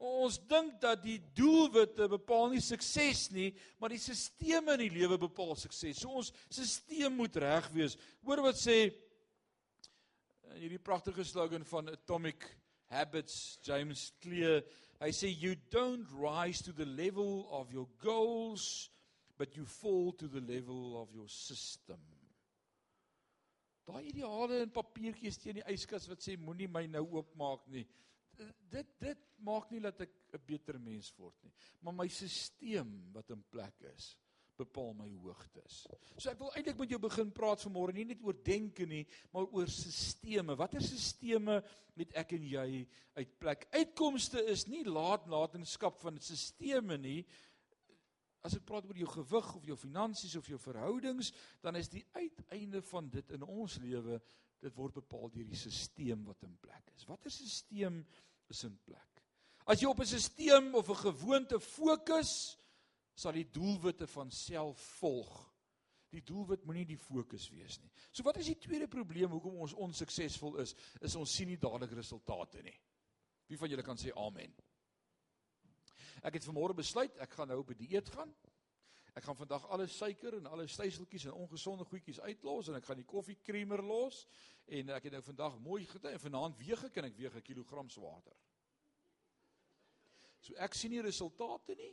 Ons 0.02 0.40
dink 0.50 0.80
dat 0.82 0.98
die 1.04 1.20
doelwitte 1.36 2.08
bepaal 2.10 2.48
nie 2.50 2.62
sukses 2.64 3.28
nie, 3.30 3.52
maar 3.78 3.92
die 3.92 4.00
stelsels 4.02 4.72
in 4.74 4.82
die 4.82 4.94
lewe 4.96 5.18
bepaal 5.28 5.54
sukses. 5.54 6.00
So 6.02 6.18
ons 6.18 6.32
stelsel 6.50 7.12
moet 7.14 7.38
reg 7.38 7.68
wees. 7.74 7.94
Hoor 8.26 8.42
wat 8.48 8.58
sê 8.58 8.88
hierdie 10.56 10.82
pragtige 10.82 11.24
slogan 11.24 11.62
van 11.70 11.92
Atomic 11.94 12.48
Habits, 12.90 13.60
James 13.62 14.10
Clear. 14.20 14.64
Hy 14.98 15.12
sê 15.14 15.30
you 15.30 15.54
don't 15.70 16.10
rise 16.18 16.62
to 16.66 16.74
the 16.74 16.86
level 16.86 17.46
of 17.54 17.72
your 17.72 17.86
goals, 18.02 18.90
but 19.38 19.56
you 19.56 19.64
fall 19.64 20.12
to 20.18 20.26
the 20.26 20.42
level 20.42 21.00
of 21.00 21.14
your 21.14 21.30
system. 21.30 22.02
Daai 23.86 24.04
ideale 24.10 24.64
in 24.66 24.70
papiertjies 24.70 25.40
teen 25.42 25.58
die 25.58 25.66
yskas 25.72 26.10
wat 26.10 26.22
sê 26.22 26.36
moenie 26.38 26.68
my 26.70 26.84
nou 26.90 27.06
oopmaak 27.20 27.64
nie. 27.70 27.86
Dit 28.72 28.90
dit 29.02 29.28
maak 29.42 29.70
nie 29.70 29.80
dat 29.80 30.00
ek 30.00 30.12
'n 30.32 30.44
beter 30.46 30.78
mens 30.78 31.12
word 31.18 31.36
nie, 31.42 31.52
maar 31.80 31.94
my 31.94 32.08
stelsel 32.08 33.12
wat 33.12 33.30
in 33.30 33.42
plek 33.50 33.80
is 33.94 34.16
bepaal 34.62 34.92
my 34.96 35.08
hoogtes. 35.22 35.82
So 36.16 36.30
ek 36.30 36.40
wil 36.40 36.52
eintlik 36.56 36.80
met 36.80 36.92
jou 36.92 37.00
begin 37.02 37.30
praat 37.34 37.62
vanmôre 37.64 37.94
nie 37.96 38.06
net 38.10 38.22
oor 38.24 38.36
denke 38.46 38.86
nie, 38.88 39.04
maar 39.34 39.48
oor 39.50 39.70
sisteme. 39.70 40.56
Watter 40.58 40.84
sisteme 40.84 41.60
het 41.98 42.12
ek 42.22 42.34
en 42.36 42.44
jy 42.48 42.66
uit 43.18 43.32
plek? 43.40 43.66
Uitkomste 43.72 44.42
is 44.52 44.66
nie 44.70 44.84
laatnatenskap 44.88 45.98
van 46.02 46.20
sisteme 46.22 46.98
nie. 47.00 47.22
As 48.42 48.56
ek 48.58 48.66
praat 48.66 48.88
oor 48.88 48.98
jou 48.98 49.10
gewig 49.14 49.50
of 49.56 49.66
jou 49.66 49.78
finansies 49.78 50.36
of 50.38 50.48
jou 50.50 50.58
verhoudings, 50.58 51.30
dan 51.62 51.78
is 51.78 51.90
die 51.92 52.04
uiteinde 52.18 52.82
van 52.90 53.10
dit 53.12 53.36
in 53.36 53.46
ons 53.46 53.78
lewe, 53.82 54.18
dit 54.62 54.74
word 54.78 54.98
bepaal 54.98 55.30
deur 55.30 55.46
die 55.46 55.58
stelsel 55.58 56.26
wat 56.26 56.44
in 56.46 56.58
plek 56.62 56.92
is. 56.96 57.06
Watter 57.08 57.30
stelsel 57.30 58.02
is 58.52 58.64
in 58.68 58.76
plek? 58.84 59.22
As 59.66 59.80
jy 59.80 59.88
op 59.88 60.00
'n 60.00 60.06
stelsel 60.06 60.74
of 60.74 60.90
'n 60.90 61.02
gewoonte 61.06 61.60
fokus, 61.60 62.58
sal 63.14 63.32
die 63.32 63.48
doelwitte 63.50 64.06
van 64.06 64.30
self 64.30 64.80
volg. 64.98 65.32
Die 66.12 66.22
doelwit 66.22 66.64
moenie 66.68 66.86
die 66.86 66.98
fokus 66.98 67.48
wees 67.50 67.78
nie. 67.80 67.90
So 68.12 68.22
wat 68.22 68.36
is 68.36 68.50
die 68.50 68.58
tweede 68.60 68.88
probleem 68.88 69.30
hoekom 69.32 69.62
ons 69.64 69.72
onsuksesvol 69.72 70.58
is? 70.60 70.74
Is 71.00 71.16
ons 71.16 71.32
sien 71.32 71.48
nie 71.48 71.58
dadelik 71.60 71.94
resultate 71.96 72.62
nie. 72.62 72.76
Wie 73.48 73.58
van 73.58 73.68
julle 73.72 73.82
kan 73.82 73.96
sê 73.96 74.12
amen? 74.12 74.52
Ek 76.22 76.34
het 76.34 76.44
vanmôre 76.44 76.76
besluit 76.76 77.16
ek 77.24 77.32
gaan 77.32 77.48
nou 77.48 77.58
op 77.60 77.70
'n 77.70 77.80
dieet 77.80 78.08
gaan. 78.08 78.34
Ek 79.12 79.26
gaan 79.26 79.36
vandag 79.36 79.66
alle 79.68 79.86
suiker 79.92 80.38
en 80.38 80.46
alle 80.48 80.64
styseltjies 80.66 81.26
en 81.28 81.36
ongesonde 81.36 81.84
goedjies 81.84 82.20
uitlos 82.24 82.70
en 82.70 82.78
ek 82.78 82.86
gaan 82.88 83.00
die 83.02 83.08
koffiekreamer 83.08 83.82
los 83.84 84.22
en 84.72 84.94
ek 84.96 85.08
het 85.08 85.18
nou 85.18 85.22
vandag 85.26 85.58
mooi 85.60 85.82
gedoen 85.90 86.14
en 86.14 86.22
vanaand 86.22 86.56
weeg 86.62 86.86
ek 86.88 86.96
en 86.96 87.08
ek 87.10 87.18
weeg 87.18 87.36
'n 87.36 87.44
kilogram 87.44 87.90
swaarder. 87.90 88.36
So 90.40 90.54
ek 90.56 90.74
sien 90.74 90.90
nie 90.90 91.02
resultate 91.02 91.74
nie. 91.74 91.92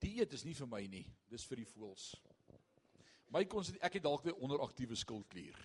Dieet 0.00 0.32
is 0.32 0.44
nie 0.44 0.54
vir 0.54 0.66
my 0.66 0.86
nie. 0.86 1.06
Dis 1.28 1.44
vir 1.44 1.56
die 1.56 1.68
voels. 1.68 2.14
My 3.30 3.44
konsent 3.44 3.78
ek 3.84 3.94
het 3.94 4.02
dalk 4.02 4.24
'n 4.26 4.40
onderaktiewe 4.40 4.96
skildklier. 4.96 5.56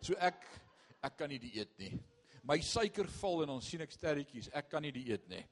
So 0.00 0.14
ek 0.14 0.46
ek 1.02 1.16
kan 1.16 1.28
nie 1.28 1.38
dieet 1.38 1.78
nie. 1.78 2.00
My 2.44 2.60
suiker 2.60 3.08
val 3.08 3.42
en 3.42 3.48
dan 3.48 3.62
sien 3.62 3.80
ek 3.80 3.90
sterretjies. 3.90 4.48
Ek 4.52 4.70
kan 4.70 4.82
nie 4.82 4.92
dieet 4.92 5.28
nie. 5.28 5.44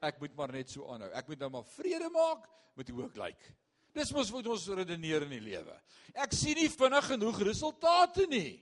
Ek 0.00 0.20
moet 0.20 0.34
maar 0.36 0.52
net 0.52 0.70
so 0.70 0.86
aanhou. 0.86 1.10
Ek 1.12 1.28
moet 1.28 1.38
nou 1.38 1.50
maar 1.50 1.64
vrede 1.64 2.10
maak 2.10 2.48
met 2.76 2.88
hoe 2.88 3.04
ek 3.04 3.16
lyk. 3.16 3.54
Dis 3.94 4.10
mos 4.14 4.30
wat 4.34 4.46
ons 4.50 4.66
redeneer 4.74 5.22
in 5.22 5.36
die 5.36 5.42
lewe. 5.42 5.74
Ek 6.18 6.34
sien 6.34 6.58
nie 6.58 6.70
vinnig 6.70 7.06
genoeg 7.12 7.40
resultate 7.46 8.26
nie. 8.30 8.58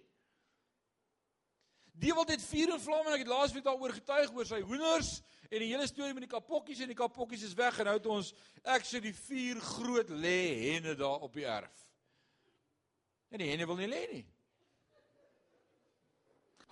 Die 2.02 2.12
wil 2.12 2.26
dit 2.28 2.42
vuur 2.42 2.74
en 2.74 2.80
vlam 2.80 3.06
en 3.06 3.16
ek 3.16 3.24
het 3.24 3.30
laasweek 3.30 3.64
daaroor 3.64 3.94
getuig 3.96 4.32
oor 4.34 4.48
sy 4.48 4.60
hoenders 4.64 5.14
en 5.50 5.60
die 5.60 5.70
hele 5.70 5.86
storie 5.88 6.14
met 6.16 6.24
die 6.24 6.32
kapokkies 6.32 6.80
en 6.82 6.90
die 6.90 6.98
kapokkies 6.98 7.44
is 7.46 7.56
weg 7.56 7.78
en 7.78 7.88
nou 7.88 7.96
het 7.98 8.08
ons 8.10 8.32
ek 8.74 8.86
sê 8.88 9.00
die 9.04 9.14
vier 9.16 9.60
groot 9.60 10.08
lê 10.10 10.38
henne 10.72 10.96
daar 10.98 11.24
op 11.24 11.36
die 11.36 11.46
erf. 11.48 11.82
En 13.32 13.40
die 13.40 13.48
henne 13.52 13.68
wil 13.68 13.80
nie 13.80 13.90
lê 13.92 14.02
nie. 14.12 14.24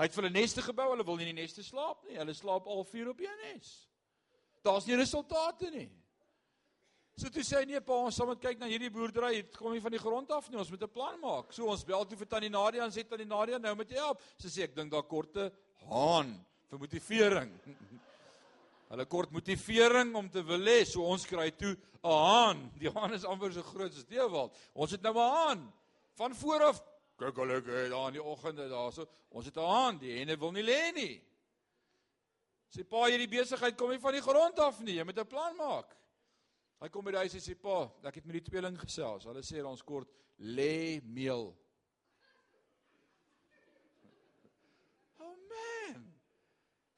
Hy 0.00 0.08
het 0.08 0.16
vir 0.16 0.24
hulle 0.24 0.32
neste 0.32 0.64
gebou, 0.64 0.86
hulle 0.94 1.04
wil 1.04 1.18
nie 1.20 1.28
in 1.28 1.34
die 1.34 1.42
neste 1.42 1.64
slaap 1.64 2.06
nie. 2.08 2.16
Hulle 2.16 2.32
slaap 2.36 2.68
al 2.72 2.86
vier 2.88 3.10
op 3.12 3.18
een 3.20 3.42
nes. 3.44 3.72
Daar's 4.64 4.86
nie 4.88 4.96
resultate 4.96 5.68
nie. 5.74 5.90
So 7.20 7.28
toe 7.28 7.42
sê 7.44 7.58
hy 7.60 7.66
nee 7.68 7.80
pa, 7.84 7.98
ons 8.00 8.16
sal 8.16 8.30
moet 8.30 8.40
kyk 8.40 8.56
na 8.62 8.68
hierdie 8.70 8.88
boerdery. 8.92 9.42
Dit 9.42 9.56
kom 9.60 9.74
nie 9.74 9.82
van 9.84 9.92
die 9.92 10.00
grond 10.00 10.30
af 10.32 10.46
nie. 10.48 10.56
Ons 10.56 10.70
moet 10.72 10.82
'n 10.82 10.88
plan 10.88 11.18
maak. 11.20 11.52
So 11.52 11.68
ons 11.68 11.84
bel 11.84 12.06
toe 12.06 12.16
vir 12.16 12.26
Tannie 12.26 12.48
Nadia 12.48 12.84
en 12.84 12.90
sê 12.90 13.04
Tannie 13.04 13.26
Nadia, 13.28 13.58
nou 13.58 13.74
moet 13.76 13.90
jy 13.90 13.98
help. 14.00 14.22
Sy 14.38 14.48
sê 14.48 14.62
ek 14.64 14.74
dink 14.74 14.90
daar 14.90 15.02
korte 15.02 15.52
haan 15.84 16.32
vir 16.70 16.78
motivering. 16.78 17.52
Hulle 18.90 19.04
kort 19.04 19.30
motivering 19.32 20.14
om 20.16 20.30
te 20.30 20.42
wil 20.42 20.64
hê. 20.64 20.86
So 20.86 21.04
ons 21.04 21.26
kry 21.26 21.50
toe 21.50 21.76
'n 21.76 22.08
haan. 22.08 22.72
Die 22.78 22.88
haan 22.88 23.12
is 23.12 23.24
amper 23.24 23.52
so 23.52 23.62
groot 23.62 23.92
as 23.92 24.04
Deewald. 24.04 24.56
Ons 24.74 24.92
het 24.92 25.02
nou 25.02 25.12
'n 25.12 25.30
haan. 25.36 25.72
Van 26.16 26.34
voor 26.34 26.62
af 26.62 26.80
kyk 27.18 27.36
hulle 27.36 27.60
kyk 27.60 27.90
daar 27.90 28.08
in 28.08 28.16
die 28.16 28.24
oggende 28.24 28.68
daarso. 28.68 29.06
Ons 29.28 29.44
het 29.44 29.56
'n 29.56 29.60
haan. 29.60 29.98
Die 29.98 30.18
henne 30.18 30.38
wil 30.38 30.52
nie 30.52 30.64
lê 30.64 30.92
nie. 30.94 31.22
Sê 32.72 32.82
pa, 32.82 33.04
hierdie 33.04 33.28
besigheid 33.28 33.76
kom 33.76 33.90
nie 33.90 33.98
van 34.00 34.12
die 34.12 34.22
grond 34.22 34.58
af 34.58 34.80
nie. 34.80 34.94
Jy 34.94 35.04
moet 35.04 35.18
'n 35.18 35.26
plan 35.26 35.56
maak. 35.56 35.99
Hy 36.80 36.88
kom 36.88 37.04
by 37.04 37.12
die 37.12 37.20
huis 37.26 37.34
en 37.36 37.42
sê 37.44 37.54
pa, 37.60 37.82
ek 38.08 38.20
het 38.20 38.28
met 38.28 38.38
die 38.38 38.46
tweeling 38.46 38.76
gesels. 38.80 39.26
Hulle 39.28 39.42
sê 39.44 39.60
ons 39.60 39.82
kort 39.84 40.08
lê 40.40 41.02
meel. 41.04 41.50
Oh 45.20 45.34
man. 45.50 46.06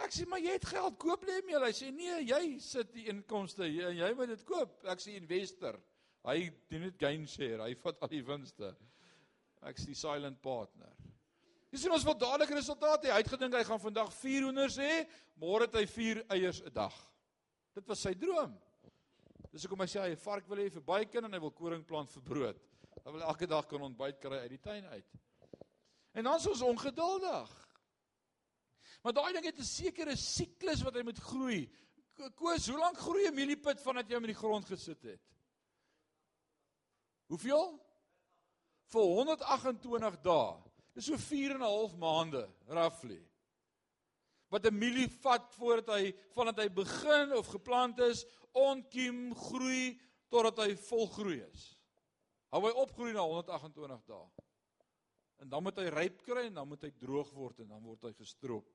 Ek 0.06 0.14
sê 0.14 0.28
maar 0.30 0.42
jy 0.44 0.54
het 0.54 0.68
geld, 0.70 1.00
koop 1.02 1.26
lê 1.26 1.40
meel. 1.48 1.66
Hy 1.66 1.74
sê 1.74 1.90
nee, 1.90 2.20
jy 2.30 2.42
sit 2.62 2.94
die 2.94 3.08
inkomste 3.10 3.66
jy, 3.66 3.90
en 3.90 3.98
jy 4.04 4.14
moet 4.18 4.30
dit 4.36 4.46
koop. 4.46 4.78
Ek 4.86 5.02
sê 5.02 5.18
investor. 5.18 5.80
Hy 6.30 6.38
doen 6.70 6.86
dit 6.86 7.02
gain 7.02 7.26
share. 7.26 7.66
Hy 7.66 7.74
vat 7.82 8.06
al 8.06 8.14
die 8.14 8.22
winste. 8.26 8.70
Ek 9.66 9.82
sê 9.82 9.98
silent 9.98 10.38
partner. 10.42 10.94
Dis 11.74 11.88
ons 11.90 12.04
wil 12.06 12.20
dadelik 12.20 12.52
resultate 12.54 13.08
hê. 13.08 13.16
Hy 13.16 13.22
het 13.24 13.34
gedink 13.34 13.58
hy 13.58 13.66
gaan 13.66 13.82
vandag 13.82 14.14
4 14.14 14.46
hoenders 14.46 14.76
hê, 14.78 15.06
môre 15.40 15.66
het 15.66 15.78
hy 15.80 15.88
4 15.90 16.26
eiers 16.36 16.62
'n 16.62 16.70
dag. 16.70 16.94
Dit 17.74 17.88
was 17.88 17.98
sy 17.98 18.12
droom. 18.14 18.52
Dis 19.52 19.62
hoekom 19.66 19.82
hy 19.84 19.88
sê 19.90 20.00
hy 20.00 20.14
vark 20.16 20.46
wil 20.48 20.62
hê 20.62 20.70
vir 20.72 20.84
bykin 20.86 21.24
en 21.28 21.32
hy 21.36 21.40
wil 21.42 21.52
koring 21.52 21.84
plant 21.86 22.10
vir 22.14 22.22
brood. 22.24 22.60
Hy 23.04 23.10
wil 23.12 23.22
elke 23.26 23.46
dag 23.50 23.66
kan 23.68 23.82
ontbyt 23.82 24.20
kry 24.22 24.38
uit 24.44 24.50
die 24.54 24.60
tuin 24.62 24.86
uit. 24.86 25.12
En 26.14 26.24
dan 26.24 26.38
is 26.40 26.46
ons 26.46 26.62
ongeduldig. 26.62 27.52
Maar 29.02 29.12
daai 29.12 29.32
ding 29.32 29.44
het 29.44 29.58
'n 29.58 29.64
sekere 29.64 30.16
siklus 30.16 30.82
wat 30.82 30.94
hy 30.94 31.02
moet 31.02 31.18
groei. 31.18 31.68
Ko- 32.14 32.30
Koos, 32.30 32.68
hoe 32.68 32.78
lank 32.78 32.96
groei 32.98 33.26
'n 33.28 33.34
mieliepit 33.34 33.80
vandat 33.80 34.08
jy 34.08 34.14
hom 34.14 34.24
in 34.24 34.32
die 34.34 34.40
grond 34.40 34.64
gesit 34.64 35.02
het? 35.02 35.20
Hoeveel? 37.28 37.78
Vir 38.92 39.00
128 39.02 40.20
dae. 40.22 40.62
Dis 40.94 41.06
so 41.06 41.16
4 41.16 41.50
en 41.54 41.56
'n 41.60 41.60
half 41.64 41.96
maande, 41.96 42.48
roughly. 42.68 43.20
Wat 44.52 44.66
'n 44.68 44.76
mielie 44.76 45.08
vat 45.08 45.54
voordat 45.56 45.94
hy 45.96 46.12
vandat 46.36 46.58
hy 46.60 46.68
begin 46.68 47.32
of 47.32 47.48
geplant 47.48 47.98
is, 48.04 48.26
onkiem 48.52 49.34
groei 49.34 49.98
totdat 50.28 50.66
hy 50.66 50.74
volgroei 50.76 51.40
is. 51.40 51.78
Hou 52.52 52.60
hy 52.66 52.72
opgroei 52.76 53.14
na 53.16 53.24
128 53.24 54.04
dae. 54.06 54.28
En 55.40 55.48
dan 55.48 55.64
moet 55.64 55.78
hy 55.80 55.88
ryp 55.88 56.20
kry 56.22 56.46
en 56.50 56.60
dan 56.60 56.68
moet 56.68 56.82
hy 56.84 56.90
droog 57.00 57.32
word 57.32 57.64
en 57.64 57.72
dan 57.72 57.82
word 57.82 58.04
hy 58.04 58.12
gestroop. 58.12 58.68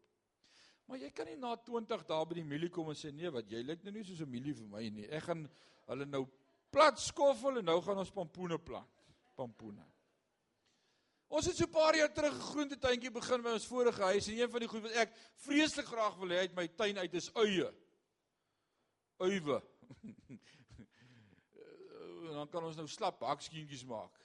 Maar 0.87 0.97
jy 0.97 1.11
kan 1.11 1.27
nie 1.29 1.37
na 1.37 1.53
20 1.55 2.05
dae 2.07 2.25
by 2.25 2.39
die 2.39 2.47
mielie 2.47 2.71
kom 2.73 2.89
en 2.89 2.97
sê 2.97 3.11
nee, 3.13 3.29
wat 3.29 3.49
jy 3.51 3.61
lyk 3.61 3.83
nou 3.83 3.93
nie 3.93 4.03
soos 4.07 4.21
'n 4.21 4.31
mielie 4.31 4.55
vir 4.55 4.67
my 4.67 4.89
nie. 4.89 5.05
Ek 5.11 5.23
gaan 5.23 5.47
hulle 5.87 6.05
nou 6.05 6.25
plat 6.71 6.97
skoffel 6.99 7.59
en 7.59 7.65
nou 7.65 7.81
gaan 7.81 7.97
ons 7.97 8.11
pampoene 8.11 8.57
plant. 8.57 9.05
Pampoene. 9.35 9.85
Ons 11.27 11.45
het 11.45 11.57
so 11.57 11.65
'n 11.65 11.71
paar 11.71 11.95
jaar 11.95 12.13
terug 12.13 12.33
'n 12.33 12.49
groentetuintjie 12.51 13.11
begin 13.11 13.41
by 13.41 13.49
ons 13.49 13.65
vorige 13.67 14.01
huis 14.01 14.27
en 14.27 14.37
een 14.37 14.49
van 14.49 14.59
die 14.59 14.69
goed 14.69 14.81
wat 14.81 14.91
ek 14.91 15.15
vreeslik 15.35 15.85
graag 15.85 16.15
wil 16.17 16.29
hê 16.29 16.39
uit 16.39 16.55
my 16.55 16.67
tuin 16.67 16.97
uit 16.97 17.13
is 17.13 17.33
uie. 17.33 17.73
Uiwe. 19.17 19.63
En 22.27 22.33
dan 22.33 22.49
kan 22.49 22.63
ons 22.63 22.75
nou 22.75 22.87
slap 22.87 23.21
hakskientjies 23.21 23.85
maak. 23.85 24.19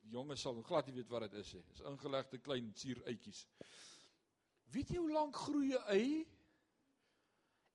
Die 0.00 0.10
jonges 0.10 0.40
sal 0.40 0.62
glad 0.62 0.86
nie 0.86 0.94
weet 0.94 1.08
wat 1.08 1.20
dit 1.20 1.34
is 1.34 1.52
nie. 1.52 1.62
Dis 1.68 1.80
ingelegde 1.80 2.38
klein 2.38 2.72
suuruitjies. 2.74 3.46
Weet 4.72 4.88
jy 4.88 4.96
hoe 4.96 5.12
lank 5.12 5.36
groei 5.36 5.74
'n 5.76 5.84
ei? 5.86 6.26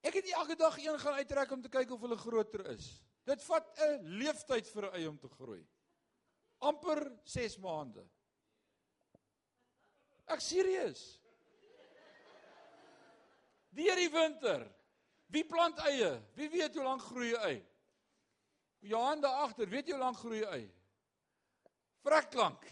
Ek 0.02 0.14
het 0.14 0.30
elke 0.34 0.56
dag 0.56 0.78
een 0.78 0.98
gaan 0.98 1.14
uittrek 1.14 1.50
om 1.50 1.62
te 1.62 1.68
kyk 1.68 1.90
of 1.90 2.00
hulle 2.00 2.16
groter 2.16 2.66
is. 2.66 3.02
Dit 3.24 3.42
vat 3.42 3.78
'n 3.78 4.18
leeftyd 4.18 4.68
vir 4.68 4.90
'n 4.90 4.94
ei 4.94 5.06
om 5.06 5.18
te 5.18 5.28
groei. 5.28 5.66
amper 6.58 7.20
6 7.24 7.58
maande. 7.58 8.02
Ek 10.28 10.42
serieus. 10.44 11.02
Deur 13.78 14.00
die 14.00 14.10
winter. 14.12 14.64
Wie 15.32 15.44
plant 15.44 15.80
eie? 15.84 16.14
Wie 16.36 16.48
weet 16.52 16.74
hoe 16.76 16.84
lank 16.84 17.02
groei 17.04 17.34
'n 17.34 17.42
ei? 17.44 17.56
Johan 18.80 19.20
daar 19.20 19.44
agter, 19.44 19.68
weet 19.68 19.86
jy 19.86 19.96
hoe 19.96 20.04
lank 20.04 20.16
groei 20.16 20.40
'n 20.40 20.52
ei? 20.52 20.64
Vrek 22.04 22.34
lank. 22.34 22.64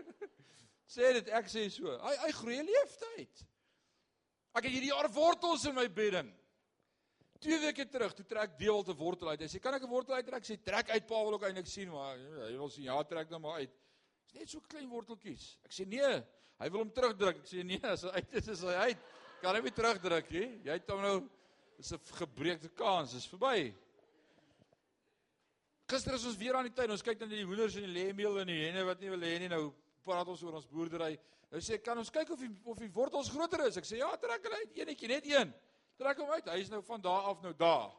sê 0.94 1.12
dit, 1.18 1.28
ek 1.28 1.50
sê 1.52 1.66
so. 1.70 1.92
Hy 2.00 2.14
hy 2.24 2.32
groei 2.40 2.62
leeftyd. 2.64 3.44
Ek 4.56 4.64
het 4.64 4.72
hierdie 4.72 4.92
jaar 4.92 5.10
wortels 5.12 5.66
in 5.68 5.76
my 5.76 5.86
bedding. 5.92 6.30
Twee 7.44 7.58
weke 7.60 7.84
terug, 7.92 8.14
toe 8.16 8.24
trek 8.24 8.56
Dewald 8.56 8.88
'n 8.88 8.96
wortel 8.96 9.28
uit. 9.28 9.42
Hy 9.44 9.48
sê, 9.52 9.60
"Kan 9.60 9.74
ek 9.74 9.82
'n 9.82 9.92
wortel 9.92 10.14
uittrek?" 10.14 10.40
Ek 10.40 10.48
sê, 10.48 10.56
"Trek 10.56 10.88
uit, 10.90 11.06
Pa 11.06 11.24
wil 11.24 11.34
ook 11.34 11.44
eintlik 11.44 11.66
sien, 11.66 11.90
maar 11.90 12.16
hy 12.16 12.56
wil 12.56 12.70
sê, 12.70 12.80
"Ja, 12.88 13.02
trek 13.02 13.28
dan 13.28 13.40
maar 13.40 13.60
uit." 13.60 13.70
Dis 14.24 14.40
net 14.40 14.48
so 14.48 14.60
klein 14.60 14.88
worteltjies. 14.88 15.58
Ek 15.64 15.72
sê, 15.72 15.86
"Nee, 15.86 16.24
hy 16.60 16.70
wil 16.70 16.84
hom 16.84 16.92
terugdruk." 16.92 17.40
Ek 17.42 17.46
sê, 17.46 17.64
"Nee, 17.64 17.80
as 17.82 18.02
hy 18.02 18.08
uit 18.08 18.34
is, 18.34 18.48
is 18.48 18.60
hy 18.62 18.76
uit. 18.90 18.98
Kan 19.42 19.54
hy 19.54 19.60
nie 19.60 19.70
terugdruk 19.70 20.30
nie. 20.30 20.60
Jy 20.64 20.72
het 20.72 20.90
hom 20.90 21.02
nou 21.02 21.28
dis 21.76 21.92
'n 21.92 22.00
gebreekte 22.18 22.68
kans, 22.68 23.12
dis 23.12 23.26
verby." 23.26 23.74
Gister 25.88 26.14
is 26.14 26.24
ons 26.26 26.36
weer 26.36 26.54
aan 26.54 26.66
die 26.66 26.74
tuin. 26.74 26.90
Ons 26.90 27.02
kyk 27.02 27.20
na 27.20 27.26
die 27.26 27.44
hoenders 27.44 27.76
en 27.76 27.82
die 27.82 27.94
lêmeel 27.94 28.40
en 28.40 28.46
die 28.46 28.64
henne 28.64 28.84
wat 28.84 29.00
nie 29.00 29.10
wil 29.10 29.20
hê 29.20 29.38
nie. 29.38 29.48
Nou 29.48 29.72
praat 30.04 30.26
ons 30.26 30.42
oor 30.42 30.54
ons 30.54 30.66
boerdery. 30.66 31.18
Nou 31.50 31.60
sê 31.60 31.82
"Kan 31.82 31.98
ons 31.98 32.10
kyk 32.10 32.30
of 32.30 32.40
die 32.40 32.50
of 32.64 32.78
die 32.78 32.90
wortels 32.90 33.28
groter 33.28 33.66
is?" 33.66 33.76
Ek 33.76 33.84
sê, 33.84 33.98
"Ja, 33.98 34.16
trek 34.16 34.42
hulle 34.42 34.56
uit, 34.56 34.74
eenetjie, 34.74 35.08
net 35.08 35.26
een." 35.26 35.54
Trek 35.96 36.18
hom 36.18 36.30
uit. 36.30 36.48
Hy 36.52 36.58
is 36.60 36.68
nou 36.72 36.82
van 36.82 37.00
daar 37.00 37.30
af 37.30 37.40
nou 37.40 37.54
daar. 37.56 37.92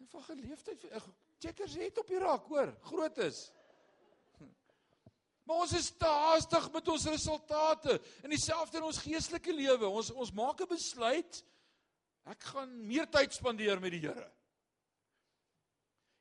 En 0.00 0.08
van 0.08 0.22
geleefdheid 0.22 0.90
ag, 0.92 1.08
checkers 1.38 1.74
het 1.80 1.98
op 1.98 2.08
die 2.08 2.18
rak, 2.18 2.48
hoor, 2.48 2.72
groot 2.88 3.18
is. 3.18 3.50
Maar 5.44 5.64
ons 5.64 5.72
is 5.76 5.90
te 6.00 6.08
haastig 6.08 6.70
met 6.72 6.88
ons 6.88 7.06
resultate. 7.06 7.98
En 8.22 8.32
dieselfde 8.32 8.80
in 8.80 8.88
ons 8.88 9.02
geestelike 9.04 9.52
lewe. 9.52 9.88
Ons 9.88 10.10
ons 10.10 10.32
maak 10.32 10.60
'n 10.60 10.68
besluit 10.68 11.44
ek 12.24 12.42
gaan 12.42 12.86
meer 12.86 13.06
tyd 13.10 13.32
spandeer 13.32 13.80
met 13.80 13.92
die 13.92 14.00
Here. 14.00 14.32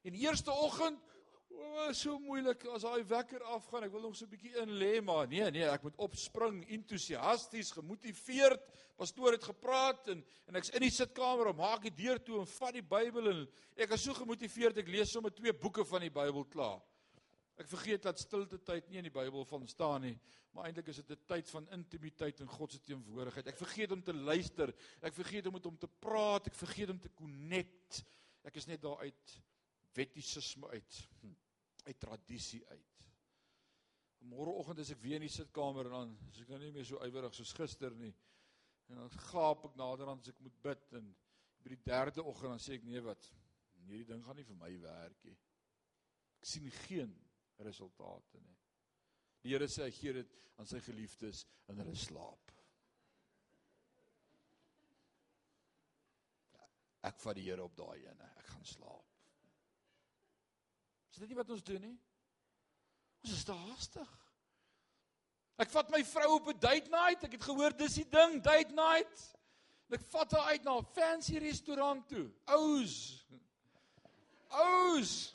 En 0.04 0.14
eerste 0.14 0.52
oggend, 0.52 1.00
O, 1.54 1.88
oh, 1.88 1.92
so 1.94 2.18
moeilik 2.20 2.64
as 2.74 2.84
daai 2.86 3.04
wekker 3.08 3.44
afgaan. 3.54 3.86
Ek 3.86 3.92
wil 3.94 4.02
nog 4.08 4.16
so 4.18 4.26
'n 4.26 4.30
bietjie 4.30 4.56
in 4.62 4.72
lê, 4.82 5.02
maar 5.02 5.28
nee, 5.28 5.46
nee, 5.52 5.68
ek 5.70 5.84
moet 5.84 5.98
opspring, 5.98 6.64
entoesiasties, 6.68 7.72
gemotiveerd. 7.72 8.62
Pastoor 8.98 9.32
het 9.32 9.44
gepraat 9.44 10.08
en 10.08 10.24
en 10.48 10.56
ek's 10.56 10.70
in 10.70 10.82
die 10.82 10.92
sitkamer 10.92 11.50
en 11.50 11.56
maak 11.56 11.82
die 11.82 11.94
deur 11.94 12.20
toe 12.20 12.40
en 12.40 12.48
vat 12.48 12.74
die 12.74 12.82
Bybel 12.82 13.30
en 13.30 13.48
ek 13.78 13.94
is 13.96 14.04
so 14.04 14.14
gemotiveerd 14.14 14.78
ek 14.78 14.88
lees 14.88 15.12
sommer 15.12 15.32
twee 15.32 15.54
boeke 15.54 15.86
van 15.86 16.02
die 16.02 16.14
Bybel 16.14 16.46
klaar. 16.46 16.82
Ek 17.62 17.70
vergeet 17.70 18.06
dat 18.08 18.22
stilte 18.22 18.58
tyd 18.66 18.88
nie 18.90 18.98
in 18.98 19.08
die 19.08 19.14
Bybel 19.14 19.46
van 19.46 19.68
staan 19.70 20.02
nie, 20.08 20.16
maar 20.54 20.66
eintlik 20.68 20.90
is 20.90 21.02
dit 21.02 21.12
'n 21.12 21.26
tyd 21.30 21.50
van 21.50 21.70
intimiteit 21.70 22.42
en 22.42 22.48
God 22.48 22.72
se 22.72 22.80
teenwoordigheid. 22.82 23.48
Ek 23.48 23.58
vergeet 23.58 23.92
om 23.92 24.02
te 24.02 24.14
luister, 24.14 24.74
ek 25.02 25.14
vergeet 25.14 25.48
om 25.48 25.54
met 25.54 25.66
hom 25.66 25.78
te 25.78 25.88
praat, 25.88 26.48
ek 26.48 26.56
vergeet 26.56 26.90
om 26.90 27.00
te 27.00 27.14
connect. 27.14 28.04
Ek 28.44 28.56
is 28.56 28.66
net 28.66 28.82
daar 28.82 28.98
uit 28.98 29.42
wettisisme 29.94 30.68
uit, 30.68 31.10
hm, 31.22 31.34
uit 31.86 32.00
tradisie 32.00 32.66
uit. 32.68 33.10
Môreoggend 34.20 34.80
is 34.80 34.92
ek 34.92 35.02
weer 35.02 35.16
in 35.16 35.28
die 35.28 35.30
sitkamer 35.30 35.86
en 35.86 35.92
dan 35.92 36.18
is 36.32 36.42
ek 36.42 36.50
nou 36.50 36.60
nie 36.60 36.72
meer 36.72 36.86
so 36.86 37.02
ywerig 37.06 37.36
soos 37.36 37.54
gister 37.54 37.94
nie. 37.96 38.14
En 38.90 38.96
dan 38.96 39.10
gaap 39.10 39.66
ek 39.66 39.76
naderhand 39.76 40.22
as 40.22 40.34
ek 40.34 40.40
moet 40.40 40.62
bid 40.62 40.94
en 40.94 41.16
by 41.64 41.70
die 41.70 41.84
derde 41.86 42.24
oggend 42.24 42.56
dan 42.56 42.60
sê 42.60 42.74
ek 42.74 42.84
nee 42.84 43.02
wat, 43.02 43.30
hierdie 43.86 44.08
ding 44.08 44.24
gaan 44.24 44.36
nie 44.36 44.48
vir 44.48 44.56
my 44.56 44.72
werk 44.82 45.24
nie. 45.24 45.38
Ek 46.40 46.50
sien 46.50 46.70
geen 46.88 47.14
resultate 47.60 48.40
nie. 48.40 48.58
Die 49.44 49.52
Here 49.52 49.68
sê 49.68 49.84
hy 49.84 49.92
gee 49.92 50.14
dit 50.14 50.36
aan 50.58 50.70
sy 50.70 50.80
geliefdes 50.80 51.44
in 51.72 51.80
hulle 51.82 51.96
slaap. 51.96 52.52
Ek 57.04 57.20
vat 57.20 57.36
die 57.36 57.50
Here 57.50 57.64
op 57.64 57.76
daai 57.76 58.00
ene. 58.00 58.30
Ek 58.40 58.48
gaan 58.54 58.66
slaap. 58.66 59.10
Is 61.12 61.20
dit 61.22 61.30
nie 61.30 61.38
wat 61.38 61.52
ons 61.54 61.64
doen 61.68 61.84
nie? 61.84 61.96
Ons 63.24 63.36
is 63.38 63.46
te 63.48 63.56
haastig. 63.56 64.14
Ek 65.62 65.70
vat 65.70 65.92
my 65.94 66.02
vrou 66.08 66.30
op 66.40 66.48
'n 66.50 66.60
date 66.60 66.90
night. 66.90 67.24
Ek 67.24 67.36
het 67.38 67.44
gehoor 67.44 67.76
dis 67.78 68.00
die 68.02 68.10
ding, 68.10 68.42
date 68.42 68.74
night. 68.74 69.36
En 69.90 70.00
ek 70.00 70.06
vat 70.10 70.32
haar 70.32 70.48
uit 70.56 70.64
na 70.64 70.78
'n 70.80 70.86
fancy 70.96 71.38
restaurant 71.38 72.08
toe. 72.10 72.32
Ous. 72.48 73.26
Ous. 74.50 75.34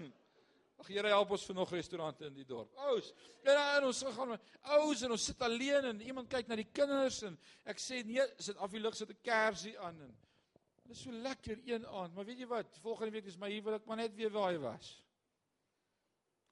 Ag 0.78 0.90
Here 0.92 1.10
help 1.10 1.32
ons 1.34 1.44
vir 1.48 1.56
nog 1.58 1.72
restaurante 1.74 2.28
in 2.28 2.36
die 2.36 2.46
dorp. 2.46 2.70
Ous. 2.92 3.10
En, 3.42 3.56
en 3.56 3.88
ons 3.88 4.02
gaan 4.14 4.36
ous 4.78 5.02
en 5.02 5.14
ons 5.16 5.26
sit 5.30 5.42
alleen 5.42 5.90
en 5.90 6.00
iemand 6.06 6.30
kyk 6.30 6.50
na 6.50 6.58
die 6.60 6.68
kinders 6.70 7.18
en 7.26 7.34
ek 7.68 7.82
sê 7.82 8.04
nee, 8.06 8.24
sit 8.38 8.60
af 8.62 8.70
die 8.70 8.82
lig 8.82 8.94
sit 8.94 9.10
'n 9.10 9.18
kersie 9.26 9.74
aan 9.82 9.98
en 10.06 10.14
dit 10.88 10.94
is 10.96 11.02
so 11.02 11.12
lekker 11.12 11.58
een 11.66 11.84
aand, 11.86 12.14
maar 12.14 12.24
weet 12.24 12.38
jy 12.40 12.46
wat? 12.48 12.78
Volgende 12.80 13.12
week 13.12 13.26
is 13.28 13.36
my 13.36 13.50
huwelik, 13.52 13.84
maar 13.84 13.98
net 14.00 14.14
weer 14.16 14.30
waar 14.32 14.54
hy 14.54 14.58
was. 14.62 15.02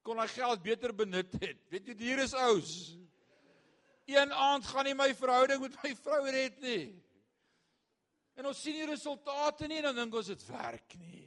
Kon 0.04 0.18
hy 0.20 0.26
geld 0.28 0.62
beter 0.62 0.92
benut 0.92 1.32
het. 1.40 1.62
Weet 1.72 1.86
jy, 1.88 1.94
hier 1.96 2.20
is 2.20 2.34
ous. 2.34 2.74
Een 4.06 4.32
aand 4.32 4.66
gaan 4.66 4.84
nie 4.84 4.94
my 4.94 5.08
verhouding 5.14 5.62
met 5.62 5.78
my 5.82 5.94
vrou 6.02 6.20
red 6.30 6.60
nie. 6.60 7.02
En 8.36 8.50
ons 8.50 8.60
sien 8.60 8.76
die 8.76 8.90
resultate 8.90 9.66
nie 9.66 9.80
en 9.80 9.88
dan 9.88 10.02
dink 10.02 10.14
ons 10.20 10.28
dit 10.28 10.44
werk 10.50 10.98
nie. 11.00 11.25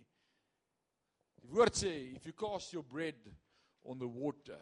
Woord 1.50 1.74
sê 1.74 2.14
if 2.16 2.26
you 2.26 2.34
cast 2.34 2.74
your 2.74 2.84
bread 2.84 3.18
on 3.84 3.98
the 3.98 4.08
water, 4.08 4.62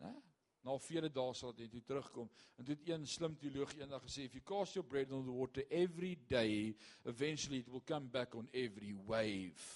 né? 0.00 0.14
Na 0.62 0.76
vele 0.78 1.08
dae 1.08 1.34
sal 1.34 1.52
dit 1.56 1.70
toe 1.70 1.82
terugkom. 1.82 2.28
En 2.58 2.66
dit 2.66 2.88
een 2.88 3.06
slim 3.06 3.34
teoloog 3.38 3.72
eendag 3.78 4.04
gesê 4.04 4.26
if 4.26 4.34
you 4.36 4.44
cast 4.44 4.76
your 4.76 4.86
bread 4.86 5.12
on 5.12 5.24
the 5.26 5.34
water 5.34 5.64
every 5.70 6.14
day, 6.28 6.76
eventually 7.04 7.58
it 7.58 7.68
will 7.68 7.82
come 7.86 8.06
back 8.06 8.34
on 8.34 8.48
every 8.52 8.94
wave. 9.06 9.66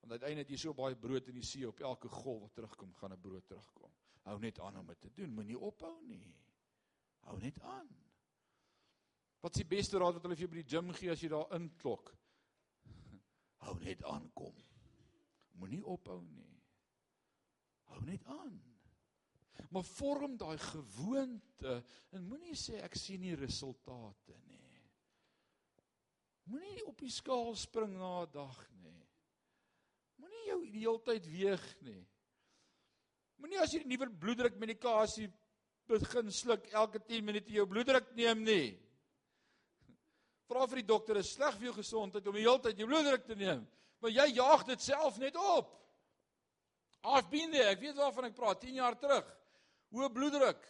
Want 0.00 0.16
uiteindelik 0.16 0.50
jy 0.52 0.60
so 0.60 0.76
baie 0.76 0.96
brood 0.96 1.28
in 1.28 1.36
die 1.40 1.44
see 1.44 1.68
op 1.68 1.80
elke 1.80 2.08
golf 2.08 2.42
wat 2.46 2.54
terugkom, 2.54 2.94
gaan 2.94 3.12
'n 3.12 3.20
brood 3.20 3.46
terugkom. 3.46 3.92
Hou 4.24 4.38
net 4.38 4.60
aan 4.60 4.78
om 4.78 4.86
dit 4.86 5.00
te 5.00 5.10
doen, 5.12 5.32
moenie 5.32 5.58
ophou 5.58 5.96
nie. 6.06 6.34
Hou 7.28 7.38
net 7.40 7.60
aan. 7.60 7.88
Wat 9.40 9.56
is 9.56 9.62
die 9.62 9.76
beste 9.76 9.98
raad 9.98 10.14
wat 10.14 10.22
hulle 10.22 10.36
vir 10.36 10.46
jou 10.46 10.54
by 10.54 10.62
die 10.62 10.76
gim 10.76 10.92
gee 10.92 11.10
as 11.10 11.20
jy 11.20 11.28
daar 11.28 11.52
inklok? 11.52 12.14
Hou 13.64 13.74
net 13.80 14.04
aan 14.04 14.30
kom. 14.32 14.54
Moenie 15.60 15.82
ophou 15.84 16.20
nie. 16.22 16.54
Hou 17.92 18.00
net 18.06 18.24
aan. 18.26 18.54
Maar 19.70 19.86
vorm 19.86 20.36
daai 20.38 20.58
gewoonte 20.58 21.76
en 22.14 22.26
moenie 22.26 22.56
sê 22.58 22.80
ek 22.82 22.96
sien 22.98 23.22
nie 23.22 23.36
resultate 23.38 24.36
nie. 24.48 24.62
Moenie 26.50 26.84
op 26.86 26.98
die 27.00 27.12
skaal 27.12 27.54
spring 27.56 27.94
na 27.96 28.24
'n 28.24 28.32
dag 28.32 28.58
nie. 28.82 29.00
Moenie 30.20 30.46
jou 30.48 30.60
die 30.64 30.80
hele 30.80 31.00
tyd 31.02 31.26
weeg 31.26 31.64
nie. 31.82 32.02
Moenie 33.38 33.60
as 33.60 33.72
jy 33.72 33.84
nuwe 33.84 34.10
bloeddruk 34.10 34.58
medikasie 34.60 35.30
begin 35.86 36.30
sluk 36.30 36.68
elke 36.72 36.98
10 36.98 37.24
minute 37.24 37.52
jou 37.52 37.66
bloeddruk 37.66 38.14
neem 38.16 38.44
nie. 38.44 38.78
Vra 40.48 40.66
vir 40.66 40.82
die 40.82 40.88
dokter, 40.88 41.16
is 41.16 41.32
sleg 41.34 41.56
vir 41.56 41.70
jou 41.70 41.76
gesondheid 41.78 42.26
om 42.26 42.36
die 42.36 42.44
hele 42.44 42.60
tyd 42.60 42.78
jou 42.78 42.88
bloeddruk 42.88 43.24
te 43.26 43.34
neem, 43.34 43.64
maar 44.02 44.12
jy 44.12 44.28
jaag 44.36 44.64
dit 44.68 44.82
self 44.82 45.18
net 45.22 45.36
op. 45.36 45.72
I've 47.04 47.28
been 47.30 47.52
there, 47.52 47.68
ek 47.74 47.82
weet 47.82 47.98
waarvan 48.00 48.30
ek 48.30 48.36
praat, 48.38 48.62
10 48.64 48.80
jaar 48.80 48.96
terug. 48.98 49.28
Hoë 49.92 50.08
bloeddruk. 50.14 50.64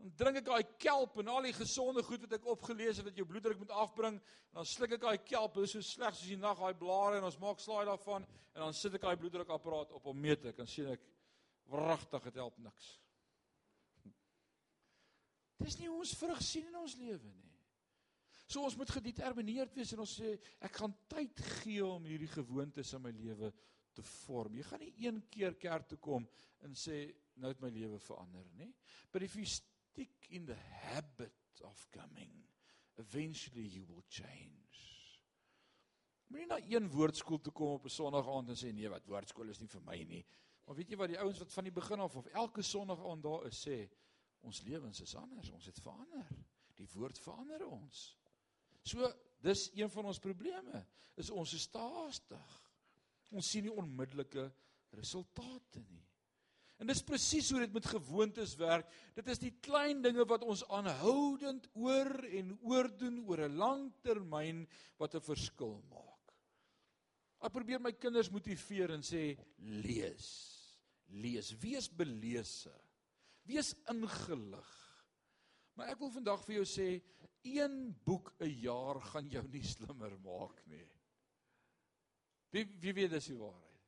Dan 0.00 0.12
drink 0.20 0.40
ek 0.40 0.48
daai 0.48 0.74
kelp 0.80 1.18
en 1.20 1.30
al 1.32 1.46
die 1.48 1.54
gesonde 1.56 2.02
goed 2.04 2.24
wat 2.24 2.34
ek 2.36 2.48
opgelees 2.52 2.98
het 3.00 3.06
wat 3.08 3.16
jou 3.16 3.26
bloeddruk 3.28 3.60
moet 3.60 3.72
afbring, 3.84 4.18
en 4.20 4.60
dan 4.60 4.68
sluk 4.68 4.96
ek 4.96 5.04
daai 5.04 5.18
kelp, 5.24 5.56
dit 5.56 5.68
is 5.68 5.76
so 5.76 5.84
sleg 5.84 6.16
soos 6.16 6.32
die 6.32 6.40
nag 6.40 6.60
daai 6.60 6.76
blare 6.76 7.20
en 7.20 7.28
ons 7.28 7.38
maak 7.40 7.60
slaai 7.60 7.84
daarvan 7.88 8.24
en 8.56 8.62
dan 8.64 8.76
sit 8.76 8.94
ek 8.96 9.04
daai 9.04 9.18
bloeddrukapparaat 9.20 9.92
op 9.96 10.06
om 10.12 10.20
meet 10.20 10.44
ek 10.48 10.60
en 10.64 10.68
sien 10.68 10.88
ek 10.92 11.02
wragtig 11.72 12.28
dit 12.28 12.38
help 12.40 12.56
niks. 12.64 12.86
Dis 15.60 15.78
nie 15.80 15.90
ons 15.92 16.14
vrug 16.20 16.40
sien 16.44 16.68
in 16.68 16.78
ons 16.80 16.96
lewe 17.00 17.32
nie. 17.32 17.45
So 18.46 18.62
ons 18.62 18.76
moet 18.78 18.90
gedetermineerd 18.94 19.74
wees 19.74 19.92
en 19.92 20.04
ons 20.04 20.16
sê 20.20 20.36
ek 20.62 20.78
gaan 20.78 20.94
tyd 21.10 21.40
gee 21.60 21.82
om 21.84 22.04
hierdie 22.06 22.30
gewoontes 22.30 22.92
in 22.94 23.02
my 23.02 23.10
lewe 23.14 23.50
te 23.96 24.04
vorm. 24.06 24.54
Jy 24.54 24.66
gaan 24.68 24.84
nie 24.84 24.92
een 25.06 25.22
keer 25.32 25.56
kerk 25.58 25.88
toe 25.90 25.98
kom 25.98 26.28
en 26.66 26.76
sê 26.78 27.08
nou 27.42 27.50
het 27.50 27.62
my 27.64 27.72
lewe 27.74 27.98
verander 28.00 28.46
nie. 28.58 28.70
But 29.12 29.26
if 29.26 29.34
you 29.36 29.46
stick 29.50 30.30
in 30.30 30.46
the 30.46 30.58
habit 30.86 31.62
of 31.66 31.82
coming, 31.90 32.44
eventually 33.02 33.66
you 33.66 33.84
will 33.88 34.04
change. 34.08 34.52
Moenie 36.30 36.48
na 36.50 36.58
een 36.62 36.88
woordskool 36.90 37.38
toe 37.42 37.52
kom 37.54 37.76
op 37.76 37.84
'n 37.86 37.94
Sondag 37.96 38.28
aand 38.28 38.48
en 38.48 38.58
sê 38.58 38.72
nee, 38.72 38.88
wat 38.88 39.06
woordskool 39.06 39.48
is 39.48 39.60
nie 39.60 39.68
vir 39.68 39.82
my 39.82 40.02
nie. 40.02 40.24
Maar 40.66 40.76
weet 40.76 40.90
jy 40.90 40.96
wat 40.96 41.08
die 41.08 41.18
ouens 41.18 41.38
wat 41.38 41.52
van 41.52 41.64
die 41.64 41.72
begin 41.72 42.00
af 42.00 42.16
of 42.16 42.26
elke 42.26 42.62
Sondag 42.62 43.04
aand 43.06 43.22
daar 43.22 43.46
is 43.46 43.66
sê, 43.68 43.88
ons 44.40 44.62
lewens 44.62 45.00
is 45.00 45.14
anders, 45.14 45.50
ons 45.50 45.66
het 45.66 45.78
verander. 45.80 46.26
Die 46.74 46.88
woord 46.94 47.18
verander 47.18 47.66
ons. 47.66 48.16
So 48.86 49.10
dis 49.42 49.68
een 49.74 49.90
van 49.90 50.12
ons 50.12 50.22
probleme 50.22 50.84
is 51.18 51.32
ons 51.32 51.52
is 51.56 51.66
staastig. 51.66 52.56
Ons 53.34 53.48
sien 53.50 53.66
nie 53.66 53.74
onmiddellike 53.74 54.46
resultate 54.94 55.82
nie. 55.90 56.04
En 56.76 56.88
dis 56.90 57.00
presies 57.08 57.48
hoe 57.50 57.62
dit 57.62 57.72
met 57.72 57.86
gewoontes 57.88 58.52
werk. 58.60 58.88
Dit 59.16 59.28
is 59.32 59.40
die 59.40 59.54
klein 59.64 60.02
dinge 60.04 60.26
wat 60.28 60.44
ons 60.44 60.64
aanhoudend 60.68 61.70
oor 61.72 62.10
en 62.28 62.52
oor 62.68 62.90
doen 63.00 63.22
oor 63.24 63.46
'n 63.46 63.56
lang 63.56 63.86
termyn 64.04 64.66
wat 64.98 65.14
'n 65.14 65.24
verskil 65.24 65.80
maak. 65.88 66.34
Ek 67.40 67.52
probeer 67.52 67.80
my 67.80 67.92
kinders 67.92 68.30
motiveer 68.30 68.90
en 68.90 69.02
sê 69.02 69.38
lees. 69.58 70.28
Lees, 71.08 71.52
wees 71.62 71.88
belese. 71.88 72.74
Wees 73.46 73.74
ingelig. 73.88 74.70
Maar 75.74 75.88
ek 75.88 75.98
wil 75.98 76.10
vandag 76.10 76.44
vir 76.44 76.54
jou 76.56 76.64
sê 76.64 77.02
een 77.46 77.96
boek 78.04 78.34
'n 78.40 78.54
jaar 78.60 79.00
gaan 79.00 79.28
jou 79.28 79.44
nie 79.48 79.64
slimmer 79.64 80.18
maak 80.20 80.62
nie. 80.66 80.88
Wie 82.50 82.66
wie 82.80 82.94
weet 82.94 83.10
dis 83.10 83.26
die 83.26 83.38
waarheid. 83.38 83.84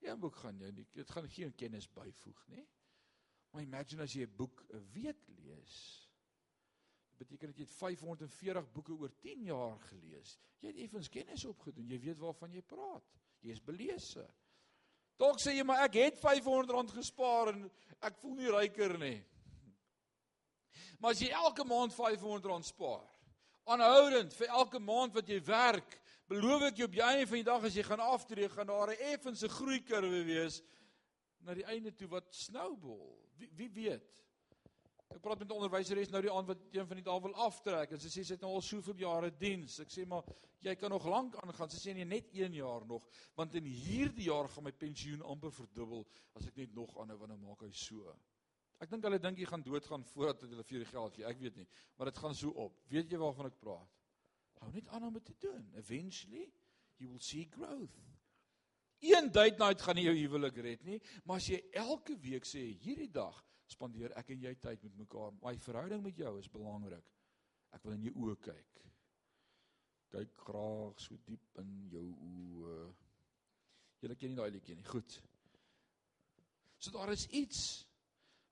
Een 0.00 0.20
boek 0.20 0.36
gaan 0.36 0.58
jou 0.58 0.72
nie 0.72 0.86
dit 0.92 1.10
gaan 1.10 1.28
geen 1.28 1.54
kennis 1.54 1.88
byvoeg 1.88 2.46
nie. 2.46 2.68
Maar 3.50 3.62
imagine 3.62 4.02
as 4.02 4.12
jy 4.12 4.26
'n 4.26 4.36
boek 4.36 4.64
'n 4.68 4.84
week 4.92 5.28
lees. 5.28 6.08
Dit 7.18 7.28
beteken 7.28 7.48
dat 7.48 7.58
jy 7.58 7.66
540 7.66 8.72
boeke 8.72 8.92
oor 8.92 9.14
10 9.16 9.44
jaar 9.44 9.78
gelees. 9.78 10.38
Jy 10.60 10.68
het 10.68 10.76
effens 10.76 11.08
kennis 11.08 11.44
opgedoen. 11.44 11.88
Jy 11.88 11.98
weet 12.00 12.18
waarvan 12.18 12.52
jy 12.52 12.62
praat. 12.62 13.04
Jy 13.40 13.50
is 13.50 13.62
belese. 13.62 14.28
Dalk 15.18 15.40
sê 15.42 15.56
jy 15.56 15.64
maar 15.66 15.82
ek 15.82 15.94
het 15.98 16.20
R500 16.22 16.94
gespaar 16.94 17.48
en 17.48 17.64
ek 18.06 18.18
voel 18.20 18.34
nie 18.38 18.50
ryker 18.54 18.98
nie. 18.98 19.24
Maar 20.98 21.14
as 21.14 21.22
jy 21.22 21.30
elke 21.30 21.64
maand 21.64 21.94
R500 21.94 22.66
spaar, 22.66 23.06
aanhoudend 23.70 24.34
vir 24.34 24.50
elke 24.50 24.80
maand 24.82 25.14
wat 25.14 25.28
jy 25.30 25.38
werk, 25.46 25.98
beloof 26.28 26.68
ek 26.70 26.80
jou 26.80 26.88
op 26.88 26.96
die 26.96 27.04
einde 27.04 27.26
van 27.28 27.40
die 27.40 27.46
dag 27.46 27.66
as 27.68 27.76
jy 27.78 27.84
gaan 27.86 28.02
aftree, 28.02 28.48
gaan 28.52 28.66
daar 28.66 28.90
'n 28.90 29.04
effense 29.14 29.48
groeikurwe 29.48 30.24
wees 30.24 30.62
na 31.40 31.54
die 31.54 31.64
einde 31.64 31.94
toe 31.94 32.08
wat 32.08 32.34
snowball. 32.34 33.14
Wie 33.36 33.50
wie 33.54 33.70
weet? 33.70 34.24
Ek 35.08 35.22
praat 35.22 35.38
met 35.38 35.48
'n 35.48 35.56
onderwyseres 35.56 36.10
nou 36.10 36.20
die 36.22 36.32
aand 36.32 36.48
wat 36.48 36.58
een 36.72 36.86
van 36.86 36.96
die 36.96 37.04
dae 37.04 37.20
wil 37.20 37.34
aftrek 37.34 37.92
en 37.92 38.00
sy 38.00 38.08
sê 38.08 38.24
sy 38.24 38.34
het 38.34 38.42
nou 38.42 38.52
al 38.54 38.60
soveel 38.60 38.96
jare 38.96 39.30
diens. 39.30 39.78
Ek 39.80 39.88
sê 39.88 40.06
maar 40.06 40.24
jy 40.60 40.74
kan 40.74 40.90
nog 40.90 41.06
lank 41.06 41.36
aangaan. 41.36 41.70
Sy 41.70 41.78
sê 41.78 41.94
nee, 41.94 42.04
net 42.04 42.28
1 42.32 42.52
jaar 42.52 42.84
nog, 42.86 43.06
want 43.34 43.54
in 43.54 43.64
hierdie 43.64 44.24
jaar 44.24 44.48
gaan 44.48 44.64
my 44.64 44.72
pensioen 44.72 45.22
amper 45.22 45.50
verdubbel 45.50 46.06
as 46.34 46.46
ek 46.46 46.56
net 46.56 46.74
nog 46.74 46.98
aanhou 46.98 47.18
want 47.18 47.30
dan 47.30 47.40
maak 47.40 47.62
hy 47.62 47.72
so. 47.72 48.14
Ek 48.78 48.90
dink 48.92 49.06
hulle 49.08 49.18
dink 49.18 49.40
jy 49.40 49.46
gaan 49.50 49.64
doodgaan 49.66 50.04
voordat 50.12 50.44
hulle 50.46 50.64
vir 50.64 50.76
jou 50.78 50.88
geld 50.92 51.16
gee. 51.16 51.26
Ek 51.26 51.40
weet 51.42 51.56
nie, 51.58 51.66
maar 51.98 52.12
dit 52.12 52.20
gaan 52.22 52.36
so 52.38 52.52
op. 52.66 52.76
Weet 52.92 53.10
jy 53.10 53.18
waarvan 53.18 53.50
ek 53.50 53.58
praat? 53.58 53.96
Hou 54.62 54.70
net 54.74 54.88
aan 54.94 55.08
om 55.08 55.16
dit 55.18 55.26
te 55.26 55.34
doen. 55.42 55.64
Eventually 55.78 56.46
you 56.98 57.10
will 57.10 57.22
see 57.22 57.46
growth. 57.50 57.98
Een 59.02 59.30
date 59.30 59.58
night 59.58 59.82
gaan 59.82 59.94
nie 59.98 60.08
jou 60.08 60.14
huwelik 60.16 60.56
red 60.62 60.82
nie, 60.86 60.98
maar 61.24 61.38
as 61.38 61.46
jy 61.46 61.60
elke 61.78 62.16
week 62.18 62.46
sê 62.48 62.64
hierdie 62.82 63.10
dag 63.14 63.36
spandeer 63.70 64.14
ek 64.18 64.32
en 64.34 64.46
jy 64.48 64.54
tyd 64.58 64.82
met 64.86 64.96
mekaar. 65.04 65.34
My 65.42 65.54
verhouding 65.62 66.02
met 66.02 66.18
jou 66.18 66.32
is 66.40 66.50
belangrik. 66.50 67.04
Ek 67.74 67.84
wil 67.84 67.94
in 67.98 68.08
jou 68.08 68.14
oë 68.24 68.38
kyk. 68.48 68.82
Kyk 70.14 70.38
graag 70.46 71.02
so 71.04 71.18
diep 71.28 71.60
in 71.62 71.74
jou 71.92 72.06
oë. 72.30 72.78
Julle 74.02 74.16
ken 74.18 74.32
nie 74.32 74.38
daai 74.38 74.54
liedjie 74.54 74.78
nie. 74.78 74.86
Goed. 74.88 75.18
So 76.78 76.94
daar 76.94 77.12
is 77.12 77.26
iets 77.34 77.87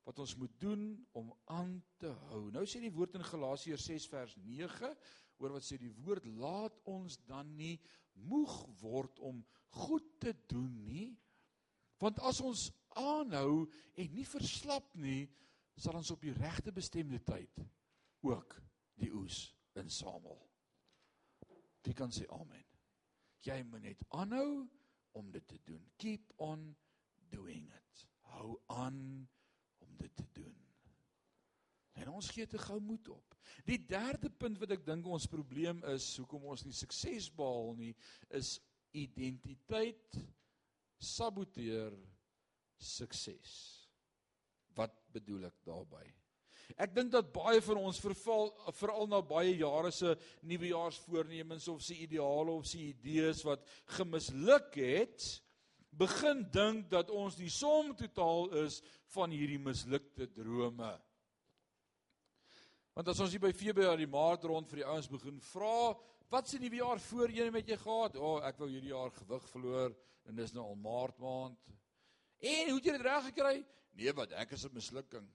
wat 0.06 0.18
ons 0.22 0.36
moet 0.38 0.52
doen 0.62 0.82
om 1.18 1.32
aan 1.50 1.72
te 1.98 2.12
hou. 2.28 2.46
Nou 2.54 2.62
sê 2.68 2.78
die 2.82 2.94
woord 2.94 3.16
in 3.18 3.26
Galasiërs 3.26 3.88
6 3.90 4.08
vers 4.12 4.36
9, 4.38 4.92
hoor 5.40 5.56
wat 5.56 5.66
sê 5.66 5.78
die 5.82 5.92
woord, 6.04 6.28
laat 6.38 6.78
ons 6.88 7.18
dan 7.26 7.50
nie 7.58 7.74
moeg 8.26 8.54
word 8.80 9.18
om 9.26 9.42
goed 9.82 10.06
te 10.22 10.32
doen 10.48 10.70
nie. 10.86 11.10
Want 11.98 12.20
as 12.28 12.40
ons 12.44 12.68
aanhou 12.96 13.66
en 13.98 14.14
nie 14.14 14.24
verslap 14.28 14.94
nie, 15.00 15.26
sal 15.76 15.98
ons 15.98 16.12
op 16.14 16.22
die 16.22 16.34
regte 16.38 16.72
bestemde 16.72 17.18
tyd 17.26 17.60
ook 18.24 18.56
die 19.00 19.10
oes 19.12 19.42
insamel. 19.76 20.38
Wie 21.84 21.94
kan 21.94 22.14
sê 22.14 22.24
amen? 22.32 22.64
Jy 23.46 23.58
moet 23.68 23.84
net 23.90 24.06
aanhou 24.16 24.64
om 25.18 25.30
dit 25.34 25.44
te 25.46 25.58
doen. 25.66 25.82
Keep 25.98 26.32
on 26.42 26.70
doing 27.30 27.68
it. 27.74 28.06
Hou 28.32 28.56
aan 28.72 29.26
dit 30.00 30.16
te 30.16 30.26
doen. 30.36 30.54
En 31.96 32.12
ons 32.18 32.30
gee 32.30 32.46
te 32.46 32.60
gou 32.60 32.78
moed 32.80 33.08
op. 33.08 33.36
Die 33.66 33.78
derde 33.88 34.30
punt 34.30 34.60
wat 34.60 34.74
ek 34.76 34.84
dink 34.86 35.06
ons 35.08 35.28
probleem 35.30 35.80
is, 35.92 36.08
hoekom 36.20 36.44
ons 36.52 36.64
nie 36.66 36.76
sukses 36.76 37.30
behaal 37.34 37.72
nie, 37.78 37.94
is 38.36 38.56
identiteit 38.96 40.18
saboteer 41.02 41.96
sukses. 42.80 43.56
Wat 44.76 44.94
bedoel 45.12 45.48
ek 45.48 45.58
daarmee? 45.66 46.12
Ek 46.74 46.92
dink 46.96 47.12
dat 47.14 47.28
baie 47.34 47.60
van 47.62 47.78
ons 47.78 48.00
verval 48.02 48.48
veral 48.74 49.06
na 49.08 49.20
baie 49.22 49.52
jare 49.54 49.92
se 49.94 50.16
nuwejaarsvoornemens 50.50 51.68
of 51.70 51.84
se 51.86 51.94
ideale 52.02 52.56
of 52.58 52.66
se 52.66 52.80
idees 52.88 53.44
wat 53.46 53.62
gemisluk 53.96 54.74
het, 54.82 55.28
begin 55.98 56.44
dink 56.52 56.90
dat 56.92 57.10
ons 57.10 57.36
die 57.38 57.50
som 57.52 57.94
totaal 57.96 58.50
is 58.64 58.80
van 59.14 59.32
hierdie 59.32 59.60
mislukte 59.62 60.28
drome. 60.32 60.92
Want 62.96 63.12
as 63.12 63.20
ons 63.20 63.32
hier 63.34 63.42
by 63.42 63.52
Februarie 63.52 64.08
Maart 64.08 64.46
rond 64.48 64.68
vir 64.70 64.80
die 64.80 64.88
ouens 64.88 65.08
begin 65.12 65.40
vra, 65.50 65.92
wat 66.32 66.48
se 66.48 66.60
nuwe 66.60 66.80
jaar 66.80 67.00
voorheen 67.10 67.52
met 67.52 67.68
jy 67.68 67.76
gehad? 67.80 68.16
O, 68.16 68.36
oh, 68.36 68.44
ek 68.44 68.60
wou 68.60 68.68
hierdie 68.70 68.92
jaar 68.94 69.12
gewig 69.18 69.48
verloor 69.52 69.96
en 70.26 70.38
dis 70.40 70.54
nou 70.56 70.64
al 70.64 70.78
Maart 70.80 71.18
maand. 71.22 71.74
En 72.40 72.70
hoe 72.70 72.78
het 72.78 72.88
jy 72.88 72.94
dit 72.96 73.04
reg 73.06 73.28
gekry? 73.30 73.56
Nee, 73.96 74.12
wat 74.16 74.32
ek 74.36 74.56
is 74.56 74.64
'n 74.64 74.74
mislukking. 74.74 75.28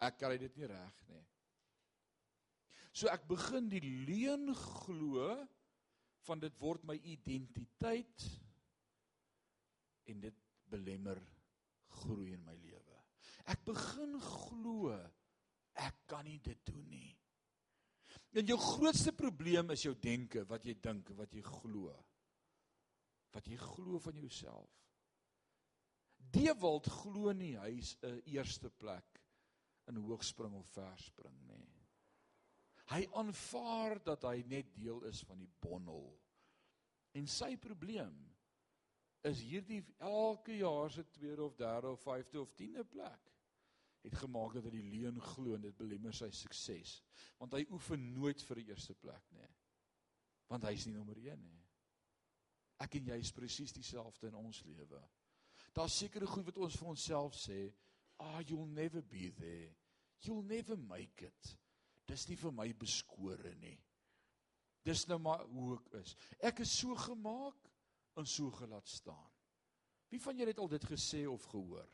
Ek 0.00 0.18
kry 0.18 0.36
dit 0.38 0.56
nie 0.56 0.66
reg 0.66 1.02
nie. 1.08 1.22
So 2.92 3.08
ek 3.08 3.26
begin 3.28 3.68
die 3.68 3.82
leuen 3.82 4.54
glo 4.54 5.34
van 6.26 6.40
dit 6.40 6.54
word 6.60 6.84
my 6.84 6.96
identiteit 7.04 8.24
en 10.06 10.20
dit 10.20 10.42
belemmer 10.70 11.20
groei 12.02 12.32
in 12.34 12.44
my 12.44 12.54
lewe. 12.58 12.98
Ek 13.46 13.62
begin 13.66 14.18
glo 14.22 14.94
ek 15.76 16.06
kan 16.08 16.24
nie 16.26 16.38
dit 16.44 16.60
doen 16.68 16.84
nie. 16.88 17.12
En 18.36 18.48
jou 18.48 18.56
grootste 18.60 19.12
probleem 19.16 19.70
is 19.72 19.84
jou 19.86 19.94
denke, 20.00 20.44
wat 20.48 20.64
jy 20.66 20.76
dink, 20.82 21.12
wat 21.16 21.32
jy 21.32 21.42
glo. 21.44 21.92
Wat 23.32 23.48
jy 23.48 23.56
glo 23.60 24.00
van 24.00 24.18
jouself. 24.20 24.72
Dewald 26.16 26.88
glo 26.90 27.32
nie 27.32 27.54
hy's 27.56 27.96
'n 28.02 28.20
eerste 28.26 28.70
plek 28.70 29.22
in 29.88 29.96
hoogspring 29.96 30.54
of 30.54 30.66
verspring 30.74 31.36
nie. 31.46 31.68
Hy 32.90 33.06
aanvaar 33.14 34.02
dat 34.04 34.22
hy 34.22 34.42
net 34.46 34.74
deel 34.74 35.02
is 35.04 35.22
van 35.22 35.38
die 35.38 35.50
bondel. 35.60 36.20
En 37.14 37.26
sy 37.26 37.56
probleem 37.56 38.35
is 39.26 39.42
hierdie 39.42 39.82
elke 39.98 40.56
jaar 40.60 40.90
se 40.90 41.04
tweede 41.10 41.44
of 41.44 41.56
derde 41.58 41.90
of 41.90 42.02
vyfde 42.02 42.40
of 42.40 42.52
tiende 42.54 42.84
plek 42.84 43.32
het 44.06 44.14
gemaak 44.22 44.54
dat 44.54 44.68
hy 44.68 44.76
die 44.76 44.90
leuen 44.92 45.18
glo 45.32 45.56
en 45.56 45.64
dit 45.66 45.76
belemmer 45.76 46.14
sy 46.14 46.28
sukses. 46.30 47.00
Want 47.40 47.56
hy 47.56 47.64
oefen 47.74 48.04
nooit 48.14 48.42
vir 48.46 48.60
die 48.60 48.68
eerste 48.70 48.94
plek 48.94 49.24
nie. 49.34 49.48
Want 50.46 50.66
hy 50.68 50.76
is 50.78 50.86
nie 50.86 50.94
nommer 50.94 51.18
1 51.18 51.42
nie. 51.42 51.62
Ek 52.84 52.94
en 53.00 53.10
jy 53.10 53.18
is 53.18 53.34
presies 53.34 53.74
dieselfde 53.74 54.30
in 54.30 54.38
ons 54.38 54.60
lewe. 54.68 55.00
Daar's 55.74 55.96
sekere 55.98 56.28
goed 56.30 56.46
wat 56.46 56.60
ons 56.62 56.76
vir 56.78 56.92
onsself 56.92 57.34
sê, 57.34 57.72
"Ah, 58.18 58.36
oh, 58.36 58.40
you'll 58.46 58.70
never 58.70 59.02
be 59.02 59.30
there. 59.30 59.74
You'll 60.22 60.46
never 60.46 60.76
make 60.76 61.26
it." 61.26 61.56
Dis 62.06 62.28
nie 62.28 62.36
vir 62.36 62.52
my 62.52 62.72
beskore 62.72 63.54
nie. 63.54 63.78
Dis 64.84 65.06
nou 65.06 65.18
maar 65.18 65.44
hoe 65.50 65.74
ek 65.78 65.94
is. 65.94 66.14
Ek 66.40 66.60
is 66.60 66.78
so 66.78 66.94
gemaak 66.94 67.70
en 68.16 68.26
so 68.26 68.50
gelaat 68.50 68.88
staan. 68.88 69.30
Wie 70.08 70.20
van 70.22 70.36
julle 70.36 70.54
het 70.54 70.58
al 70.62 70.68
dit 70.68 70.84
gesê 70.84 71.24
of 71.28 71.44
gehoor? 71.50 71.88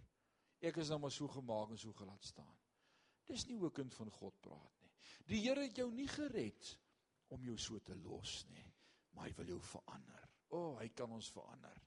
Ek 0.62 0.78
is 0.78 0.92
nou 0.92 1.00
maar 1.02 1.14
so 1.14 1.28
gemaak 1.28 1.72
en 1.74 1.80
so 1.80 1.92
gelaat 1.98 2.24
staan. 2.24 2.58
Dis 3.26 3.46
nie 3.46 3.56
hoe 3.56 3.68
'n 3.70 3.78
kind 3.80 3.94
van 3.94 4.10
God 4.10 4.40
praat 4.40 4.80
nie. 4.80 4.92
Die 5.26 5.40
Here 5.42 5.62
het 5.62 5.76
jou 5.76 5.90
nie 5.90 6.08
gered 6.08 6.78
om 7.28 7.44
jou 7.44 7.56
so 7.58 7.78
te 7.78 7.94
los 7.96 8.44
nie, 8.48 8.74
maar 9.10 9.26
hy 9.26 9.34
wil 9.34 9.46
jou 9.46 9.60
verander. 9.60 10.28
O, 10.48 10.56
oh, 10.58 10.78
hy 10.78 10.88
kan 10.88 11.10
ons 11.10 11.30
verander. 11.30 11.82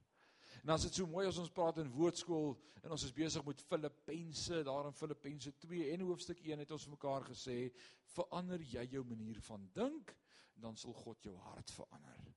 En 0.63 0.69
as 0.69 0.81
dit 0.81 0.93
so 0.93 1.07
mooi 1.07 1.27
as 1.27 1.37
ons 1.37 1.51
praat 1.53 1.77
in 1.77 1.91
woordskool 1.91 2.55
en 2.83 2.91
ons 2.91 3.03
is 3.03 3.13
besig 3.13 3.45
met 3.45 3.61
Filippense, 3.61 4.63
daar 4.63 4.87
in 4.89 4.93
Filippense 4.93 5.51
2 5.57 5.91
en 5.93 6.05
hoofstuk 6.07 6.39
1 6.39 6.59
het 6.59 6.71
ons 6.71 6.87
mekaar 6.87 7.27
gesê, 7.27 7.71
verander 8.15 8.61
jy 8.61 8.87
jou 8.95 9.03
manier 9.03 9.41
van 9.41 9.69
dink, 9.73 10.15
dan 10.55 10.77
sal 10.77 10.93
God 10.93 11.23
jou 11.23 11.35
hart 11.37 11.71
verander. 11.71 12.34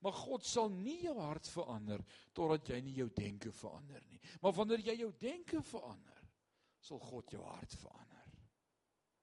Maar 0.00 0.12
God 0.12 0.44
sal 0.46 0.70
nie 0.70 1.00
jou 1.02 1.16
hart 1.18 1.48
verander 1.50 2.04
totdat 2.32 2.70
jy 2.70 2.80
nie 2.86 2.98
jou 3.00 3.08
denke 3.14 3.52
verander 3.52 4.04
nie. 4.10 4.20
Maar 4.42 4.52
wanneer 4.52 4.84
jy 4.86 5.00
jou 5.00 5.12
denke 5.20 5.62
verander, 5.62 6.22
sal 6.80 7.02
God 7.02 7.34
jou 7.34 7.42
hart 7.42 7.74
verander 7.80 8.08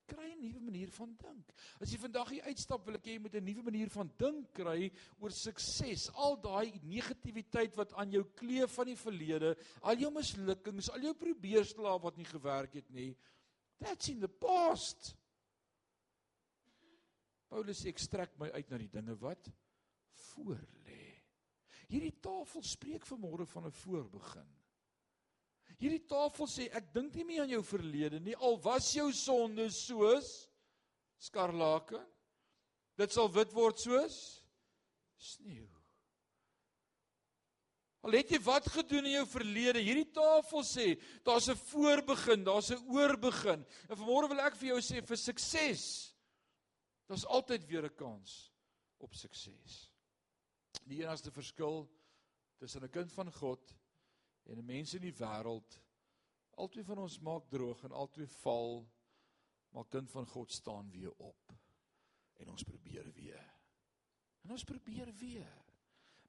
kry 0.06 0.30
'n 0.32 0.40
nuwe 0.40 0.60
manier 0.60 0.90
van 0.90 1.14
dink. 1.18 1.52
As 1.80 1.90
jy 1.90 1.98
vandag 1.98 2.30
hier 2.30 2.46
uitstap, 2.46 2.84
wil 2.86 2.98
ek 2.98 3.06
hê 3.08 3.16
jy 3.16 3.22
moet 3.22 3.34
'n 3.34 3.44
nuwe 3.44 3.62
manier 3.62 3.90
van 3.90 4.10
dink 4.18 4.52
kry 4.54 4.90
oor 5.20 5.30
sukses. 5.30 6.08
Al 6.14 6.36
daai 6.40 6.80
negativiteit 6.82 7.76
wat 7.76 7.92
aan 7.94 8.10
jou 8.10 8.24
kleef 8.34 8.70
van 8.70 8.86
die 8.86 8.96
verlede, 8.96 9.56
al 9.82 9.96
jou 9.96 10.10
mislukkings, 10.10 10.90
al 10.90 11.00
jou 11.00 11.14
probeerslae 11.14 12.00
wat 12.02 12.16
nie 12.16 12.24
gewerk 12.24 12.74
het 12.74 12.90
nie. 12.90 13.16
That's 13.78 14.08
in 14.08 14.20
the 14.20 14.28
past. 14.28 15.14
Paulus 17.48 17.82
sê 17.82 17.88
ek 17.88 17.98
strek 17.98 18.38
my 18.38 18.50
uit 18.50 18.70
na 18.70 18.78
die 18.78 18.90
dinge 18.90 19.14
wat 19.20 19.50
voor 20.36 20.60
lê. 20.84 21.02
Hierdie 21.88 22.14
tafel 22.20 22.62
spreek 22.62 23.06
vanmôre 23.06 23.46
van 23.46 23.66
'n 23.66 23.78
voorbegin. 23.82 24.48
Hierdie 25.78 26.06
tafel 26.08 26.48
sê 26.48 26.68
ek 26.72 26.92
dink 26.94 27.14
nie 27.14 27.24
meer 27.24 27.42
aan 27.44 27.52
jou 27.52 27.62
verlede 27.62 28.20
nie 28.20 28.36
al 28.36 28.56
was 28.64 28.92
jou 28.96 29.10
sonde 29.12 29.68
soos 29.70 30.48
skarlaken 31.18 32.04
dit 32.96 33.12
sal 33.12 33.28
wit 33.32 33.52
word 33.52 33.78
soos 33.78 34.16
sneeu. 35.20 35.68
Al 38.06 38.14
het 38.14 38.30
jy 38.30 38.38
wat 38.46 38.68
gedoen 38.70 39.08
in 39.08 39.16
jou 39.16 39.24
verlede, 39.26 39.82
hierdie 39.82 40.06
tafel 40.14 40.62
sê 40.62 40.94
daar's 41.26 41.48
'n 41.50 41.58
voorbegin, 41.58 42.44
daar's 42.44 42.70
'n 42.70 42.86
oorbegin. 42.86 43.66
En 43.90 43.96
vanmôre 43.96 44.28
wil 44.28 44.40
ek 44.40 44.56
vir 44.56 44.68
jou 44.68 44.80
sê 44.80 45.02
vir 45.02 45.16
sukses 45.16 46.14
daar's 47.08 47.24
altyd 47.24 47.66
weer 47.66 47.84
'n 47.84 47.96
kans 47.96 48.52
op 48.98 49.12
sukses. 49.14 49.90
Die 50.86 51.02
enigste 51.02 51.32
verskil 51.34 51.84
tussen 52.56 52.84
'n 52.84 52.90
kind 52.90 53.12
van 53.12 53.32
God 53.32 53.74
en 54.46 54.64
mense 54.64 54.96
in 54.96 55.02
die 55.02 55.16
wêreld 55.18 55.80
albei 56.56 56.84
van 56.84 56.98
ons 56.98 57.18
maak 57.20 57.48
droog 57.52 57.82
en 57.84 57.92
albei 57.92 58.26
val 58.26 58.86
maar 59.74 59.88
kind 59.92 60.10
van 60.10 60.26
God 60.26 60.52
staan 60.52 60.90
weer 60.90 61.12
op 61.12 61.52
en 62.40 62.48
ons 62.48 62.64
probeer 62.64 63.12
weer 63.12 63.52
en 64.44 64.50
ons 64.50 64.64
probeer 64.64 65.12
weer 65.20 65.66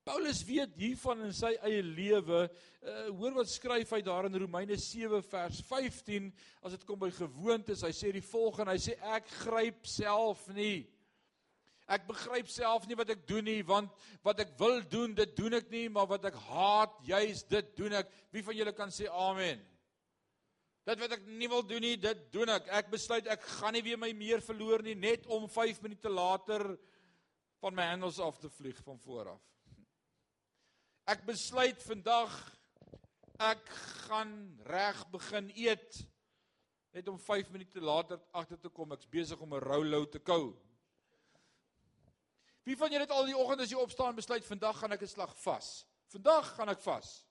Paulus 0.08 0.40
weet 0.48 0.72
hiervan 0.80 1.26
in 1.26 1.34
sy 1.36 1.50
eie 1.68 1.82
lewe. 1.84 2.46
Uh, 2.80 3.10
hoor 3.20 3.34
wat 3.42 3.50
skryf 3.52 3.90
hy 3.92 3.98
daar 4.06 4.30
in 4.30 4.40
Romeine 4.40 4.78
7 4.80 5.20
vers 5.28 5.58
15 5.68 6.30
as 6.64 6.78
dit 6.78 6.86
kom 6.88 7.02
by 7.02 7.10
gewoontes. 7.12 7.84
Hy 7.84 7.92
sê 7.92 8.14
die 8.16 8.24
volgende, 8.24 8.72
hy 8.72 8.80
sê 8.80 8.96
ek 9.18 9.28
gryp 9.42 9.84
self 9.84 10.46
nie. 10.56 10.86
Ek 11.88 12.04
begryp 12.04 12.50
self 12.52 12.84
nie 12.88 12.98
wat 13.00 13.14
ek 13.14 13.22
doen 13.30 13.46
nie, 13.48 13.62
want 13.64 13.94
wat 14.26 14.42
ek 14.44 14.50
wil 14.60 14.82
doen, 14.92 15.14
dit 15.16 15.36
doen 15.38 15.56
ek 15.56 15.70
nie, 15.72 15.86
maar 15.88 16.10
wat 16.10 16.26
ek 16.28 16.36
haat, 16.50 16.98
juis 17.08 17.46
dit 17.48 17.70
doen 17.80 17.96
ek. 18.02 18.12
Wie 18.36 18.44
van 18.44 18.58
julle 18.60 18.74
kan 18.76 18.92
sê 18.92 19.08
amen? 19.08 19.62
Dit 20.88 21.00
wat 21.00 21.16
ek 21.16 21.24
nie 21.28 21.48
wil 21.52 21.64
doen 21.68 21.84
nie, 21.84 21.96
dit 22.00 22.28
doen 22.32 22.52
ek. 22.52 22.68
Ek 22.76 22.92
besluit 22.92 23.28
ek 23.32 23.44
gaan 23.58 23.76
nie 23.76 23.86
weer 23.88 24.00
my 24.00 24.12
meer 24.16 24.44
verloor 24.44 24.84
nie 24.84 24.98
net 25.00 25.28
om 25.32 25.48
5 25.52 25.80
minute 25.84 26.12
later 26.12 26.64
van 27.64 27.76
my 27.76 27.88
handles 27.90 28.20
af 28.24 28.38
te 28.40 28.52
vlieg 28.52 28.78
van 28.84 29.00
voor 29.04 29.34
af. 29.38 29.42
Ek 31.08 31.24
besluit 31.28 31.80
vandag 31.88 32.36
ek 33.40 33.64
gaan 34.08 34.32
reg 34.68 35.04
begin 35.14 35.52
eet 35.56 36.04
net 36.96 37.08
om 37.08 37.20
5 37.20 37.52
minute 37.54 37.80
later 37.80 38.20
agter 38.36 38.60
te 38.60 38.72
kom 38.74 38.92
ek's 38.96 39.08
besig 39.08 39.40
om 39.40 39.54
'n 39.54 39.64
roulou 39.64 40.06
te 40.06 40.20
kou. 40.20 40.56
Wie 42.68 42.78
van 42.78 42.92
julle 42.92 43.06
het 43.06 43.12
al 43.16 43.30
die 43.30 43.38
oggend 43.38 43.62
as 43.64 43.72
jy 43.72 43.78
opstaan 43.80 44.18
besluit 44.18 44.44
vandag 44.44 44.76
gaan 44.76 44.92
ek 44.92 45.06
'n 45.06 45.08
slag 45.08 45.32
vas? 45.40 45.88
Vandag 46.12 46.50
gaan 46.56 46.70
ek 46.70 46.82
vas. 46.84 47.24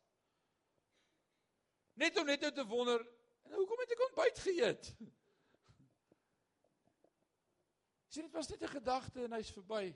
Net 1.95 2.19
om 2.19 2.27
net 2.27 2.41
nou 2.41 2.53
te 2.53 2.67
wonder, 2.67 3.07
en 3.45 3.53
hoekom 3.53 3.79
het 3.79 3.93
ek 3.93 4.05
ontbyt 4.09 4.39
geëet? 4.39 4.97
Sien 8.13 8.25
dit 8.25 8.33
was 8.33 8.49
net 8.49 8.63
'n 8.63 8.77
gedagte 8.79 9.25
en 9.25 9.33
hy's 9.33 9.53
verby. 9.53 9.95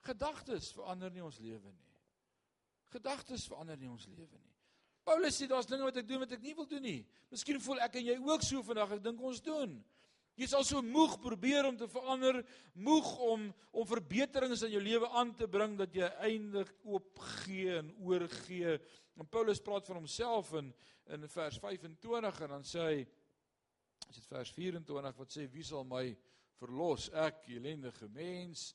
Gedagtes 0.00 0.72
verander 0.72 1.10
nie 1.10 1.24
ons 1.24 1.38
lewe 1.38 1.72
nie. 1.72 1.92
Gedagtes 2.96 3.46
verander 3.46 3.76
nie 3.76 3.90
ons 3.90 4.06
lewe 4.06 4.38
nie. 4.38 4.54
Paulus 5.04 5.36
sê 5.36 5.46
daar's 5.46 5.66
dinge 5.66 5.84
wat 5.84 5.96
ek 5.96 6.08
doen 6.08 6.24
wat 6.24 6.32
ek 6.32 6.40
nie 6.40 6.54
wil 6.54 6.66
doen 6.66 6.82
nie. 6.82 7.06
Miskien 7.28 7.60
voel 7.60 7.80
ek 7.80 7.96
en 8.00 8.04
jy 8.04 8.18
ook 8.18 8.42
so 8.42 8.62
vandag. 8.62 8.96
Ek 8.96 9.02
dink 9.02 9.20
ons 9.20 9.42
doen. 9.42 9.84
Jy's 10.34 10.54
al 10.58 10.64
so 10.66 10.82
moeg 10.82 11.14
probeer 11.22 11.68
om 11.68 11.76
te 11.78 11.86
verander, 11.90 12.40
moeg 12.74 13.10
om 13.22 13.46
om 13.74 13.86
verbeterings 13.86 14.64
in 14.66 14.72
jou 14.74 14.82
lewe 14.82 15.08
aan 15.18 15.32
te 15.38 15.46
bring 15.50 15.76
dat 15.78 15.94
jy 15.94 16.08
eindig 16.26 16.70
oopgee 16.86 17.78
en 17.78 17.92
oorgee. 18.02 18.76
En 19.18 19.30
Paulus 19.30 19.62
praat 19.62 19.86
van 19.86 20.02
homself 20.02 20.52
in 20.58 20.72
in 21.12 21.28
vers 21.28 21.58
25 21.60 22.38
en 22.46 22.52
dan 22.54 22.62
sê 22.64 22.84
hy 22.88 23.00
as 24.08 24.16
dit 24.16 24.28
vers 24.30 24.52
24 24.56 25.18
wat 25.18 25.34
sê 25.34 25.44
wie 25.52 25.64
sal 25.66 25.84
my 25.84 26.06
verlos? 26.60 27.10
Ek, 27.12 27.44
ellendige 27.52 28.08
mens, 28.08 28.70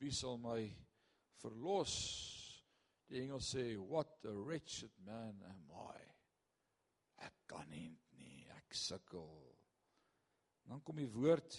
wie 0.00 0.12
sal 0.14 0.38
my 0.40 0.62
verlos? 1.42 1.94
Die 3.10 3.20
engel 3.20 3.42
sê, 3.44 3.76
"What 3.76 4.24
a 4.24 4.32
wretched 4.32 4.92
man 5.04 5.42
am 5.42 5.70
I." 5.70 6.00
Ek 7.26 7.34
kan 7.46 7.68
nie 7.68 7.98
nie, 8.16 8.46
ek 8.56 8.74
sukkel. 8.74 9.54
Dan 10.68 10.82
kom 10.82 10.96
die 10.96 11.10
woord 11.10 11.58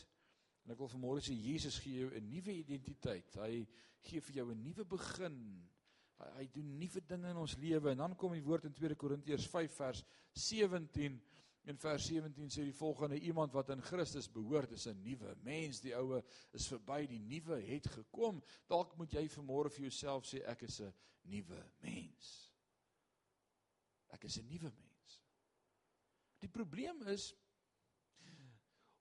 en 0.65 0.73
ek 0.73 0.79
wil 0.81 0.89
vanmôre 0.89 1.21
sê 1.21 1.35
Jesus 1.37 1.77
gee 1.79 2.01
jou 2.01 2.09
'n 2.09 2.29
nuwe 2.29 2.53
identiteit. 2.53 3.35
Hy 3.35 3.67
gee 4.01 4.21
vir 4.21 4.35
jou 4.35 4.51
'n 4.51 4.63
nuwe 4.63 4.85
begin. 4.85 5.69
Hy, 6.17 6.29
hy 6.37 6.47
doen 6.47 6.77
nuwe 6.79 7.01
dinge 7.01 7.29
in 7.29 7.37
ons 7.37 7.57
lewe 7.57 7.91
en 7.91 7.97
dan 7.97 8.15
kom 8.15 8.33
die 8.33 8.41
woord 8.41 8.65
in 8.65 8.73
2 8.73 8.95
Korintiërs 8.95 9.47
5 9.47 9.71
vers 9.71 10.03
17 10.33 11.21
In 11.65 11.77
vers 11.81 12.03
17 12.05 12.51
sê 12.53 12.63
die 12.67 12.77
volgende 12.77 13.17
iemand 13.25 13.53
wat 13.57 13.71
in 13.73 13.81
Christus 13.81 14.27
behoort 14.29 14.71
is 14.71 14.85
'n 14.87 15.01
nuwe 15.01 15.35
mens. 15.41 15.79
Die 15.81 15.95
ou 15.97 16.21
is 16.53 16.67
verby, 16.67 17.07
die 17.07 17.19
nuwe 17.19 17.57
het 17.61 17.87
gekom. 17.87 18.41
Dalk 18.67 18.93
moet 18.97 19.11
jy 19.11 19.25
vanmôre 19.27 19.71
vir 19.73 19.87
jouself 19.87 20.25
sê 20.25 20.43
ek 20.45 20.61
is 20.61 20.81
'n 20.81 20.93
nuwe 21.23 21.63
mens. 21.81 22.51
Ek 24.13 24.23
is 24.23 24.37
'n 24.37 24.47
nuwe 24.47 24.69
mens. 24.69 25.23
Die 26.39 26.49
probleem 26.49 27.01
is 27.07 27.33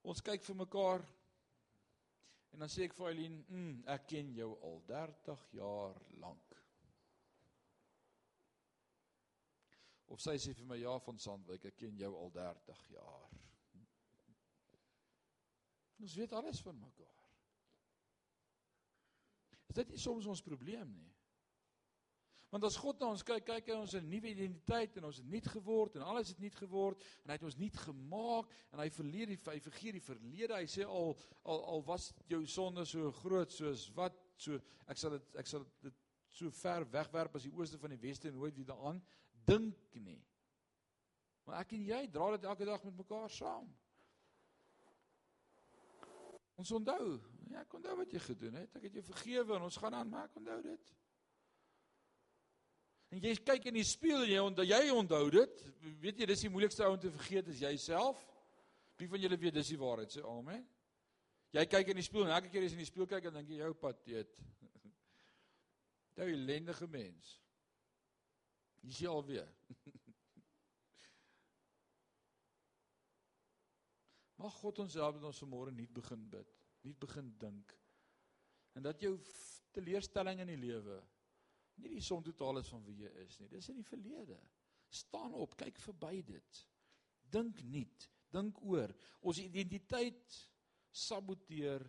ons 0.05 0.21
kyk 0.21 0.43
vir 0.45 0.57
mekaar 0.61 1.05
en 2.53 2.61
dan 2.63 2.71
sê 2.71 2.85
ek 2.85 2.93
vir 2.95 3.07
Eileen, 3.09 3.39
mm, 3.49 3.83
"Ek 3.87 4.07
ken 4.07 4.33
jou 4.33 4.51
al 4.61 4.81
30 4.87 5.47
jaar 5.51 5.95
lank." 6.21 6.55
Of 10.07 10.21
sy 10.21 10.37
sê 10.37 10.53
vir 10.53 10.65
my, 10.65 10.77
"Ja, 10.77 10.97
van 10.99 11.17
Sandwyk, 11.17 11.65
ek 11.65 11.77
ken 11.77 11.97
jou 11.97 12.15
al 12.15 12.31
30 12.31 12.87
jaar." 12.89 13.29
Ons 15.99 16.15
weet 16.15 16.33
alles 16.33 16.61
van 16.61 16.79
mekaar. 16.79 17.29
Is 19.67 19.75
dit 19.75 19.89
nie 19.89 19.97
soms 19.97 20.25
ons 20.25 20.41
probleem 20.41 20.91
nie? 20.93 21.14
Want 22.55 22.63
as 22.69 22.77
God 22.79 23.01
na 23.03 23.09
ons 23.11 23.19
kyk, 23.27 23.43
kyk 23.49 23.65
hy 23.67 23.75
ons 23.75 23.93
'n 23.99 24.05
nuwe 24.07 24.29
identiteit 24.31 24.93
en 24.95 25.09
ons 25.09 25.17
het 25.19 25.25
nuut 25.27 25.47
geword 25.51 25.97
en 25.97 26.05
alles 26.07 26.29
het 26.31 26.37
nuut 26.39 26.55
geword 26.55 27.01
en 27.25 27.33
hy 27.33 27.35
het 27.35 27.43
ons 27.43 27.57
nuut 27.59 27.79
gemaak 27.83 28.53
en 28.71 28.79
hy 28.79 28.85
verleer 28.95 29.27
die 29.27 29.39
hy 29.43 29.59
vergeet 29.59 29.97
die 29.97 30.05
verlede. 30.05 30.55
Hy 30.55 30.69
sê 30.71 30.87
al 30.87 31.17
al 31.43 31.65
al 31.73 31.83
was 31.83 32.13
jou 32.31 32.39
sonde 32.47 32.85
so 32.87 33.11
groot 33.11 33.51
soos 33.51 33.89
wat 33.99 34.15
so 34.37 34.55
ek 34.87 35.03
sal 35.03 35.17
dit 35.17 35.35
ek 35.35 35.51
sal 35.51 35.67
dit 35.83 35.99
so 36.31 36.49
ver 36.63 36.87
wegwerp 36.95 37.35
as 37.35 37.43
die 37.43 37.51
ooste 37.51 37.77
van 37.77 37.91
die 37.91 37.99
weste 38.07 38.31
en 38.31 38.39
nooit 38.39 38.55
weer 38.55 38.71
daaraan 38.71 39.03
dink 39.51 39.99
nie. 39.99 40.23
Maar 41.43 41.59
ek 41.59 41.75
en 41.75 41.83
jy 41.91 42.07
dra 42.07 42.31
dit 42.37 42.47
elke 42.47 42.65
dag 42.71 42.83
met 42.87 43.01
mekaar 43.03 43.29
saam. 43.29 43.67
Ons 46.55 46.71
onthou, 46.71 47.19
ja, 47.51 47.67
ek 47.67 47.73
onthou 47.73 47.97
wat 47.99 48.15
jy 48.15 48.19
gedoen 48.31 48.61
het. 48.63 48.79
Ek 48.79 48.87
het 48.87 48.93
jou 48.93 49.03
vergewe 49.11 49.57
en 49.57 49.67
ons 49.67 49.77
gaan 49.83 49.93
aan, 49.93 50.07
maar 50.07 50.29
ek 50.29 50.39
onthou 50.39 50.61
dit. 50.63 50.95
En 53.15 53.23
jy 53.23 53.31
kyk 53.47 53.69
in 53.69 53.77
die 53.77 53.87
spieël 53.87 54.25
en 54.25 54.31
jy 54.33 54.39
onthou 54.43 54.65
jy 54.67 54.91
onthou 54.91 55.25
dit. 55.31 55.53
Weet 56.03 56.17
jy, 56.19 56.25
dis 56.27 56.41
die 56.43 56.49
moeilikste 56.51 56.83
ou 56.83 56.91
om 56.97 56.99
te 56.99 57.11
vergeet 57.13 57.47
is 57.53 57.61
jouself. 57.63 58.19
Wie 58.99 59.07
van 59.07 59.21
julle 59.23 59.37
weet 59.39 59.55
dis 59.55 59.71
die 59.71 59.79
waarheid, 59.79 60.11
sê 60.11 60.21
amen. 60.27 60.65
Jy 61.55 61.63
kyk 61.71 61.87
in 61.93 61.99
die 62.01 62.03
spieël 62.03 62.27
en 62.27 62.35
elke 62.35 62.51
keer 62.51 62.65
as 62.67 62.73
jy 62.73 62.77
in 62.79 62.83
die 62.83 62.89
spieël 62.89 63.07
kyk 63.07 63.23
dan 63.29 63.37
dink 63.39 63.49
jy 63.53 63.59
jou 63.61 63.73
pateet. 63.79 64.33
Jy 66.15 66.23
ellendige 66.31 66.87
mens. 66.91 67.25
Jy 68.83 68.91
sien 68.99 69.11
alweer. 69.11 69.49
Mag 74.43 74.53
God 74.59 74.75
ons 74.83 74.95
help 74.99 75.15
dat 75.19 75.27
ons 75.31 75.41
vanmôre 75.43 75.71
nuut 75.75 75.93
begin 75.95 76.23
bid, 76.31 76.49
nuut 76.87 76.99
begin 77.07 77.27
dink. 77.39 77.67
En 78.75 78.81
dat 78.83 78.99
jou 79.03 79.13
teleurstelling 79.75 80.37
in 80.43 80.51
die 80.51 80.63
lewe 80.67 80.97
nie 81.81 81.95
die 81.95 82.03
som 82.03 82.23
totaal 82.23 82.61
is 82.61 82.69
van 82.71 82.83
wie 82.85 83.01
jy 83.03 83.11
is 83.25 83.39
nie. 83.39 83.49
Dis 83.51 83.69
in 83.71 83.79
die 83.81 83.87
verlede. 83.87 84.37
Staan 84.89 85.33
op, 85.33 85.57
kyk 85.59 85.79
verby 85.81 86.21
dit. 86.25 86.61
Dink 87.31 87.61
nuut, 87.67 88.07
dink 88.31 88.61
oor. 88.63 88.93
Ons 89.25 89.41
identiteit 89.43 90.37
saboteer 90.95 91.83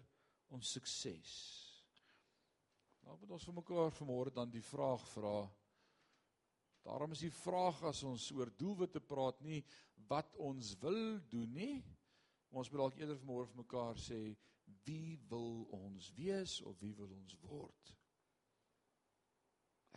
ons 0.55 0.73
sukses. 0.77 1.35
Nou 3.07 3.15
moet 3.21 3.37
ons 3.37 3.47
vir 3.47 3.55
mekaar 3.61 3.95
vanmôre 3.95 4.33
dan 4.35 4.51
die 4.51 4.65
vraag 4.65 5.05
vra. 5.13 5.39
Daarom 6.87 7.15
is 7.15 7.23
die 7.23 7.35
vraag 7.35 7.83
as 7.87 8.03
ons 8.07 8.29
oor 8.35 8.51
doelwitte 8.59 9.03
praat 9.03 9.41
nie 9.47 9.61
wat 10.11 10.35
ons 10.43 10.75
wil 10.83 11.19
doen 11.31 11.55
nie. 11.55 11.77
Ons 12.51 12.71
moet 12.71 12.83
dalk 12.83 12.99
eerder 12.99 13.19
vanmôre 13.21 13.51
vir 13.51 13.63
mekaar 13.63 13.99
sê 14.01 14.21
wie 14.87 15.17
wil 15.31 15.67
ons 15.75 16.11
wees 16.19 16.61
of 16.67 16.79
wie 16.83 16.95
wil 16.99 17.11
ons 17.15 17.39
word? 17.43 17.96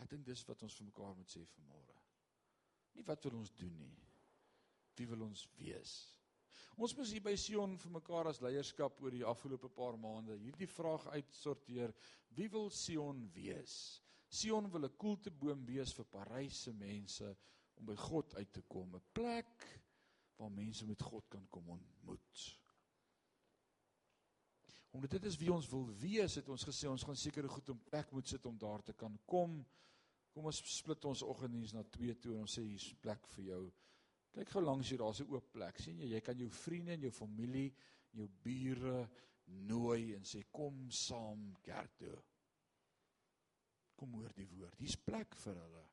Ek 0.00 0.08
dink 0.10 0.24
dis 0.26 0.44
wat 0.48 0.62
ons 0.62 0.76
vir 0.80 0.88
mekaar 0.88 1.16
moet 1.16 1.28
sê 1.30 1.42
vanmôre. 1.54 1.98
Nie 2.96 3.04
wat 3.06 3.24
wil 3.28 3.38
ons 3.40 3.52
doen 3.60 3.76
nie. 3.78 3.96
Wie 4.96 5.06
wil 5.10 5.26
ons 5.28 5.46
wees? 5.58 5.92
Ons 6.80 6.94
moet 6.96 7.10
hier 7.12 7.24
by 7.24 7.34
Sion 7.36 7.76
vir 7.82 7.92
mekaar 7.92 8.30
as 8.30 8.40
leierskap 8.40 9.00
oor 9.02 9.12
die 9.12 9.26
afgelope 9.26 9.68
paar 9.74 9.98
maande 10.00 10.36
hierdie 10.40 10.68
vraag 10.70 11.06
uitsorteer. 11.12 11.92
Wie 12.36 12.48
wil 12.52 12.70
Sion 12.72 13.26
wees? 13.34 13.74
Sion 14.30 14.70
wil 14.70 14.86
'n 14.86 14.96
koelteboom 14.96 15.64
wees 15.66 15.92
vir 15.92 16.06
Parys 16.06 16.62
se 16.64 16.72
mense 16.72 17.36
om 17.76 17.86
by 17.86 17.96
God 17.96 18.34
uit 18.34 18.52
te 18.52 18.62
kom, 18.62 18.94
'n 18.96 19.02
plek 19.12 19.66
waar 20.36 20.50
mense 20.50 20.86
met 20.86 21.02
God 21.02 21.28
kan 21.28 21.46
kom 21.48 21.68
ontmoet. 21.68 22.60
Omdat 24.90 25.10
dit 25.10 25.24
is 25.24 25.36
wie 25.36 25.52
ons 25.52 25.68
wil 25.68 25.86
wees, 26.00 26.34
het 26.34 26.48
ons 26.48 26.64
gesê 26.64 26.88
ons 26.88 27.02
gaan 27.02 27.16
sekere 27.16 27.48
goed 27.48 27.68
in 27.68 27.82
plek 27.82 28.10
moet 28.12 28.26
sit 28.26 28.46
om 28.46 28.58
daar 28.58 28.82
te 28.82 28.92
kan 28.92 29.18
kom. 29.24 29.66
Kom 30.34 30.46
ons 30.46 30.60
split 30.70 31.04
ons 31.10 31.22
oggenddiens 31.26 31.74
na 31.74 31.82
twee 31.96 32.14
toe 32.14 32.34
en 32.36 32.44
ons 32.44 32.56
sê 32.58 32.62
hier's 32.64 32.92
plek 33.02 33.26
vir 33.34 33.44
jou. 33.50 33.62
Kyk 34.36 34.52
gou 34.54 34.62
langs 34.62 34.90
hier, 34.92 35.00
daar's 35.02 35.20
'n 35.20 35.32
oop 35.32 35.52
plek. 35.52 35.78
sien 35.78 35.98
jy, 35.98 36.12
jy 36.14 36.20
kan 36.20 36.38
jou 36.38 36.48
vriende 36.48 36.92
en 36.92 37.00
jou 37.00 37.10
familie, 37.10 37.74
jou 38.12 38.28
bure 38.42 39.08
nooi 39.46 40.14
en 40.14 40.24
sê 40.24 40.44
kom 40.50 40.90
saam 40.90 41.56
kerk 41.62 41.96
toe. 41.98 42.22
Kom 43.96 44.12
hoor 44.12 44.32
die 44.32 44.46
woord. 44.46 44.78
Hier's 44.78 44.96
plek 44.96 45.34
vir 45.34 45.54
hulle. 45.54 45.84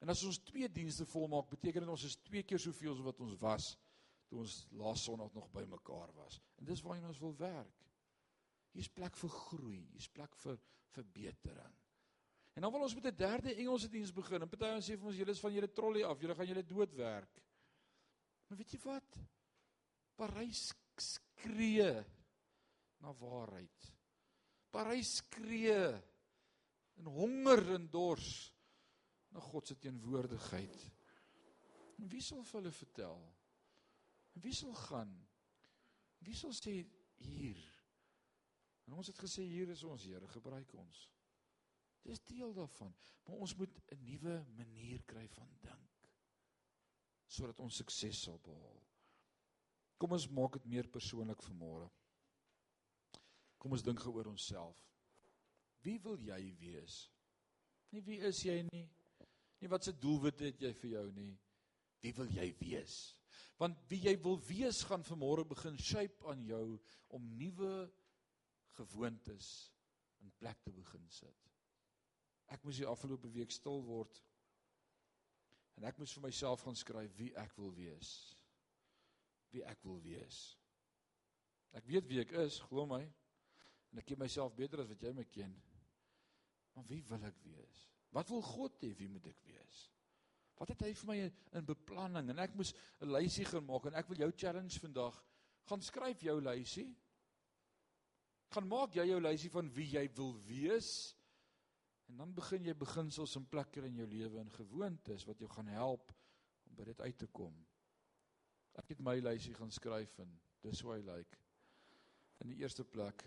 En 0.00 0.08
as 0.08 0.24
ons 0.24 0.38
twee 0.38 0.68
dienste 0.68 1.06
volmaak, 1.06 1.48
beteken 1.48 1.80
dit 1.80 1.90
ons 1.90 2.04
is 2.04 2.16
twee 2.16 2.42
keer 2.42 2.58
soveel 2.58 2.92
as 2.92 3.00
wat 3.00 3.20
ons 3.20 3.38
was 3.40 3.76
toe 4.28 4.42
ons 4.42 4.54
laas 4.70 5.02
Sondag 5.06 5.32
nog 5.32 5.50
bymekaar 5.54 6.12
was. 6.12 6.40
En 6.58 6.64
dis 6.64 6.82
waarheen 6.82 7.06
ons 7.08 7.22
wil 7.22 7.36
werk. 7.36 7.84
Hier's 8.74 8.90
plek 8.92 9.16
vir 9.16 9.30
groei, 9.30 9.82
hier's 9.92 10.08
plek 10.12 10.34
vir 10.42 10.58
verbetering. 10.96 11.76
En 12.56 12.64
dan 12.64 12.72
wil 12.72 12.86
ons 12.86 12.94
met 12.94 13.04
'n 13.04 13.16
derde 13.16 13.54
Engelse 13.54 13.88
diens 13.88 14.12
begin. 14.12 14.42
En 14.42 14.48
party 14.48 14.64
ons 14.74 14.88
sê 14.88 14.96
vir 14.96 15.06
ons 15.06 15.16
julle 15.16 15.30
is 15.30 15.40
van 15.40 15.52
julle 15.52 15.72
trolley 15.72 16.04
af, 16.04 16.20
julle 16.20 16.34
gaan 16.34 16.46
julle 16.46 16.64
doodwerk. 16.64 17.42
Maar 18.46 18.58
weet 18.58 18.72
jy 18.72 18.78
wat? 18.78 19.16
Parys 20.14 20.72
skree 20.96 22.04
na 22.98 23.12
waarheid. 23.12 23.92
Parys 24.70 25.16
skree 25.16 26.02
in 26.96 27.06
honger 27.06 27.74
en 27.74 27.90
dors 27.90 28.52
na 29.28 29.40
God 29.40 29.66
se 29.66 29.76
teenwoordigheid. 29.78 30.86
En 31.98 32.08
wie 32.08 32.22
sal 32.22 32.44
vir 32.44 32.60
hulle 32.60 32.72
vertel? 32.72 33.20
En 34.34 34.40
wie 34.40 34.54
sal 34.54 34.74
gaan? 34.74 35.12
Wie 36.18 36.34
sal 36.34 36.52
sê 36.56 36.78
hier? 37.20 37.60
En 38.86 38.92
ons 38.92 39.06
het 39.06 39.18
gesê 39.18 39.42
hier 39.42 39.68
is 39.68 39.84
ons 39.84 40.02
Here, 40.02 40.28
gebruik 40.28 40.72
ons. 40.74 41.15
Dis 42.06 42.22
deel 42.22 42.52
daarvan, 42.54 42.94
maar 43.26 43.42
ons 43.42 43.56
moet 43.58 43.78
'n 43.90 44.02
nuwe 44.04 44.44
manier 44.56 45.02
kry 45.04 45.26
van 45.28 45.50
dink 45.60 45.96
sodat 47.36 47.60
ons 47.60 47.76
sukses 47.76 48.22
sal 48.22 48.38
behaal. 48.44 48.82
Kom 49.98 50.12
ons 50.12 50.28
maak 50.28 50.52
dit 50.52 50.68
meer 50.76 50.88
persoonlik 50.88 51.42
vanmôre. 51.42 51.88
Kom 53.58 53.72
ons 53.72 53.82
dink 53.82 54.00
geoor 54.00 54.30
onsself. 54.30 54.78
Wie 55.84 55.98
wil 56.04 56.18
jy 56.20 56.40
wees? 56.60 57.10
Nie 57.92 58.02
wie 58.06 58.18
is 58.28 58.42
jy 58.44 58.62
nie? 58.70 58.86
Nie 59.60 59.70
wat 59.72 59.84
se 59.84 59.92
doelwit 59.92 60.40
het 60.40 60.60
jy 60.60 60.72
vir 60.80 60.90
jou 60.90 61.06
nie? 61.16 61.32
Wie 62.04 62.12
wil 62.16 62.28
jy 62.28 62.50
wees? 62.60 62.96
Want 63.60 63.80
wie 63.88 64.02
jy 64.04 64.16
wil 64.22 64.36
wees 64.48 64.82
gaan 64.84 65.04
vanmôre 65.06 65.46
begin 65.48 65.78
shape 65.80 66.28
aan 66.28 66.44
jou 66.44 66.78
om 67.16 67.30
nuwe 67.38 67.72
gewoontes 68.76 69.72
in 70.20 70.32
plek 70.40 70.60
te 70.64 70.72
begin 70.76 71.08
sit. 71.08 71.55
Ek 72.52 72.62
moes 72.64 72.78
die 72.78 72.88
afgelope 72.88 73.30
week 73.34 73.54
stil 73.54 73.82
word 73.86 74.20
en 75.76 75.84
ek 75.88 75.98
moes 76.00 76.14
vir 76.16 76.24
myself 76.24 76.62
gaan 76.64 76.78
skryf 76.78 77.12
wie 77.18 77.32
ek 77.36 77.52
wil 77.58 77.72
wees. 77.76 78.10
Wie 79.52 79.64
ek 79.66 79.82
wil 79.84 79.98
wees. 80.04 80.38
Ek 81.76 81.84
weet 81.90 82.06
wie 82.08 82.22
ek 82.22 82.32
is, 82.46 82.56
glo 82.70 82.86
my. 82.88 83.02
En 83.92 84.00
ek 84.00 84.08
ken 84.08 84.22
myself 84.22 84.54
beter 84.56 84.80
as 84.80 84.88
wat 84.88 85.04
jy 85.04 85.12
my 85.12 85.26
ken. 85.28 85.52
Maar 86.76 86.88
wie 86.88 87.02
wil 87.10 87.28
ek 87.28 87.36
wees? 87.44 87.82
Wat 88.16 88.32
wil 88.32 88.42
God 88.44 88.80
hê 88.84 88.94
wie 88.96 89.10
moet 89.12 89.28
ek 89.28 89.42
wees? 89.44 89.82
Wat 90.56 90.72
het 90.72 90.86
hy 90.86 90.94
vir 90.96 91.10
my 91.10 91.16
in 91.60 91.68
beplanning 91.68 92.30
en 92.32 92.40
ek 92.40 92.54
moes 92.56 92.72
'n 93.04 93.12
lysie 93.12 93.44
gaan 93.44 93.66
maak 93.68 93.86
en 93.86 93.98
ek 94.00 94.08
wil 94.08 94.24
jou 94.24 94.30
challenge 94.32 94.80
vandag 94.80 95.18
gaan 95.68 95.82
skryf 95.82 96.22
jou 96.22 96.40
lysie. 96.40 96.88
Gaan 98.54 98.68
maak 98.70 98.94
jy 98.94 99.04
jou 99.10 99.20
lysie 99.20 99.50
van 99.50 99.68
wie 99.74 99.88
jy 99.90 100.06
wil 100.16 100.32
wees 100.46 101.14
en 102.06 102.20
dan 102.22 102.34
begin 102.34 102.64
jy 102.68 102.74
beginsels 102.78 103.36
in 103.38 103.48
plek 103.50 103.72
kry 103.74 103.88
in 103.90 103.98
jou 104.00 104.06
lewe 104.10 104.40
en 104.40 104.52
gewoontes 104.58 105.24
wat 105.26 105.40
jou 105.42 105.48
gaan 105.50 105.70
help 105.74 106.12
om 106.66 106.76
by 106.78 106.86
dit 106.88 107.00
uit 107.00 107.18
te 107.18 107.28
kom. 107.38 107.56
Ek 108.76 108.92
het 108.92 109.00
my 109.00 109.16
lysie 109.22 109.54
gaan 109.56 109.72
skryf 109.72 110.18
en 110.22 110.30
dis 110.64 110.82
hoe 110.84 110.94
hy 110.94 111.00
lyk. 111.06 111.38
In 112.44 112.52
die 112.52 112.60
eerste 112.62 112.84
plek 112.84 113.24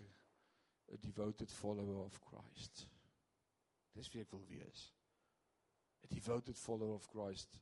'n 0.90 1.00
devoted 1.00 1.52
follower 1.52 2.04
of 2.04 2.18
Christ. 2.18 2.86
Dis 3.94 4.10
wie 4.12 4.22
ek 4.22 4.30
wil 4.30 4.46
wees. 4.46 4.92
A 6.04 6.06
devoted 6.14 6.58
follower 6.58 6.94
of 6.94 7.08
Christ. 7.08 7.60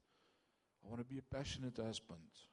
I 0.84 0.88
want 0.88 1.00
to 1.00 1.04
be 1.04 1.18
a 1.18 1.22
passionate 1.22 1.82
husband. 1.82 2.48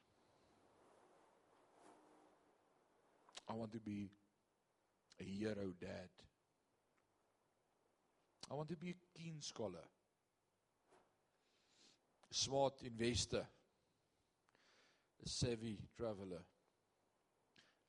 I 3.47 3.53
want 3.53 3.71
to 3.71 3.79
be 3.79 4.09
a 5.19 5.23
hero 5.23 5.73
dad. 5.79 6.09
I 8.49 8.53
want 8.53 8.69
to 8.69 8.75
be 8.75 8.89
a 8.91 9.17
keen 9.17 9.41
scholar. 9.41 9.85
A 12.31 12.33
smart 12.33 12.81
investor. 12.83 13.45
A 15.23 15.29
savvy 15.29 15.79
traveler. 15.97 16.43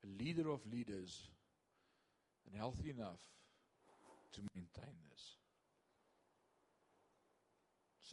A 0.04 0.22
leader 0.22 0.50
of 0.50 0.60
leaders 0.72 1.30
and 2.46 2.56
healthy 2.56 2.90
enough 2.90 3.20
to 4.32 4.40
maintain 4.54 4.94
this. 5.10 5.36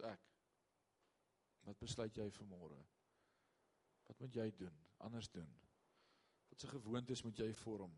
Ek. 0.04 0.20
Wat 1.64 1.80
besluit 1.80 2.18
jy 2.18 2.26
vanmôre? 2.34 2.80
Wat 4.10 4.20
moet 4.20 4.36
jy 4.36 4.48
doen? 4.58 4.80
Anders 5.06 5.30
doen? 5.32 5.48
Wat 6.50 6.60
se 6.60 6.68
gewoontes 6.68 7.24
moet 7.24 7.40
jy 7.40 7.52
vorm 7.62 7.94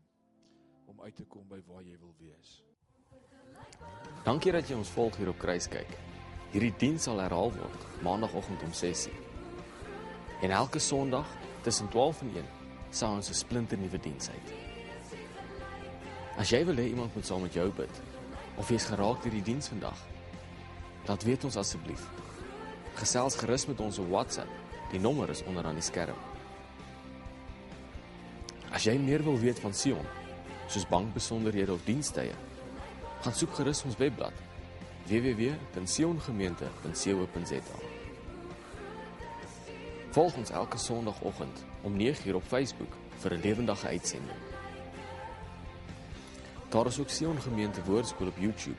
om 0.86 1.00
uit 1.02 1.16
te 1.16 1.26
kom 1.26 1.48
by 1.48 1.58
waar 1.66 1.82
jy 1.82 1.96
wil 1.98 2.14
wees? 2.20 2.60
Dankie 4.26 4.52
dat 4.52 4.68
jy 4.68 4.74
ons 4.74 4.90
volg 4.90 5.16
hier 5.16 5.28
op 5.30 5.38
Kruiskyk. 5.38 5.92
Hierdie 6.50 6.74
diens 6.78 7.04
sal 7.06 7.20
herhaal 7.22 7.52
word 7.54 7.86
maandagooggend 8.02 8.62
om 8.62 8.72
6:00. 8.72 9.12
En 10.42 10.50
elke 10.50 10.78
Sondag 10.78 11.26
tussen 11.62 11.88
12 11.88 12.20
en 12.20 12.32
1 12.36 12.44
sal 12.90 13.12
ons 13.12 13.30
'n 13.30 13.34
splinter 13.34 13.78
nuwe 13.78 13.98
diens 13.98 14.30
uit. 14.30 14.52
As 16.36 16.50
jy 16.50 16.64
wil 16.64 16.76
hê 16.76 16.88
iemand 16.88 17.14
moet 17.14 17.26
saam 17.26 17.42
met 17.42 17.54
jou 17.54 17.70
bid 17.70 18.00
of 18.56 18.68
jy's 18.68 18.84
geraak 18.84 19.22
deur 19.22 19.32
die 19.32 19.42
diens 19.42 19.68
vandag, 19.68 19.98
laat 21.06 21.22
weet 21.22 21.44
ons 21.44 21.56
asseblief. 21.56 22.02
Gesels 22.94 23.36
gerus 23.36 23.66
met 23.66 23.80
ons 23.80 23.98
op 23.98 24.08
WhatsApp. 24.08 24.48
Die 24.90 25.00
nommer 25.00 25.30
is 25.30 25.42
onder 25.44 25.64
aan 25.64 25.74
die 25.74 25.82
skerm. 25.82 26.16
As 28.70 28.84
jy 28.84 28.98
meer 28.98 29.22
wil 29.22 29.38
weet 29.38 29.58
van 29.58 29.74
Sion, 29.74 30.06
soos 30.68 30.88
bankbesonderhede 30.88 31.72
of 31.72 31.84
dienstye, 31.84 32.34
gaan 33.26 33.34
soek 33.34 33.56
gerus 33.58 33.80
ons 33.82 33.96
webblad 33.98 34.30
www.siongemeente.co.za. 35.06 37.78
Volg 40.14 40.36
ons 40.38 40.50
elke 40.50 40.78
Sondagoggend 40.78 41.64
om 41.82 41.98
9:00 41.98 42.34
op 42.38 42.46
Facebook 42.46 42.94
vir 43.22 43.34
'n 43.34 43.40
lewendige 43.40 43.86
uitsending. 43.86 44.38
Daar 46.68 46.86
is 46.86 46.98
ook 46.98 47.10
Sion 47.10 47.40
Gemeente 47.40 47.84
Woordskool 47.84 48.26
op 48.26 48.38
YouTube 48.38 48.76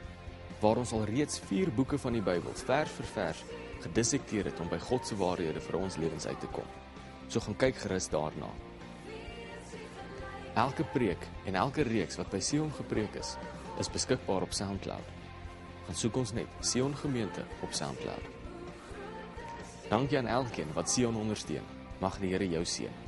waar 0.60 0.78
ons 0.78 0.92
al 0.92 1.04
reeds 1.04 1.40
4 1.40 1.74
boeke 1.74 1.98
van 1.98 2.14
die 2.14 2.22
Bybel 2.22 2.54
vers 2.54 2.92
vir 2.92 3.06
vers 3.06 3.44
gedissekteer 3.80 4.46
het 4.46 4.60
om 4.60 4.70
by 4.70 4.80
God 4.80 5.08
se 5.08 5.16
waarhede 5.16 5.62
vir 5.62 5.80
ons 5.80 5.96
lewens 5.96 6.26
uit 6.26 6.40
te 6.40 6.48
kom. 6.48 6.66
So 7.28 7.40
gaan 7.40 7.56
kyk 7.56 7.76
gerus 7.76 8.10
daarna. 8.10 8.50
Elke 10.54 10.84
preek 10.84 11.28
en 11.46 11.56
elke 11.56 11.82
reeks 11.82 12.16
wat 12.16 12.30
by 12.30 12.40
Sion 12.40 12.72
gepreek 12.72 13.16
is, 13.16 13.38
is 13.80 13.92
beskikbaar 13.92 14.42
op 14.42 14.54
SoundCloud. 14.54 15.16
Gaan 15.88 15.96
soek 15.96 16.16
ons 16.20 16.34
net 16.36 16.48
Sion 16.60 16.96
Gemeente 16.96 17.46
op 17.64 17.74
SoundCloud. 17.74 18.24
Dankie 19.90 20.18
aan 20.18 20.28
elkeen 20.28 20.74
wat 20.76 20.90
Sion 20.92 21.16
ondersteun. 21.16 21.64
Mag 22.00 22.20
die 22.20 22.34
Here 22.34 22.50
jou 22.50 22.66
seën. 22.66 23.07